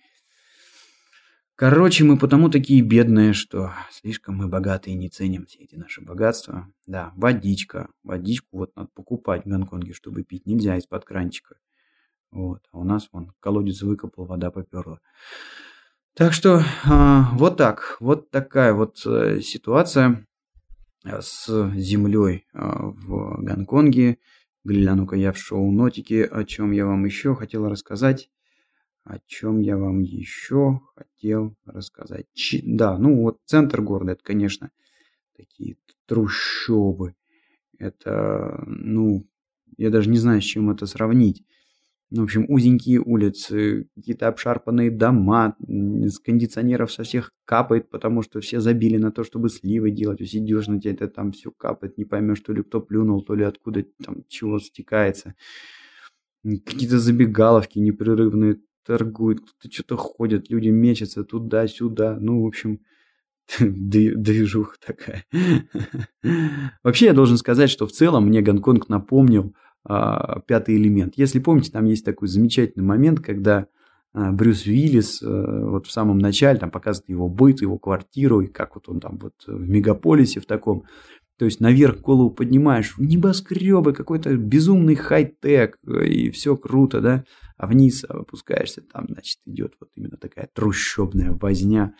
Короче, 1.56 2.04
мы 2.04 2.18
потому 2.18 2.50
такие 2.50 2.82
бедные, 2.82 3.32
что 3.32 3.72
слишком 3.90 4.36
мы 4.36 4.46
богатые 4.46 4.94
и 4.94 4.98
не 4.98 5.08
ценим 5.08 5.46
все 5.46 5.60
эти 5.60 5.74
наши 5.74 6.02
богатства. 6.02 6.70
Да, 6.86 7.12
водичка. 7.16 7.88
Водичку 8.04 8.58
вот 8.58 8.76
надо 8.76 8.90
покупать 8.94 9.46
в 9.46 9.48
Гонконге, 9.48 9.94
чтобы 9.94 10.22
пить. 10.22 10.44
Нельзя 10.44 10.76
из-под 10.76 11.06
кранчика. 11.06 11.56
Вот. 12.30 12.60
А 12.72 12.78
у 12.78 12.84
нас 12.84 13.08
вон 13.10 13.32
колодец 13.40 13.80
выкопал, 13.80 14.26
вода 14.26 14.50
поперла. 14.50 15.00
Так 16.12 16.34
что 16.34 16.62
а, 16.84 17.30
вот 17.32 17.56
так. 17.56 17.96
Вот 18.00 18.30
такая 18.30 18.74
вот 18.74 18.98
а, 19.06 19.40
ситуация 19.40 20.26
с 21.06 21.70
землей 21.74 22.46
а, 22.52 22.82
в 22.82 23.42
Гонконге. 23.42 24.18
Гляну-ка 24.64 25.16
я 25.16 25.32
в 25.32 25.38
шоу-нотики, 25.38 26.28
о 26.30 26.44
чем 26.44 26.72
я 26.72 26.84
вам 26.84 27.06
еще 27.06 27.34
хотел 27.34 27.66
рассказать. 27.66 28.28
О 29.06 29.20
чем 29.24 29.60
я 29.60 29.78
вам 29.78 30.00
еще 30.00 30.80
хотел 30.96 31.54
рассказать. 31.64 32.26
Ч... 32.34 32.60
Да, 32.64 32.98
ну 32.98 33.22
вот 33.22 33.38
центр 33.44 33.80
города, 33.80 34.12
это, 34.12 34.24
конечно, 34.24 34.72
такие 35.36 35.76
трущобы. 36.06 37.14
Это, 37.78 38.64
ну, 38.66 39.24
я 39.76 39.90
даже 39.90 40.10
не 40.10 40.18
знаю, 40.18 40.42
с 40.42 40.44
чем 40.44 40.70
это 40.70 40.86
сравнить. 40.86 41.44
Ну, 42.10 42.22
в 42.22 42.24
общем, 42.24 42.46
узенькие 42.48 43.00
улицы, 43.00 43.88
какие-то 43.94 44.26
обшарпанные 44.26 44.90
дома, 44.90 45.56
с 45.60 46.18
кондиционеров 46.18 46.90
со 46.90 47.04
всех 47.04 47.32
капает, 47.44 47.88
потому 47.90 48.22
что 48.22 48.40
все 48.40 48.58
забили 48.58 48.96
на 48.96 49.12
то, 49.12 49.22
чтобы 49.22 49.50
сливы 49.50 49.92
делать. 49.92 50.18
Если 50.18 50.38
идешь 50.38 50.66
на 50.66 50.80
тебя, 50.80 50.94
это 50.94 51.06
там 51.06 51.30
все 51.30 51.52
капает, 51.52 51.96
не 51.96 52.04
поймешь, 52.04 52.40
то 52.40 52.52
ли 52.52 52.64
кто 52.64 52.80
плюнул, 52.80 53.22
то 53.22 53.36
ли 53.36 53.44
откуда 53.44 53.84
там 54.04 54.24
чего 54.26 54.58
стекается. 54.58 55.36
Какие-то 56.42 56.98
забегаловки 56.98 57.78
непрерывные 57.78 58.58
торгуют, 58.86 59.40
кто-то 59.40 59.72
что-то 59.72 59.96
ходит, 59.96 60.50
люди 60.50 60.68
мечутся 60.68 61.24
туда-сюда. 61.24 62.16
Ну, 62.20 62.42
в 62.42 62.46
общем, 62.46 62.80
движуха 63.58 64.76
такая. 64.84 65.24
Вообще, 66.82 67.06
я 67.06 67.12
должен 67.12 67.36
сказать, 67.36 67.70
что 67.70 67.86
в 67.86 67.92
целом 67.92 68.26
мне 68.26 68.42
Гонконг 68.42 68.88
напомнил 68.88 69.54
а, 69.84 70.40
пятый 70.40 70.76
элемент. 70.76 71.14
Если 71.16 71.38
помните, 71.38 71.70
там 71.70 71.84
есть 71.84 72.04
такой 72.04 72.28
замечательный 72.28 72.84
момент, 72.84 73.20
когда 73.20 73.66
а, 74.12 74.32
Брюс 74.32 74.66
Уиллис 74.66 75.22
э, 75.22 75.26
вот 75.26 75.86
в 75.86 75.92
самом 75.92 76.18
начале 76.18 76.58
там 76.58 76.70
показывает 76.70 77.08
его 77.10 77.28
быт, 77.28 77.60
его 77.60 77.78
квартиру, 77.78 78.40
и 78.40 78.46
как 78.46 78.74
вот 78.74 78.88
он 78.88 78.98
там 78.98 79.18
вот 79.18 79.34
в 79.46 79.68
мегаполисе 79.68 80.40
в 80.40 80.46
таком. 80.46 80.84
То 81.38 81.44
есть 81.44 81.60
наверх 81.60 82.00
голову 82.00 82.30
поднимаешь, 82.30 82.94
небоскребы, 82.96 83.92
какой-то 83.92 84.34
безумный 84.36 84.94
хай-тек, 84.94 85.76
э, 85.86 86.06
и 86.06 86.30
все 86.30 86.56
круто, 86.56 87.00
да, 87.00 87.12
а 87.14 87.45
вниз 87.58 88.04
опускаешься, 88.04 88.82
там, 88.82 89.06
значит, 89.08 89.38
идет 89.46 89.74
вот 89.80 89.90
именно 89.94 90.16
такая 90.16 90.48
трущобная 90.52 91.32
возня, 91.32 91.94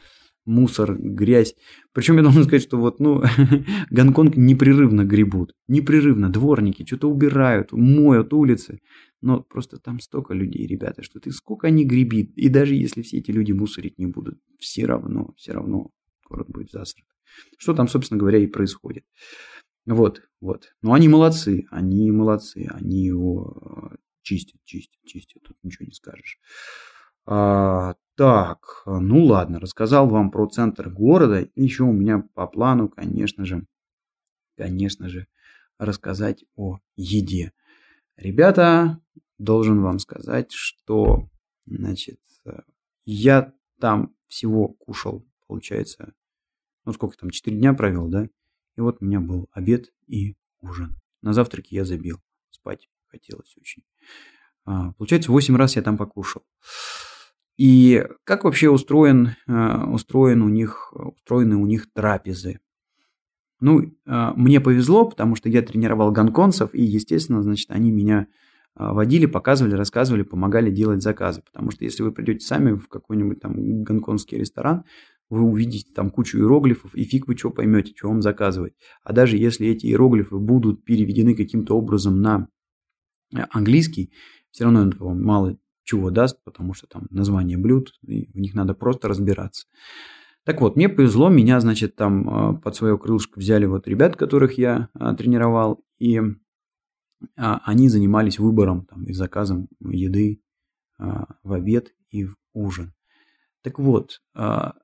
мусор, 0.47 0.97
грязь. 0.97 1.55
Причем 1.93 2.17
я 2.17 2.23
должен 2.23 2.45
сказать, 2.45 2.63
что 2.63 2.79
вот, 2.79 3.01
ну, 3.01 3.23
Гонконг 3.91 4.37
непрерывно 4.37 5.05
гребут. 5.05 5.55
Непрерывно. 5.69 6.31
Дворники 6.31 6.87
что-то 6.87 7.11
убирают, 7.11 7.73
моют 7.73 8.33
улицы. 8.33 8.81
Но 9.21 9.41
просто 9.41 9.79
там 9.79 9.99
столько 10.01 10.35
людей, 10.35 10.67
ребята, 10.67 11.03
что 11.03 11.21
ты 11.21 11.33
сколько 11.33 11.67
они 11.67 11.85
гребит. 11.85 12.33
И 12.37 12.49
даже 12.49 12.75
если 12.75 13.03
все 13.03 13.19
эти 13.19 13.31
люди 13.31 13.53
мусорить 13.53 13.99
не 13.99 14.07
будут, 14.07 14.39
все 14.59 14.87
равно, 14.87 15.35
все 15.37 15.53
равно 15.53 15.91
город 16.29 16.49
будет 16.49 16.71
засран. 16.71 17.05
Что 17.59 17.75
там, 17.75 17.89
собственно 17.89 18.21
говоря, 18.21 18.39
и 18.39 18.47
происходит. 18.47 19.05
Вот, 19.85 20.23
вот. 20.41 20.75
Но 20.83 20.93
они 20.93 21.09
молодцы, 21.09 21.67
они 21.71 22.11
молодцы, 22.11 22.69
они 22.71 23.05
его 23.05 23.93
чистят, 24.27 24.61
чистят, 24.65 25.03
чистят. 25.05 25.43
Тут 25.45 25.57
ничего 25.63 25.87
не 25.87 25.93
скажешь. 25.93 26.41
А, 27.27 27.95
так, 28.17 28.83
ну 28.87 29.25
ладно, 29.25 29.61
рассказал 29.61 30.09
вам 30.09 30.31
про 30.31 30.49
центр 30.49 30.91
города. 30.91 31.49
Еще 31.55 31.85
у 31.85 31.93
меня 31.93 32.29
по 32.35 32.47
плану, 32.47 32.89
конечно 32.89 33.45
же, 33.45 33.67
конечно 34.57 35.09
же, 35.09 35.29
рассказать 35.79 36.45
о 36.57 36.81
еде. 36.97 37.53
Ребята, 38.17 39.01
должен 39.39 39.81
вам 39.81 40.01
сказать, 40.01 40.51
что, 40.51 41.31
значит, 41.67 42.21
я 43.05 43.53
там 43.79 44.15
всего 44.27 44.69
кушал, 44.69 45.25
получается, 45.47 46.15
ну 46.85 46.93
сколько 46.93 47.17
там, 47.17 47.31
4 47.31 47.57
дня 47.57 47.75
провел, 47.75 48.09
да? 48.09 48.29
И 48.77 48.81
вот 48.81 48.99
у 49.01 49.05
меня 49.05 49.21
был 49.21 49.49
обед 49.53 49.93
и 50.09 50.37
ужин. 50.61 50.97
На 51.23 51.33
завтраке 51.33 51.77
я 51.77 51.85
забил, 51.85 52.21
спать 52.51 52.89
хотелось 53.17 53.55
очень. 53.59 53.83
А, 54.65 54.93
получается, 54.93 55.33
8 55.33 55.57
раз 55.57 55.77
я 55.77 55.83
там 55.83 55.97
покушал. 55.97 56.43
И 57.57 58.05
как 58.25 58.45
вообще 58.45 58.69
устроен, 58.69 59.31
э, 59.47 59.85
устроен 59.87 60.43
у 60.43 60.49
них, 60.49 60.93
устроены 60.93 61.57
у 61.57 61.67
них 61.67 61.91
трапезы? 61.93 62.61
Ну, 63.61 63.81
э, 63.81 64.33
мне 64.37 64.61
повезло, 64.61 65.09
потому 65.09 65.37
что 65.37 65.49
я 65.49 65.63
тренировал 65.63 66.13
гонконцев, 66.13 66.75
и, 66.75 66.83
естественно, 66.83 67.43
значит, 67.43 67.71
они 67.71 67.91
меня 67.91 68.27
водили, 68.79 69.25
показывали, 69.25 69.73
рассказывали, 69.73 70.23
помогали 70.23 70.71
делать 70.71 71.03
заказы. 71.03 71.41
Потому 71.41 71.71
что 71.71 71.85
если 71.85 72.03
вы 72.03 72.13
придете 72.13 72.45
сами 72.45 72.77
в 72.77 72.89
какой-нибудь 72.89 73.41
там 73.41 73.83
гонконгский 73.83 74.37
ресторан, 74.37 74.85
вы 75.29 75.43
увидите 75.43 75.93
там 75.93 76.11
кучу 76.11 76.39
иероглифов, 76.39 76.95
и 76.95 77.05
фиг 77.05 77.27
вы 77.27 77.37
что 77.37 77.51
поймете, 77.51 77.93
что 77.97 78.09
вам 78.09 78.23
заказывать. 78.23 78.75
А 79.03 79.13
даже 79.13 79.37
если 79.37 79.67
эти 79.67 79.87
иероглифы 79.87 80.37
будут 80.37 80.85
переведены 80.85 81.35
каким-то 81.35 81.77
образом 81.77 82.21
на 82.21 82.49
английский, 83.51 84.13
все 84.51 84.65
равно 84.65 84.89
это 84.89 85.03
вам 85.03 85.23
мало 85.23 85.59
чего 85.83 86.11
даст, 86.11 86.43
потому 86.45 86.75
что 86.75 86.87
там 86.87 87.07
название 87.11 87.57
блюд, 87.57 87.93
и 88.03 88.31
в 88.33 88.37
них 88.37 88.55
надо 88.55 88.75
просто 88.75 89.09
разбираться. 89.09 89.67
Так 90.45 90.61
вот, 90.61 90.77
мне 90.77 90.89
повезло, 90.89 91.29
меня, 91.29 91.59
значит, 91.61 91.97
там 91.97 92.29
а, 92.29 92.53
под 92.55 92.77
свое 92.77 92.97
крылышко 92.97 93.39
взяли 93.39 93.67
вот 93.67 93.89
ребят, 93.89 94.17
которых 94.17 94.59
я 94.59 94.89
а, 94.95 95.15
тренировал, 95.15 95.85
и 95.99 96.21
а, 97.37 97.61
они 97.65 97.89
занимались 97.89 98.39
выбором 98.39 98.87
там, 98.87 99.05
и 99.05 99.13
заказом 99.13 99.69
еды 99.81 100.41
в 100.99 101.53
обед 101.53 101.93
и 102.09 102.25
в 102.25 102.37
ужин. 102.55 102.95
Так 103.63 103.79
вот, 103.79 104.23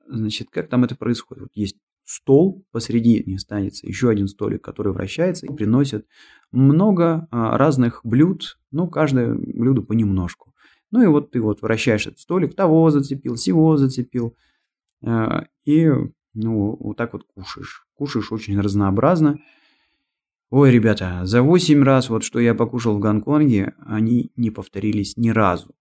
значит, 0.07 0.49
как 0.51 0.69
там 0.69 0.83
это 0.83 0.95
происходит? 0.95 1.41
Вот 1.41 1.51
есть 1.55 1.77
стол, 2.05 2.65
посередине 2.71 3.39
станется 3.39 3.87
еще 3.87 4.09
один 4.09 4.27
столик, 4.27 4.63
который 4.63 4.93
вращается 4.93 5.45
и 5.45 5.53
приносит 5.53 6.05
много 6.51 7.27
разных 7.31 8.01
блюд, 8.03 8.59
ну, 8.71 8.87
каждое 8.87 9.33
блюдо 9.33 9.81
понемножку. 9.81 10.53
Ну 10.93 11.01
и 11.01 11.07
вот 11.07 11.31
ты 11.31 11.41
вот 11.41 11.63
вращаешь 11.63 12.05
этот 12.05 12.19
столик, 12.19 12.55
того 12.55 12.91
зацепил, 12.91 13.33
всего 13.33 13.77
зацепил. 13.77 14.35
Э, 15.01 15.45
и 15.65 15.89
ну, 16.35 16.77
вот 16.79 16.97
так 16.97 17.13
вот 17.13 17.23
кушаешь. 17.23 17.87
Кушаешь 17.95 18.31
очень 18.31 18.59
разнообразно. 18.59 19.39
Ой, 20.51 20.69
ребята, 20.69 21.21
за 21.23 21.41
8 21.41 21.83
раз, 21.83 22.09
вот 22.09 22.23
что 22.23 22.39
я 22.39 22.53
покушал 22.53 22.95
в 22.95 22.99
Гонконге, 22.99 23.73
они 23.79 24.31
не 24.35 24.51
повторились 24.51 25.17
ни 25.17 25.29
разу. 25.29 25.73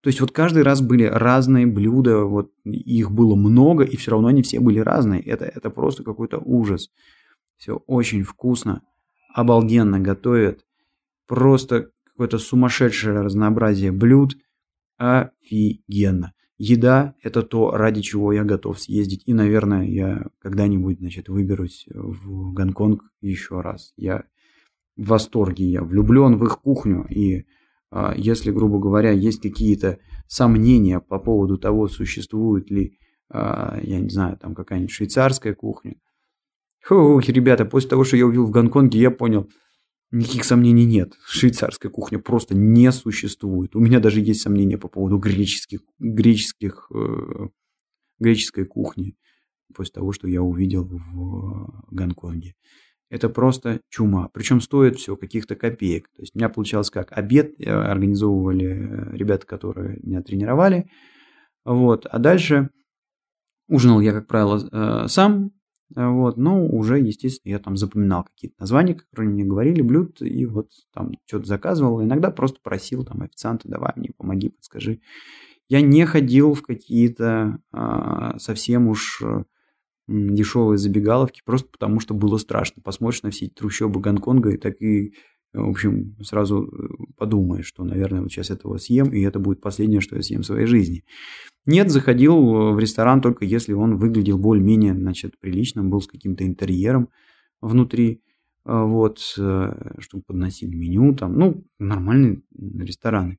То 0.00 0.08
есть 0.08 0.20
вот 0.20 0.30
каждый 0.30 0.62
раз 0.62 0.80
были 0.80 1.04
разные 1.04 1.66
блюда, 1.66 2.24
вот 2.24 2.52
их 2.64 3.10
было 3.10 3.34
много, 3.34 3.84
и 3.84 3.96
все 3.96 4.12
равно 4.12 4.28
они 4.28 4.42
все 4.42 4.60
были 4.60 4.78
разные. 4.78 5.20
Это, 5.20 5.44
это 5.44 5.70
просто 5.70 6.04
какой-то 6.04 6.38
ужас. 6.38 6.90
Все 7.56 7.76
очень 7.86 8.22
вкусно, 8.22 8.82
обалденно 9.34 9.98
готовят. 9.98 10.64
Просто 11.26 11.90
какое-то 12.04 12.38
сумасшедшее 12.38 13.20
разнообразие 13.20 13.90
блюд. 13.90 14.36
Офигенно. 14.96 16.32
Еда– 16.58 17.14
это 17.22 17.42
то, 17.42 17.70
ради 17.70 18.00
чего 18.00 18.32
я 18.32 18.42
готов 18.42 18.80
съездить. 18.80 19.22
И, 19.26 19.32
наверное, 19.32 19.84
я 19.84 20.26
когда-нибудь, 20.40 20.98
значит, 20.98 21.28
выберусь 21.28 21.86
в 21.92 22.52
Гонконг 22.52 23.04
еще 23.20 23.60
раз. 23.60 23.92
Я 23.96 24.24
в 24.96 25.06
восторге, 25.06 25.66
я 25.66 25.82
влюблен 25.82 26.36
в 26.36 26.44
их 26.44 26.58
кухню. 26.60 27.06
И 27.08 27.46
если, 28.16 28.50
грубо 28.50 28.78
говоря, 28.78 29.10
есть 29.10 29.40
какие-то 29.40 29.98
сомнения 30.26 31.00
по 31.00 31.18
поводу 31.18 31.58
того, 31.58 31.88
существует 31.88 32.70
ли, 32.70 32.98
а, 33.30 33.78
я 33.82 34.00
не 34.00 34.10
знаю, 34.10 34.36
там 34.36 34.54
какая-нибудь 34.54 34.90
швейцарская 34.90 35.54
кухня. 35.54 35.94
Фу, 36.84 37.18
ребята, 37.20 37.64
после 37.64 37.90
того, 37.90 38.04
что 38.04 38.16
я 38.16 38.26
увидел 38.26 38.46
в 38.46 38.50
Гонконге, 38.50 39.00
я 39.00 39.10
понял– 39.10 39.48
Никаких 40.10 40.44
сомнений 40.44 40.86
нет. 40.86 41.12
Швейцарская 41.26 41.92
кухня 41.92 42.18
просто 42.18 42.54
не 42.54 42.90
существует. 42.92 43.76
У 43.76 43.80
меня 43.80 44.00
даже 44.00 44.20
есть 44.20 44.40
сомнения 44.40 44.78
по 44.78 44.88
поводу 44.88 45.18
греческих, 45.18 45.80
греческих, 45.98 46.90
э, 46.94 47.48
греческой 48.18 48.64
кухни 48.64 49.16
после 49.74 49.92
того, 49.92 50.12
что 50.12 50.26
я 50.26 50.42
увидел 50.42 50.84
в 50.84 51.84
Гонконге. 51.90 52.54
Это 53.10 53.30
просто 53.30 53.80
чума. 53.88 54.28
Причем 54.32 54.60
стоит 54.60 54.96
все 54.96 55.16
каких-то 55.16 55.56
копеек. 55.56 56.08
То 56.08 56.22
есть 56.22 56.34
у 56.34 56.38
меня 56.38 56.48
получалось 56.48 56.90
как? 56.90 57.10
Обед 57.16 57.54
э, 57.58 57.70
организовывали 57.70 58.66
э, 58.66 59.16
ребята, 59.16 59.46
которые 59.46 59.98
меня 60.02 60.22
тренировали. 60.22 60.90
Вот. 61.64 62.04
А 62.06 62.18
дальше 62.18 62.70
ужинал 63.66 64.00
я, 64.00 64.12
как 64.12 64.26
правило, 64.26 64.60
э, 64.70 65.08
сам. 65.08 65.52
Вот, 65.94 66.36
но 66.36 66.66
уже, 66.66 66.98
естественно, 66.98 67.52
я 67.52 67.58
там 67.58 67.78
запоминал 67.78 68.24
какие-то 68.24 68.56
названия, 68.60 68.94
которые 68.94 69.30
мне 69.30 69.44
говорили, 69.44 69.80
блюд, 69.80 70.20
и 70.20 70.44
вот 70.44 70.68
там 70.92 71.12
что-то 71.24 71.46
заказывал. 71.46 72.02
Иногда 72.02 72.30
просто 72.30 72.60
просил 72.62 73.04
там 73.04 73.22
официанта, 73.22 73.68
давай 73.68 73.94
мне 73.96 74.10
помоги, 74.14 74.50
подскажи. 74.50 75.00
Я 75.70 75.80
не 75.80 76.04
ходил 76.04 76.52
в 76.52 76.60
какие-то 76.60 77.60
а, 77.72 78.38
совсем 78.38 78.88
уж 78.88 79.22
дешевые 80.08 80.78
забегаловки, 80.78 81.42
просто 81.44 81.68
потому 81.70 82.00
что 82.00 82.14
было 82.14 82.38
страшно. 82.38 82.82
Посмотришь 82.82 83.22
на 83.22 83.30
все 83.30 83.46
эти 83.46 83.54
трущобы 83.54 84.00
Гонконга, 84.00 84.50
и 84.50 84.56
так 84.56 84.80
и 84.80 85.12
в 85.52 85.70
общем, 85.70 86.16
сразу 86.22 86.64
э, 86.66 87.04
подумаешь, 87.16 87.66
что, 87.66 87.84
наверное, 87.84 88.20
вот 88.20 88.30
сейчас 88.30 88.50
этого 88.50 88.76
съем, 88.76 89.12
и 89.12 89.22
это 89.22 89.38
будет 89.38 89.60
последнее, 89.60 90.00
что 90.00 90.16
я 90.16 90.22
съем 90.22 90.42
в 90.42 90.46
своей 90.46 90.66
жизни. 90.66 91.04
Нет, 91.64 91.90
заходил 91.90 92.34
э, 92.36 92.72
в 92.72 92.78
ресторан 92.78 93.20
только 93.20 93.44
если 93.44 93.72
он 93.72 93.96
выглядел 93.96 94.38
более-менее, 94.38 94.94
значит, 94.94 95.38
приличным, 95.38 95.90
был 95.90 96.02
с 96.02 96.06
каким-то 96.06 96.44
интерьером 96.44 97.08
внутри, 97.60 98.20
э, 98.66 98.82
вот, 98.82 99.20
чтобы 99.20 100.22
подносили 100.26 100.74
меню, 100.74 101.14
там, 101.14 101.38
ну, 101.38 101.64
нормальные 101.78 102.42
рестораны. 102.56 103.38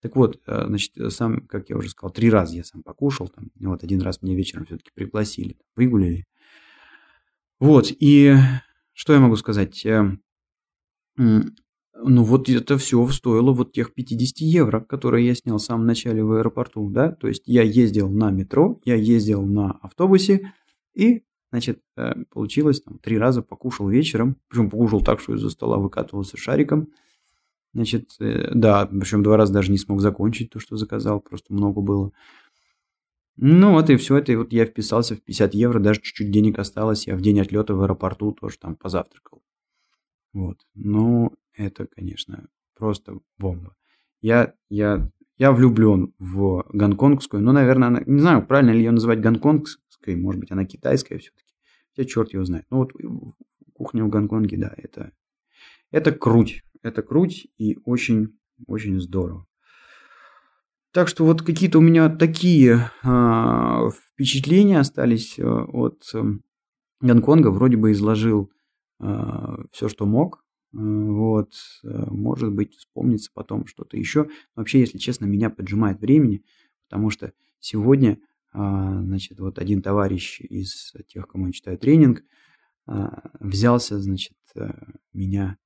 Так 0.00 0.16
вот, 0.16 0.40
значит, 0.46 0.92
сам, 1.12 1.46
как 1.46 1.70
я 1.70 1.76
уже 1.76 1.90
сказал, 1.90 2.12
три 2.12 2.30
раза 2.30 2.56
я 2.56 2.64
сам 2.64 2.82
покушал, 2.82 3.28
там, 3.28 3.50
вот 3.60 3.82
один 3.82 4.00
раз 4.00 4.22
мне 4.22 4.36
вечером 4.36 4.64
все-таки 4.64 4.90
пригласили, 4.94 5.56
выгуляли. 5.74 6.24
Вот, 7.58 7.90
и 7.90 8.36
что 8.92 9.12
я 9.12 9.18
могу 9.18 9.36
сказать? 9.36 9.84
Ну 12.00 12.22
вот 12.22 12.48
это 12.48 12.78
все 12.78 13.04
стоило 13.08 13.52
вот 13.52 13.72
тех 13.72 13.92
50 13.92 14.38
евро, 14.38 14.80
которые 14.80 15.26
я 15.26 15.34
снял 15.34 15.58
в 15.58 15.62
самом 15.62 15.84
начале 15.84 16.22
в 16.22 16.32
аэропорту, 16.32 16.88
да, 16.88 17.10
то 17.10 17.26
есть 17.26 17.42
я 17.46 17.62
ездил 17.62 18.08
на 18.08 18.30
метро, 18.30 18.80
я 18.84 18.94
ездил 18.94 19.42
на 19.42 19.72
автобусе 19.82 20.52
и, 20.94 21.24
значит, 21.50 21.80
э, 21.96 22.14
получилось 22.30 22.82
там 22.82 22.98
три 22.98 23.18
раза 23.18 23.42
покушал 23.42 23.88
вечером, 23.88 24.36
причем 24.46 24.70
покушал 24.70 25.00
так, 25.02 25.18
что 25.18 25.34
из-за 25.34 25.50
стола 25.50 25.78
выкатывался 25.78 26.36
шариком, 26.36 26.88
значит, 27.78 28.10
э, 28.20 28.50
да, 28.54 28.86
причем 28.86 29.22
два 29.22 29.36
раза 29.36 29.52
даже 29.52 29.70
не 29.70 29.78
смог 29.78 30.00
закончить 30.00 30.50
то, 30.50 30.60
что 30.60 30.76
заказал, 30.76 31.20
просто 31.20 31.52
много 31.52 31.80
было. 31.80 32.12
Ну 33.36 33.72
вот 33.72 33.88
и 33.88 33.96
все 33.96 34.16
это, 34.16 34.32
и 34.32 34.36
вот 34.36 34.52
я 34.52 34.66
вписался 34.66 35.14
в 35.14 35.22
50 35.22 35.54
евро, 35.54 35.78
даже 35.78 36.00
чуть-чуть 36.00 36.30
денег 36.30 36.58
осталось, 36.58 37.06
я 37.06 37.16
в 37.16 37.20
день 37.20 37.40
отлета 37.40 37.74
в 37.74 37.82
аэропорту 37.82 38.32
тоже 38.32 38.58
там 38.58 38.74
позавтракал. 38.74 39.42
Вот. 40.32 40.58
Ну, 40.74 41.32
это, 41.54 41.86
конечно, 41.86 42.48
просто 42.74 43.18
бомба. 43.38 43.76
Я, 44.20 44.54
я, 44.68 45.08
я 45.36 45.52
влюблен 45.52 46.14
в 46.18 46.64
гонконгскую, 46.72 47.42
но, 47.42 47.52
наверное, 47.52 47.88
она, 47.88 48.02
не 48.06 48.20
знаю, 48.20 48.44
правильно 48.44 48.72
ли 48.72 48.78
ее 48.78 48.90
называть 48.90 49.20
гонконгской, 49.20 50.16
может 50.16 50.40
быть, 50.40 50.50
она 50.50 50.64
китайская 50.64 51.18
все-таки. 51.18 51.54
Хотя 51.94 52.08
черт 52.08 52.32
его 52.32 52.44
знает. 52.44 52.66
Ну 52.70 52.78
вот 52.78 52.92
кухня 53.72 54.04
в 54.04 54.08
Гонконге, 54.08 54.56
да, 54.56 54.74
это, 54.76 55.12
это 55.92 56.12
круть. 56.12 56.62
Это 56.82 57.02
круть 57.02 57.48
и 57.58 57.78
очень, 57.84 58.38
очень 58.66 59.00
здорово. 59.00 59.46
Так 60.92 61.08
что 61.08 61.24
вот 61.24 61.42
какие-то 61.42 61.78
у 61.78 61.82
меня 61.82 62.08
такие 62.08 62.90
э, 63.02 63.90
впечатления 64.06 64.80
остались 64.80 65.38
э, 65.38 65.44
от 65.44 66.02
э, 66.14 66.22
Гонконга. 67.00 67.50
Вроде 67.50 67.76
бы 67.76 67.92
изложил 67.92 68.50
Э, 69.00 69.56
все, 69.72 69.88
что 69.88 70.06
мог. 70.06 70.44
Э, 70.72 70.76
вот, 70.78 71.52
э, 71.84 71.88
может 72.10 72.52
быть, 72.52 72.74
вспомнится 72.74 73.30
потом 73.32 73.66
что-то 73.66 73.96
еще. 73.96 74.28
Вообще, 74.54 74.80
если 74.80 74.98
честно, 74.98 75.26
меня 75.26 75.50
поджимает 75.50 76.00
времени, 76.00 76.44
потому 76.88 77.10
что 77.10 77.32
сегодня, 77.60 78.18
значит, 78.52 79.40
вот 79.40 79.58
один 79.58 79.82
товарищ 79.82 80.40
из 80.40 80.94
тех, 81.06 81.28
кому 81.28 81.48
я 81.48 81.52
читаю 81.52 81.76
тренинг, 81.76 82.22
взялся, 83.40 84.00
значит, 84.00 84.38
меня, 85.12 85.58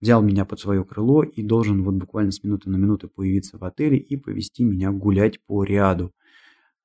взял 0.00 0.22
меня 0.22 0.44
под 0.44 0.60
свое 0.60 0.84
крыло 0.84 1.22
и 1.22 1.42
должен 1.42 1.82
вот 1.82 1.94
буквально 1.94 2.30
с 2.30 2.42
минуты 2.42 2.70
на 2.70 2.76
минуту 2.76 3.08
появиться 3.08 3.58
в 3.58 3.64
отеле 3.64 3.98
и 3.98 4.16
повести 4.16 4.64
меня 4.64 4.92
гулять 4.92 5.40
по 5.44 5.64
ряду. 5.64 6.12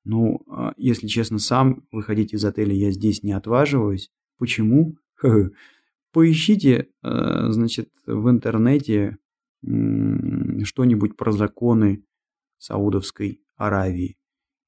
Ну, 0.04 0.44
если 0.76 1.06
честно, 1.06 1.38
сам 1.38 1.86
выходить 1.90 2.34
из 2.34 2.44
отеля 2.44 2.74
я 2.74 2.90
здесь 2.90 3.22
не 3.22 3.32
отваживаюсь. 3.32 4.10
Почему? 4.38 4.96
Поищите, 6.12 6.88
э, 7.02 7.46
значит, 7.50 7.88
в 8.06 8.28
интернете 8.28 9.18
что-нибудь 9.62 11.16
про 11.16 11.32
законы 11.32 12.04
Саудовской 12.58 13.40
Аравии 13.56 14.16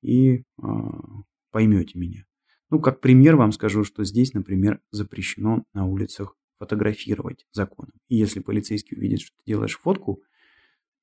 и 0.02 0.44
а, 0.62 1.22
поймете 1.50 1.98
меня. 1.98 2.24
Ну, 2.70 2.80
как 2.80 3.00
пример 3.00 3.36
вам 3.36 3.52
скажу, 3.52 3.84
что 3.84 4.04
здесь, 4.04 4.32
например, 4.32 4.80
запрещено 4.90 5.64
на 5.72 5.86
улицах 5.86 6.36
фотографировать 6.58 7.46
законом. 7.52 7.92
И 8.08 8.16
если 8.16 8.40
полицейский 8.40 8.96
увидит, 8.96 9.20
что 9.20 9.36
ты 9.36 9.42
делаешь 9.46 9.78
фотку, 9.78 10.22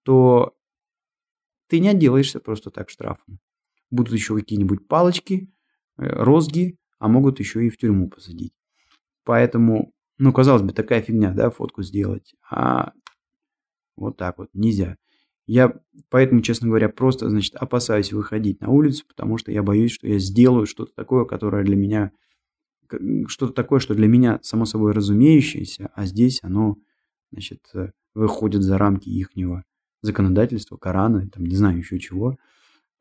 то 0.03 0.55
ты 1.67 1.79
не 1.79 1.89
отделаешься 1.89 2.39
просто 2.39 2.69
так 2.69 2.89
штрафом. 2.89 3.39
Будут 3.89 4.13
еще 4.13 4.35
какие-нибудь 4.35 4.87
палочки, 4.87 5.51
э, 5.97 6.07
розги, 6.07 6.77
а 6.99 7.07
могут 7.07 7.39
еще 7.39 7.65
и 7.65 7.69
в 7.69 7.77
тюрьму 7.77 8.09
посадить. 8.09 8.53
Поэтому, 9.23 9.93
ну, 10.17 10.33
казалось 10.33 10.61
бы, 10.61 10.73
такая 10.73 11.01
фигня, 11.01 11.31
да, 11.31 11.49
фотку 11.49 11.83
сделать. 11.83 12.35
А 12.49 12.93
вот 13.95 14.17
так 14.17 14.37
вот 14.37 14.49
нельзя. 14.53 14.97
Я 15.45 15.73
поэтому, 16.09 16.41
честно 16.41 16.67
говоря, 16.69 16.89
просто, 16.89 17.29
значит, 17.29 17.55
опасаюсь 17.55 18.13
выходить 18.13 18.61
на 18.61 18.69
улицу, 18.69 19.05
потому 19.07 19.37
что 19.37 19.51
я 19.51 19.61
боюсь, 19.61 19.91
что 19.91 20.07
я 20.07 20.17
сделаю 20.17 20.65
что-то 20.65 20.93
такое, 20.95 21.25
которое 21.25 21.63
для 21.63 21.75
меня, 21.75 22.11
что-то 23.27 23.53
такое, 23.53 23.79
что 23.79 23.95
для 23.95 24.07
меня 24.07 24.39
само 24.41 24.65
собой 24.65 24.93
разумеющееся, 24.93 25.89
а 25.93 26.05
здесь 26.05 26.39
оно, 26.43 26.77
значит, 27.31 27.61
э, 27.73 27.91
выходит 28.13 28.61
за 28.63 28.77
рамки 28.77 29.09
ихнего 29.09 29.63
законодательства, 30.01 30.77
Корана, 30.77 31.27
там, 31.29 31.45
не 31.45 31.55
знаю 31.55 31.77
еще 31.77 31.99
чего. 31.99 32.37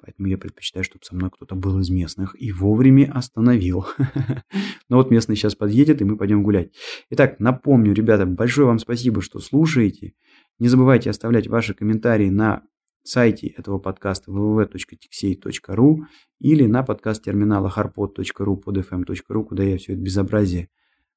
Поэтому 0.01 0.27
я 0.27 0.37
предпочитаю, 0.37 0.83
чтобы 0.83 1.05
со 1.05 1.15
мной 1.15 1.31
кто-то 1.31 1.55
был 1.55 1.79
из 1.79 1.89
местных 1.89 2.35
и 2.41 2.51
вовремя 2.51 3.13
остановил. 3.15 3.87
Но 4.89 4.97
вот 4.97 5.13
местный 5.13 5.37
сейчас 5.37 5.55
подъедет, 5.55 6.01
и 6.01 6.05
мы 6.05 6.17
пойдем 6.17 6.43
гулять. 6.43 6.73
Итак, 7.11 7.39
напомню, 7.39 7.95
ребята, 7.95 8.27
большое 8.27 8.67
вам 8.67 8.81
спасибо, 8.81 9.23
что 9.23 9.39
слушаете. 9.39 10.15
Не 10.59 10.67
забывайте 10.67 11.09
оставлять 11.09 11.47
ваши 11.47 11.73
комментарии 11.73 12.31
на 12.31 12.63
сайте 13.03 13.49
этого 13.49 13.79
подкаста 13.79 14.31
www.tixey.ru 14.31 15.99
или 16.41 16.67
на 16.67 16.83
подкаст 16.83 17.25
терминала 17.25 17.73
harpod.ru 17.75 18.57
под 18.57 18.79
fm.ru, 18.79 19.45
куда 19.45 19.63
я 19.63 19.79
все 19.79 19.95
это 19.95 20.03
безобразие 20.03 20.69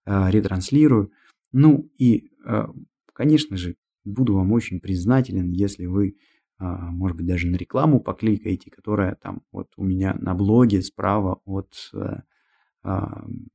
э, 0.05 0.29
ретранслирую. 0.29 1.11
Ну 1.51 1.89
и, 1.97 2.31
э, 2.45 2.67
конечно 3.13 3.57
же, 3.57 3.75
буду 4.03 4.35
вам 4.35 4.51
очень 4.51 4.79
признателен, 4.79 5.51
если 5.51 5.85
вы 5.85 6.17
а, 6.57 6.89
может 6.89 7.17
быть, 7.17 7.25
даже 7.25 7.47
на 7.47 7.57
рекламу 7.57 7.99
покликаете, 7.99 8.71
которая 8.71 9.15
там 9.15 9.41
вот 9.51 9.73
у 9.75 9.83
меня 9.83 10.15
на 10.17 10.33
блоге 10.33 10.81
справа 10.81 11.41
от 11.43 11.73
э, 11.93 12.21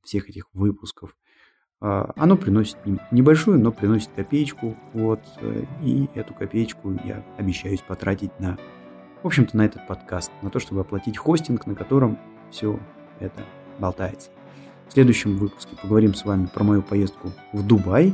всех 0.03 0.29
этих 0.29 0.53
выпусков. 0.53 1.17
А, 1.81 2.11
оно 2.15 2.37
приносит 2.37 2.77
небольшую, 3.09 3.59
но 3.59 3.71
приносит 3.71 4.09
копеечку, 4.15 4.77
вот, 4.93 5.19
э, 5.41 5.63
и 5.81 6.07
эту 6.13 6.33
копеечку 6.35 6.93
я 7.03 7.23
обещаюсь 7.37 7.81
потратить 7.81 8.39
на, 8.39 8.57
в 9.23 9.27
общем-то, 9.27 9.57
на 9.57 9.65
этот 9.65 9.87
подкаст, 9.87 10.31
на 10.43 10.51
то, 10.51 10.59
чтобы 10.59 10.81
оплатить 10.81 11.17
хостинг, 11.17 11.65
на 11.65 11.73
котором 11.73 12.19
все 12.51 12.79
это 13.19 13.41
болтается. 13.79 14.29
В 14.87 14.93
следующем 14.93 15.37
выпуске 15.37 15.75
поговорим 15.81 16.13
с 16.13 16.23
вами 16.23 16.45
про 16.45 16.63
мою 16.63 16.83
поездку 16.83 17.31
в 17.51 17.65
Дубай, 17.65 18.13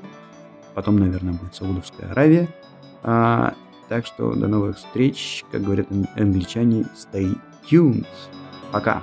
потом, 0.73 0.97
наверное, 0.97 1.33
будет 1.33 1.53
Саудовская 1.53 2.11
Аравия, 2.11 2.47
так 3.01 4.05
что 4.05 4.33
до 4.33 4.47
новых 4.47 4.77
встреч, 4.77 5.43
как 5.51 5.63
говорят 5.63 5.87
англичане, 6.15 6.85
stay 6.95 7.37
tuned. 7.69 8.05
Пока. 8.71 9.01